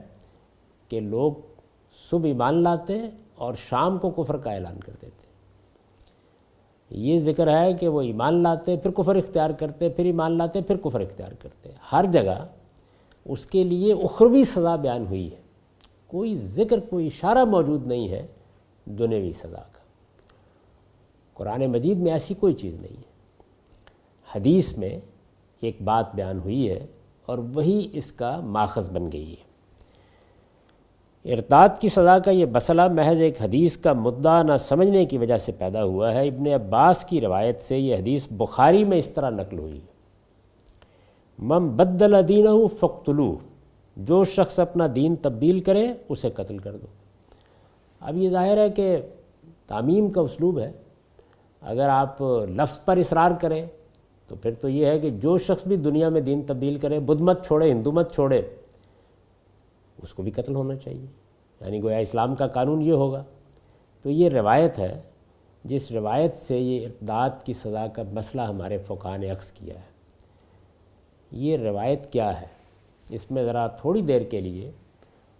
کہ 0.89 0.99
لوگ 0.99 1.33
صبح 2.09 2.27
ایمان 2.27 2.63
لاتے 2.63 3.01
اور 3.35 3.53
شام 3.69 3.97
کو 3.97 4.09
کفر 4.09 4.37
کا 4.37 4.51
اعلان 4.51 4.79
کر 4.79 4.93
دیتے۔ 5.01 5.23
یہ 6.89 7.19
ذکر 7.19 7.61
ہے 7.61 7.73
کہ 7.73 7.87
وہ 7.87 8.01
ایمان 8.01 8.43
لاتے، 8.43 8.77
پھر 8.77 8.91
کفر 8.91 9.15
اختیار 9.15 9.49
کرتے، 9.49 9.89
پھر 9.89 10.05
ایمان 10.05 10.37
لاتے، 10.37 10.61
پھر 10.61 10.77
کفر 10.77 10.99
اختیار 10.99 11.31
کرتے۔ 11.31 11.71
ہر 11.91 12.05
جگہ 12.11 12.47
اس 13.25 13.45
کے 13.45 13.63
لیے 13.63 13.93
اخروی 13.93 14.43
سزا 14.43 14.75
بیان 14.75 15.05
ہوئی 15.07 15.31
ہے۔ 15.31 15.41
کوئی 16.07 16.35
ذکر، 16.35 16.79
کوئی 16.79 17.07
اشارہ 17.07 17.45
موجود 17.45 17.87
نہیں 17.87 18.09
ہے 18.09 18.27
دنیوی 18.85 19.31
سزا 19.31 19.61
کا۔ 19.71 19.79
قرآن 21.33 21.65
مجید 21.65 21.97
میں 21.97 22.11
ایسی 22.11 22.33
کوئی 22.33 22.53
چیز 22.53 22.79
نہیں 22.79 22.97
ہے۔ 22.97 23.13
حدیث 24.35 24.77
میں 24.77 24.99
ایک 25.61 25.81
بات 25.81 26.15
بیان 26.15 26.39
ہوئی 26.39 26.69
ہے 26.69 26.85
اور 27.25 27.37
وہی 27.37 27.89
اس 27.93 28.11
کا 28.11 28.39
ماخذ 28.39 28.89
بن 28.89 29.11
گئی 29.11 29.33
ہے۔ 29.33 29.53
ارتاد 31.33 31.69
کی 31.79 31.89
سزا 31.89 32.19
کا 32.19 32.31
یہ 32.31 32.45
مسئلہ 32.45 32.87
محض 32.87 33.19
ایک 33.19 33.41
حدیث 33.41 33.77
کا 33.77 33.93
مدعا 33.93 34.43
نہ 34.43 34.57
سمجھنے 34.59 35.05
کی 35.05 35.17
وجہ 35.17 35.37
سے 35.37 35.51
پیدا 35.51 35.83
ہوا 35.83 36.13
ہے۔ 36.13 36.27
ابن 36.27 36.47
عباس 36.47 37.03
کی 37.03 37.21
روایت 37.21 37.61
سے 37.61 37.79
یہ 37.79 37.95
حدیث 37.95 38.27
بخاری 38.31 38.83
میں 38.83 38.97
اس 38.97 39.11
طرح 39.11 39.29
نقل 39.29 39.59
ہوئی۔ 39.59 39.79
مم 41.39 41.75
بدل 41.75 42.27
دین 42.27 42.47
فقتلو 42.79 43.37
جو 43.97 44.23
شخص 44.23 44.59
اپنا 44.59 44.87
دین 44.95 45.15
تبدیل 45.15 45.59
کرے 45.59 45.93
اسے 46.09 46.29
قتل 46.29 46.57
کر 46.57 46.77
دو۔ 46.77 46.87
اب 47.99 48.17
یہ 48.17 48.29
ظاہر 48.29 48.57
ہے 48.57 48.69
کہ 48.69 48.97
تعمیم 49.67 50.09
کا 50.09 50.21
اسلوب 50.21 50.59
ہے۔ 50.59 50.71
اگر 51.61 51.89
آپ 51.89 52.21
لفظ 52.49 52.79
پر 52.85 52.97
اصرار 52.97 53.31
کریں 53.41 53.65
تو 54.33 54.37
پھر 54.37 54.53
تو 54.53 54.69
یہ 54.69 54.85
ہے 54.85 54.99
کہ 54.99 55.09
جو 55.09 55.37
شخص 55.37 55.67
بھی 55.67 55.75
دنیا 55.75 56.09
میں 56.09 56.21
دین 56.21 56.41
تبدیل 56.41 56.77
کرے، 56.77 56.99
بدھ 56.99 57.21
مت 57.21 57.45
چھوڑے، 57.45 57.71
ہندو 57.71 57.91
مت 57.91 58.13
چھوڑے، 58.13 58.41
اس 60.01 60.13
کو 60.13 60.23
بھی 60.23 60.31
قتل 60.31 60.55
ہونا 60.55 60.75
چاہیے۔ 60.75 61.05
یعنی 61.61 61.83
گویا 61.83 61.97
اسلام 61.97 62.35
کا 62.35 62.47
قانون 62.47 62.81
یہ 62.81 62.91
ہوگا۔ 62.91 63.23
تو 64.01 64.09
یہ 64.09 64.29
روایت 64.29 64.79
ہے، 64.79 65.01
جس 65.63 65.91
روایت 65.91 66.37
سے 66.37 66.59
یہ 66.59 66.85
ارتداد 66.85 67.29
کی 67.43 67.53
سزا 67.53 67.87
کا 67.87 68.03
مسئلہ 68.13 68.41
ہمارے 68.41 68.77
فقہ 68.77 69.17
نے 69.17 69.29
عکس 69.29 69.51
کیا 69.51 69.75
ہے۔ 69.75 69.91
یہ 71.31 71.57
روایت 71.57 72.11
کیا 72.11 72.41
ہے؟ 72.41 72.47
اس 73.09 73.31
میں 73.31 73.43
ذرا 73.43 73.67
تھوڑی 73.67 74.01
دیر 74.01 74.21
کے 74.21 74.41
لیے 74.41 74.71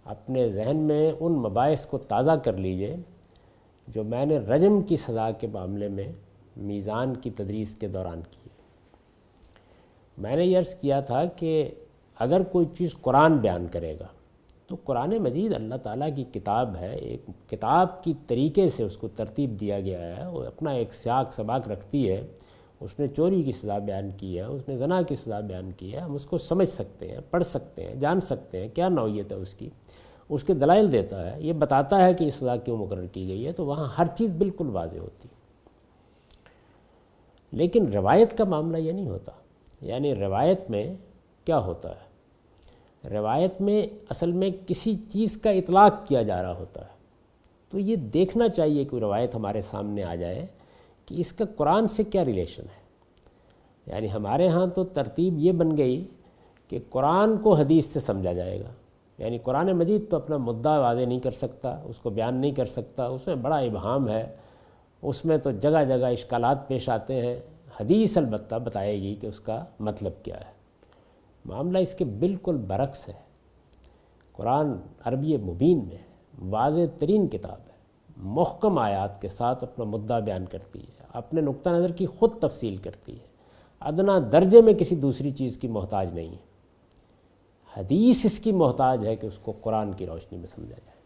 اپنے 0.04 0.48
ذہن 0.48 0.76
میں 0.76 1.12
ان 1.20 1.32
مباحث 1.32 1.86
کو 1.86 1.98
تازہ 1.98 2.30
کر 2.30 2.52
لیجیے، 2.52 2.96
جو 3.88 4.04
میں 4.04 4.26
نے 4.26 4.38
رجم 4.38 4.80
کی 4.80 4.96
سزا 4.96 5.30
کے 5.30 5.46
معاملے 5.46 5.88
میں 5.88 6.12
میزان 6.56 7.14
کی 7.14 7.30
تدریس 7.30 7.74
کے 7.74 7.88
دوران 7.88 8.20
کی۔ 8.30 8.43
میں 10.18 10.36
نے 10.36 10.44
یہ 10.44 10.58
عرض 10.58 10.74
کیا 10.74 11.00
تھا 11.00 11.24
کہ 11.24 11.70
اگر 12.18 12.42
کوئی 12.42 12.66
چیز 12.78 12.94
قرآن 13.00 13.36
بیان 13.36 13.66
کرے 13.66 13.96
گا، 14.00 14.06
تو 14.66 14.76
قرآن 14.84 15.18
مجید 15.18 15.54
اللہ 15.54 15.74
تعالیٰ 15.74 16.08
کی 16.16 16.24
کتاب 16.24 16.76
ہے، 16.76 16.96
ایک 16.96 17.50
کتاب 17.50 18.04
کی 18.04 18.12
طریقے 18.26 18.68
سے 18.68 18.82
اس 18.82 18.96
کو 18.96 19.08
ترتیب 19.08 19.60
دیا 19.60 19.80
گیا 19.80 20.16
ہے، 20.16 20.26
وہ 20.26 20.44
اپنا 20.44 20.70
ایک 20.70 20.94
سیاق 20.94 21.32
سباق 21.32 21.68
رکھتی 21.68 22.10
ہے، 22.10 22.26
اس 22.80 22.98
نے 22.98 23.06
چوری 23.08 23.42
کی 23.42 23.52
سزا 23.52 23.78
بیان 23.78 24.10
کی 24.16 24.36
ہے، 24.36 24.42
اس 24.42 24.68
نے 24.68 24.76
زنا 24.76 25.02
کی 25.02 25.14
سزا 25.14 25.40
بیان 25.40 25.70
کی 25.76 25.92
ہے، 25.92 25.98
ہم 25.98 26.14
اس 26.14 26.26
کو 26.26 26.38
سمجھ 26.38 26.68
سکتے 26.68 27.08
ہیں، 27.08 27.18
پڑھ 27.30 27.44
سکتے 27.44 27.84
ہیں، 27.84 27.94
جان 27.94 28.20
سکتے 28.20 28.60
ہیں، 28.60 28.68
کیا 28.74 28.88
نوعیت 28.88 29.32
ہے 29.32 29.36
اس 29.36 29.54
کی؟ 29.54 29.68
اس 30.28 30.44
کے 30.44 30.54
دلائل 30.54 30.92
دیتا 30.92 31.34
ہے، 31.34 31.42
یہ 31.42 31.52
بتاتا 31.52 32.04
ہے 32.04 32.14
کہ 32.14 32.24
یہ 32.24 32.30
سزا 32.30 32.56
کیوں 32.56 32.76
مقرر 32.76 33.06
کی 33.06 33.28
گئی 33.28 33.46
ہے، 33.46 33.52
تو 33.52 33.66
وہاں 33.66 33.88
ہر 33.98 34.06
چیز 34.06 34.32
بالکل 34.32 34.68
واضح 34.68 34.98
ہوتی۔ 34.98 35.28
لیکن 37.52 37.92
روایت 37.92 38.38
کا 38.38 38.44
معاملہ 38.44 38.76
یہ 38.76 38.92
نہیں 38.92 39.08
ہوتا۔ 39.08 39.32
یعنی 39.80 40.14
روایت 40.14 40.70
میں 40.70 40.94
کیا 41.44 41.58
ہوتا 41.58 41.90
ہے؟ 41.90 42.14
روایت 43.08 43.60
میں 43.60 43.86
اصل 44.10 44.32
میں 44.32 44.50
کسی 44.66 44.94
چیز 45.08 45.36
کا 45.36 45.50
اطلاق 45.50 46.08
کیا 46.08 46.22
جا 46.22 46.42
رہا 46.42 46.54
ہوتا 46.54 46.80
ہے۔ 46.80 46.94
تو 47.68 47.78
یہ 47.78 47.96
دیکھنا 47.96 48.48
چاہیے 48.48 48.84
کہ 48.84 48.96
روایت 48.96 49.34
ہمارے 49.34 49.60
سامنے 49.60 50.04
آ 50.04 50.14
جائے 50.14 50.46
کہ 51.06 51.14
اس 51.18 51.32
کا 51.32 51.44
قرآن 51.56 51.86
سے 51.86 52.04
کیا 52.04 52.24
ریلیشن 52.24 52.62
ہے۔ 52.62 52.84
یعنی 53.86 54.12
ہمارے 54.12 54.48
ہاں 54.48 54.66
تو 54.66 54.84
ترتیب 54.84 55.34
یہ 55.38 55.52
بن 55.52 55.76
گئی 55.76 56.08
کہ 56.68 56.78
قرآن 56.90 57.36
کو 57.36 57.54
حدیث 57.54 57.86
سے 57.86 58.00
سمجھا 58.00 58.32
جائے 58.32 58.60
گا۔ 58.60 58.72
یعنی 59.18 59.38
قرآن 59.38 59.72
مجید 59.72 60.10
تو 60.10 60.16
اپنا 60.16 60.36
مدعا 60.36 60.78
واضح 60.78 61.02
نہیں 61.02 61.20
کر 61.20 61.30
سکتا، 61.30 61.80
اس 61.84 61.98
کو 61.98 62.10
بیان 62.10 62.34
نہیں 62.34 62.52
کر 62.52 62.64
سکتا، 62.64 63.06
اس 63.06 63.26
میں 63.26 63.34
بڑا 63.34 63.56
ابہام 63.56 64.08
ہے، 64.08 64.36
اس 65.02 65.24
میں 65.24 65.38
تو 65.38 65.50
جگہ 65.50 65.84
جگہ 65.88 66.06
اشکالات 66.06 66.68
پیش 66.68 66.88
آتے 66.88 67.20
ہیں۔ 67.20 67.40
حدیث 67.80 68.18
البتہ 68.18 68.54
بتائے 68.54 69.02
گی 69.02 69.14
کہ 69.14 69.26
اس 69.26 69.40
کا 69.40 69.64
مطلب 69.80 70.12
کیا 70.22 70.36
ہے۔ 70.36 70.52
معاملہ 71.44 71.78
اس 71.78 71.94
کے 71.94 72.04
بالکل 72.04 72.56
برعکس 72.56 73.08
ہے۔ 73.08 73.12
قرآن 74.32 74.66
عربی 75.04 75.36
مبین 75.36 75.78
میں 75.78 75.98
واضح 76.50 76.80
ترین 76.98 77.28
کتاب 77.28 77.58
ہے۔ 77.68 77.72
محکم 78.16 78.78
آیات 78.78 79.22
کے 79.22 79.28
ساتھ 79.28 79.64
اپنا 79.64 79.84
مدعا 79.84 80.18
بیان 80.18 80.46
کرتی 80.46 80.78
ہے۔ 80.78 81.04
اپنے 81.12 81.40
نقطہ 81.40 81.70
نظر 81.70 81.92
کی 81.92 82.06
خود 82.06 82.32
تفصیل 82.32 82.76
کرتی 82.76 83.12
ہے۔ 83.12 83.26
ادنا 83.80 84.18
درجے 84.32 84.62
میں 84.62 84.74
کسی 84.74 84.96
دوسری 84.96 85.30
چیز 85.30 85.58
کی 85.58 85.68
محتاج 85.68 86.14
نہیں 86.14 86.28
ہے۔ 86.28 86.54
حدیث 87.76 88.24
اس 88.24 88.38
کی 88.38 88.52
محتاج 88.52 89.06
ہے 89.06 89.16
کہ 89.16 89.26
اس 89.26 89.38
کو 89.38 89.52
قرآن 89.60 89.92
کی 89.92 90.06
روشنی 90.06 90.38
میں 90.38 90.46
سمجھا 90.46 90.76
جائے۔ 90.86 90.96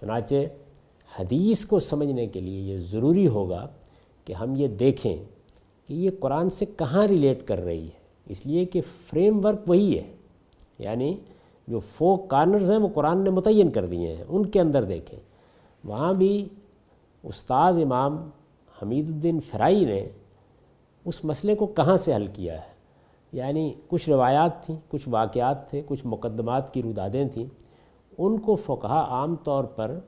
چنانچہ 0.00 0.34
حدیث 1.18 1.64
کو 1.64 1.78
سمجھنے 1.78 2.26
کے 2.26 2.40
لیے 2.40 2.60
یہ 2.60 2.78
ضروری 2.78 3.28
ہوگا 3.28 3.68
کہ 4.24 4.32
ہم 4.32 4.56
یہ 4.56 4.68
دیکھیں۔ 4.68 5.37
کہ 5.88 5.94
یہ 5.94 6.10
قرآن 6.20 6.50
سے 6.50 6.66
کہاں 6.76 7.06
ریلیٹ 7.06 7.46
کر 7.46 7.58
رہی 7.58 7.84
ہے؟ 7.84 7.98
اس 8.26 8.46
لیے 8.46 8.64
کہ 8.64 8.80
فریم 9.06 9.44
ورک 9.44 9.60
وہی 9.66 9.98
ہے۔ 9.98 10.14
یعنی 10.78 11.16
جو 11.68 11.80
فوک 11.80 12.28
کارنرز 12.28 12.70
ہیں 12.70 12.78
وہ 12.78 12.88
قرآن 12.94 13.24
نے 13.24 13.30
متعین 13.30 13.70
کر 13.70 13.86
دیے 13.86 14.16
ہیں، 14.16 14.24
ان 14.28 14.46
کے 14.46 14.60
اندر 14.60 14.82
دیکھیں۔ 14.84 15.20
وہاں 15.84 16.14
بھی 16.14 16.48
استاذ 17.22 17.78
امام 17.78 18.30
حمید 18.82 19.10
الدین 19.10 19.40
فرائی 19.40 19.84
نے 19.84 20.08
اس 21.04 21.24
مسئلے 21.24 21.54
کو 21.54 21.66
کہاں 21.66 21.96
سے 21.96 22.14
حل 22.14 22.26
کیا 22.26 22.54
ہے؟ 22.54 22.72
یعنی 23.32 23.74
کچھ 23.88 24.08
روایات 24.08 24.62
تھیں، 24.66 24.76
کچھ 24.88 25.08
واقعات 25.08 25.70
تھے، 25.70 25.82
کچھ 25.86 26.02
مقدمات 26.04 26.74
کی 26.74 26.82
رودادیں 26.82 27.28
تھیں۔ 27.28 27.46
ان 28.18 28.38
کو 28.38 28.56
فقہ 28.56 29.06
عام 29.10 29.36
طور 29.36 29.64
پر 29.64 29.98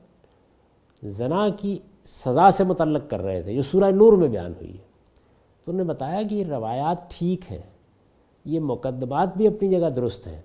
زنا 1.03 1.49
کی 1.49 1.79
سزا 2.05 2.51
سے 2.51 2.63
متعلق 2.63 3.09
کر 3.09 3.19
رہے 3.19 3.41
تھے۔ 3.41 3.53
جو 3.53 3.61
سورہ 3.61 3.91
نور 3.91 4.13
میں 4.13 4.27
بیان 4.27 4.51
ہوئی 4.51 4.73
ہے۔ 4.73 4.90
تو 5.67 5.71
انہوں 5.71 5.85
نے 5.85 5.89
بتایا 5.89 6.21
کہ 6.21 6.35
یہ 6.35 6.45
روایات 6.45 7.09
ٹھیک 7.09 7.51
ہیں، 7.51 7.61
یہ 8.45 8.59
مقدمات 8.59 9.35
بھی 9.37 9.47
اپنی 9.47 9.69
جگہ 9.69 9.89
درست 9.89 10.27
ہیں۔ 10.27 10.41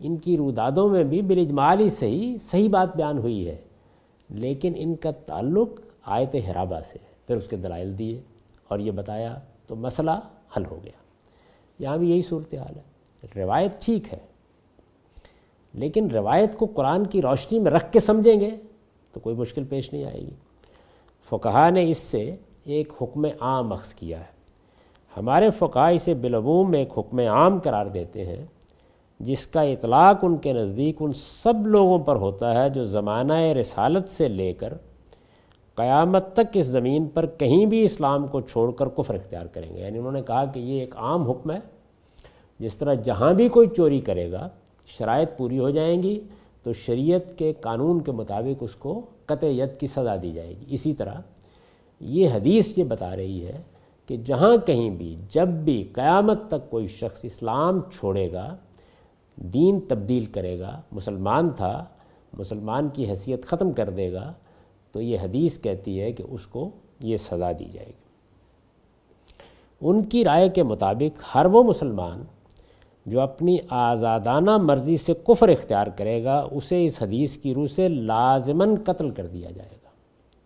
ان 0.00 0.16
کی 0.16 0.36
رودادوں 0.36 0.88
میں 0.88 1.04
بھی 1.04 1.20
بالاجمال 1.22 1.80
ہی 1.80 1.88
صحیح 1.88 2.36
صحیح 2.36 2.68
بات 2.68 2.96
بیان 2.96 3.18
ہوئی 3.18 3.46
ہے، 3.48 3.56
لیکن 4.30 4.72
ان 4.76 4.94
کا 4.94 5.10
تعلق 5.26 5.80
آیت 6.06 6.34
حرابہ 6.50 6.80
سے 6.80 6.98
پھر 7.26 7.36
اس 7.36 7.48
کے 7.48 7.56
دلائل 7.56 7.98
دیے 7.98 8.20
اور 8.68 8.78
یہ 8.78 8.90
بتایا 8.90 9.34
تو 9.66 9.76
مسئلہ 9.76 10.10
حل 10.56 10.64
ہو 10.66 10.78
گیا۔ 10.84 10.98
یہاں 11.78 11.96
بھی 11.96 12.10
یہی 12.10 12.22
صورتحال 12.22 12.76
ہے۔ 12.76 13.36
روایت 13.36 13.80
ٹھیک 13.80 14.12
ہے، 14.12 14.18
لیکن 15.74 16.10
روایت 16.10 16.56
کو 16.58 16.66
قرآن 16.66 17.06
کی 17.06 17.22
روشنی 17.22 17.58
میں 17.58 17.70
رکھ 17.70 17.92
کے 17.92 18.00
سمجھیں 18.00 18.40
گے 18.40 18.50
تو 19.12 19.20
کوئی 19.20 19.36
مشکل 19.36 19.64
پیش 19.64 19.92
نہیں 19.92 20.04
آئے 20.04 20.20
گی۔ 20.20 20.34
فقہ 21.28 21.70
نے 21.70 21.90
اس 21.90 21.98
سے 21.98 22.36
ایک 22.68 22.92
حکم 23.02 23.26
عام 23.40 23.72
اخذ 23.72 23.94
کیا 23.94 24.20
ہے۔ 24.20 24.38
ہمارے 25.16 25.50
فقہ 25.50 25.78
اسے 25.78 26.14
بالعموم 26.14 26.72
ایک 26.72 26.98
حکم 26.98 27.18
عام 27.18 27.58
قرار 27.58 27.86
دیتے 27.86 28.26
ہیں، 28.26 28.46
جس 29.20 29.46
کا 29.46 29.60
اطلاق 29.60 30.16
ان 30.22 30.36
کے 30.36 30.52
نزدیک 30.52 30.96
ان 31.00 31.12
سب 31.12 31.66
لوگوں 31.66 31.98
پر 31.98 32.16
ہوتا 32.16 32.64
ہے 32.64 32.70
جو 32.70 32.84
زمانہ 32.84 33.32
رسالت 33.32 34.08
سے 34.08 34.28
لے 34.28 34.52
کر 34.52 34.74
قیامت 35.74 36.32
تک 36.32 36.46
اس 36.54 36.66
زمین 36.66 37.06
پر 37.06 37.26
کہیں 37.26 37.66
بھی 37.66 37.84
اسلام 37.84 38.26
کو 38.26 38.40
چھوڑ 38.40 38.70
کر 38.70 38.88
کفر 38.88 39.14
اختیار 39.14 39.46
کریں 39.46 39.76
گے۔ 39.76 39.80
یعنی 39.80 39.98
انہوں 39.98 40.12
نے 40.12 40.22
کہا 40.22 40.44
کہ 40.44 40.60
یہ 40.60 40.80
ایک 40.80 40.96
عام 40.96 41.30
حکم 41.30 41.50
ہے، 41.50 41.58
جس 42.58 42.78
طرح 42.78 42.94
جہاں 42.94 43.32
بھی 43.32 43.48
کوئی 43.48 43.68
چوری 43.76 44.00
کرے 44.00 44.32
گا، 44.32 44.48
شرائط 44.86 45.30
پوری 45.38 45.58
ہو 45.58 45.70
جائیں 45.70 46.02
گی، 46.02 46.20
تو 46.62 46.72
شریعت 46.72 47.38
کے 47.38 47.52
قانون 47.60 48.00
کے 48.00 48.12
مطابق 48.12 48.56
اس 48.60 48.74
کو 48.74 49.06
قطع 49.26 49.46
ید 49.46 49.76
کی 49.76 49.86
سزا 49.86 50.16
دی 50.22 50.32
جائے 50.32 50.48
گی۔ 50.48 50.64
اسی 50.66 50.92
طرح 50.92 51.14
یہ 52.00 52.28
حدیث 52.28 52.78
یہ 52.78 52.84
بتا 52.84 53.16
رہی 53.16 53.46
ہے 53.46 53.62
کہ 54.06 54.16
جہاں 54.16 54.56
کہیں 54.66 54.90
بھی 54.90 55.16
جب 55.28 55.48
بھی 55.48 55.84
قیامت 55.92 56.38
تک 56.48 56.70
کوئی 56.70 56.86
شخص 56.86 57.24
اسلام 57.24 57.80
چھوڑے 57.92 58.32
گا، 58.32 58.56
دین 59.36 59.80
تبدیل 59.80 60.24
کرے 60.24 60.60
گا، 60.60 60.80
مسلمان 60.92 61.50
تھا، 61.50 61.84
مسلمان 62.38 62.88
کی 62.88 63.10
حیثیت 63.10 63.44
ختم 63.44 63.72
کر 63.72 63.90
دے 63.90 64.12
گا، 64.12 64.32
تو 64.92 65.00
یہ 65.00 65.18
حدیث 65.22 65.58
کہتی 65.58 66.00
ہے 66.00 66.12
کہ 66.12 66.24
اس 66.28 66.46
کو 66.46 66.70
یہ 67.00 67.16
سزا 67.16 67.52
دی 67.52 67.64
جائے 67.64 67.86
گی۔ 67.86 68.08
ان 69.80 70.04
کی 70.04 70.24
رائے 70.24 70.48
کے 70.48 70.62
مطابق 70.62 71.22
ہر 71.34 71.46
وہ 71.46 71.62
مسلمان 71.62 72.24
جو 73.06 73.20
اپنی 73.20 73.58
آزادانہ 73.70 74.56
مرضی 74.56 74.96
سے 74.96 75.14
کفر 75.14 75.48
اختیار 75.48 75.86
کرے 75.86 76.24
گا، 76.24 76.48
اسے 76.50 76.86
اس 76.86 77.02
حدیث 77.02 77.36
کی 77.36 77.54
روح 77.54 77.66
سے 77.66 77.88
لازماً 77.88 78.74
قتل 78.86 79.10
کر 79.10 79.26
دیا 79.26 79.50
جائے 79.50 79.68
گا۔ 79.72 79.77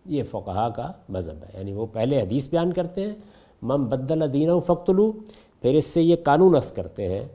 یہ 0.05 0.23
فقہا 0.31 0.69
کا 0.69 0.91
مذہب 1.09 1.43
ہے۔ 1.43 1.49
یعنی 1.53 1.73
وہ 1.73 1.85
پہلے 1.91 2.21
حدیث 2.21 2.49
بیان 2.49 2.73
کرتے 2.73 3.01
ہیں 3.01 3.13
مم 3.61 3.85
بدل 3.85 4.33
دین 4.33 4.49
و 4.49 4.59
فقتلو 4.59 5.11
پھر 5.61 5.73
اس 5.73 5.85
سے 5.85 6.01
یہ 6.01 6.15
قانون 6.23 6.55
اس 6.55 6.71
کرتے 6.71 7.07
ہیں۔ 7.07 7.25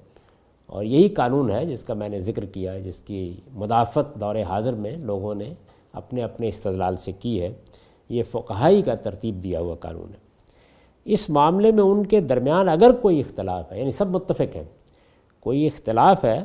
اور 0.67 0.85
یہی 0.85 1.09
قانون 1.09 1.51
ہے 1.51 1.67
جس 1.67 1.85
کا 1.85 1.95
میں 1.95 2.09
نے 2.09 2.21
ذکر 2.21 2.45
کیا 2.45 2.73
ہے، 2.73 2.81
جس 2.81 3.01
کی 3.01 3.33
مدافعت 3.53 4.15
دور 4.15 4.37
حاضر 4.37 4.73
میں 4.73 4.97
لوگوں 4.97 5.35
نے 5.35 5.55
اپنے 5.93 6.23
اپنے 6.23 6.49
استدلال 6.49 6.97
سے 6.97 7.13
کی 7.13 7.43
ہے۔ 7.43 7.49
یہ 8.09 8.23
فقہائی 8.31 8.83
کا 8.83 8.95
ترتیب 8.95 9.45
دیا 9.45 9.61
ہوا 9.61 9.75
قانون 9.75 10.09
ہے۔ 10.11 10.29
اس 11.05 11.31
معاملے 11.31 11.73
میں 11.73 11.83
ان 11.83 12.07
کے 12.07 12.21
درمیان 12.21 12.69
اگر 12.69 12.93
کوئی 12.93 13.21
اختلاف 13.21 13.73
ہے 13.73 13.81
یعنی 13.81 13.91
سب 13.91 14.11
متفق 14.11 14.57
ہیں، 14.57 14.65
کوئی 15.41 15.67
اختلاف 15.67 16.25
ہے، 16.25 16.43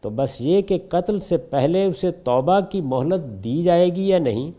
تو 0.00 0.10
بس 0.10 0.40
یہ 0.40 0.62
کہ 0.62 0.78
قتل 0.88 1.20
سے 1.20 1.36
پہلے 1.36 1.84
اسے 1.84 2.10
توبہ 2.10 2.60
کی 2.70 2.80
مہلت 2.80 3.44
دی 3.44 3.62
جائے 3.62 3.88
گی 3.88 4.08
یا 4.08 4.18
نہیں 4.18 4.50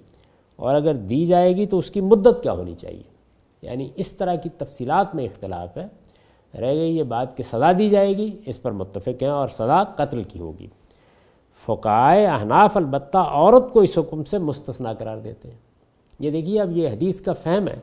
اور 0.62 0.76
اگر 0.76 0.96
دی 0.96 1.26
جائے 1.26 1.56
گی 1.56 1.66
تو 1.66 1.78
اس 1.78 1.92
کی 1.92 2.02
مدت 2.02 2.44
کیا 2.44 2.52
ہونی 2.52 2.76
چاہیے؟ 2.76 3.04
یعنی 3.62 3.90
اس 3.96 4.14
طرح 4.14 4.36
کی 4.36 4.50
تفصیلات 4.50 5.16
میں 5.16 5.24
اختلاف 5.26 5.78
ہے۔ 5.78 5.88
رہ 6.62 6.76
گئی 6.76 6.98
یہ 6.98 7.04
بات 7.04 7.38
کہ 7.38 7.44
سزا 7.44 7.72
دی 7.78 7.90
جائے 7.90 8.18
گی، 8.18 8.38
اس 8.46 8.62
پر 8.62 8.72
متفق 8.72 9.24
ہیں 9.24 9.30
اور 9.30 9.48
سزا 9.48 9.84
قتل 9.84 10.24
کی 10.24 10.40
ہوگی۔ 10.40 10.68
فقائے 11.66 12.26
احناف 12.26 12.78
البتہ 12.78 13.18
عورت 13.18 13.74
کو 13.74 13.80
اس 13.80 13.98
حکم 13.98 14.24
سے 14.24 14.38
مستثنا 14.38 14.94
قرار 14.94 15.18
دیتے 15.18 15.50
ہیں۔ 15.50 15.58
یہ 16.20 16.32
دیکھیے 16.32 16.62
اب 16.62 16.78
یہ 16.78 16.90
حدیث 16.90 17.22
کا 17.22 17.34
فہم 17.34 17.68
ہے۔ 17.68 17.80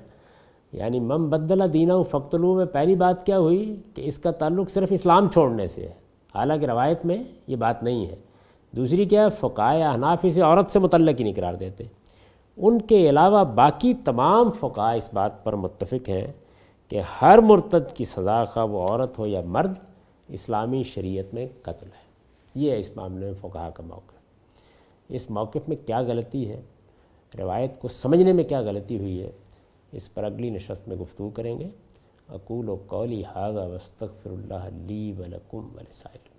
یعنی 0.73 1.01
مم 1.01 1.31
بدلہ 1.31 1.65
دینہ 1.65 1.93
و 1.93 2.03
فقتلو 2.03 2.55
میں 2.55 2.65
پہلی 2.65 2.95
بات 2.95 3.27
کیا 3.27 3.39
ہوئی 3.39 3.77
کہ 3.95 4.03
اس 4.05 4.19
کا 4.19 4.31
تعلق 4.31 4.71
صرف 4.71 4.89
اسلام 4.91 5.29
چھوڑنے 5.29 5.69
سے 5.69 5.83
ہے۔ 5.83 5.93
حالانکہ 6.35 6.67
روایت 6.67 7.07
میں 7.07 7.17
یہ 7.47 7.57
بات 7.57 7.83
نہیں 7.83 8.07
ہے۔ 8.07 8.15
دوسری 8.77 9.05
کیا 9.05 9.25
ہے؟ 9.25 9.31
فقائے 9.31 9.83
احناف 9.83 10.19
اسے 10.23 10.41
عورت 10.41 10.71
سے 10.71 10.79
متعلق 10.79 11.19
ہی 11.19 11.25
نہیں 11.25 11.35
قرار 11.35 11.55
دیتے۔ 11.55 11.85
ان 12.59 12.83
کے 12.83 13.11
علاوہ 13.11 13.45
باقی 13.45 13.95
تمام 13.95 14.51
فقہ 14.51 14.95
اس 14.95 15.11
بات 15.13 15.45
پر 15.45 15.53
متفق 15.53 16.09
ہیں 16.09 16.33
کہ 16.89 17.01
ہر 17.23 17.39
مرتد 17.39 17.97
کی 17.97 18.05
سزا 18.05 18.45
خواہ 18.45 18.67
وہ 18.67 18.89
عورت 18.89 19.19
ہو 19.19 19.27
یا 19.27 19.41
مرد، 19.41 19.75
اسلامی 20.29 20.83
شریعت 20.83 21.35
میں 21.35 21.47
قتل 21.63 21.87
ہے۔ 21.87 22.09
یہ 22.55 22.71
ہے 22.71 22.81
اس 22.81 22.91
معاملے 22.97 23.27
میں 23.27 23.35
فقہ 23.41 23.71
کا 23.71 23.83
موقف 23.87 24.19
اس 25.09 25.31
موقف 25.31 25.69
میں 25.69 25.77
کیا 25.87 26.01
غلطی 26.01 26.49
ہے؟ 26.49 26.61
روایت 27.39 27.81
کو 27.81 27.89
سمجھنے 27.89 28.33
میں 28.33 28.45
کیا 28.45 28.61
غلطی 28.61 28.99
ہوئی 28.99 29.23
ہے؟ 29.23 29.31
اس 29.93 30.15
پر 30.15 30.25
اگلی 30.25 30.51
نشست 30.51 30.89
میں 30.89 30.97
گفتگو 30.97 31.31
کریں 31.31 31.59
گے۔ 31.59 31.69
اقول 32.29 32.69
و 32.69 32.77
قولی 32.87 33.23
حاضہ 33.25 33.61
وسطر 33.61 34.07
اللہ 34.25 34.69
لی 34.73 35.13
ولکم 35.19 35.59
ولسائل 35.59 36.38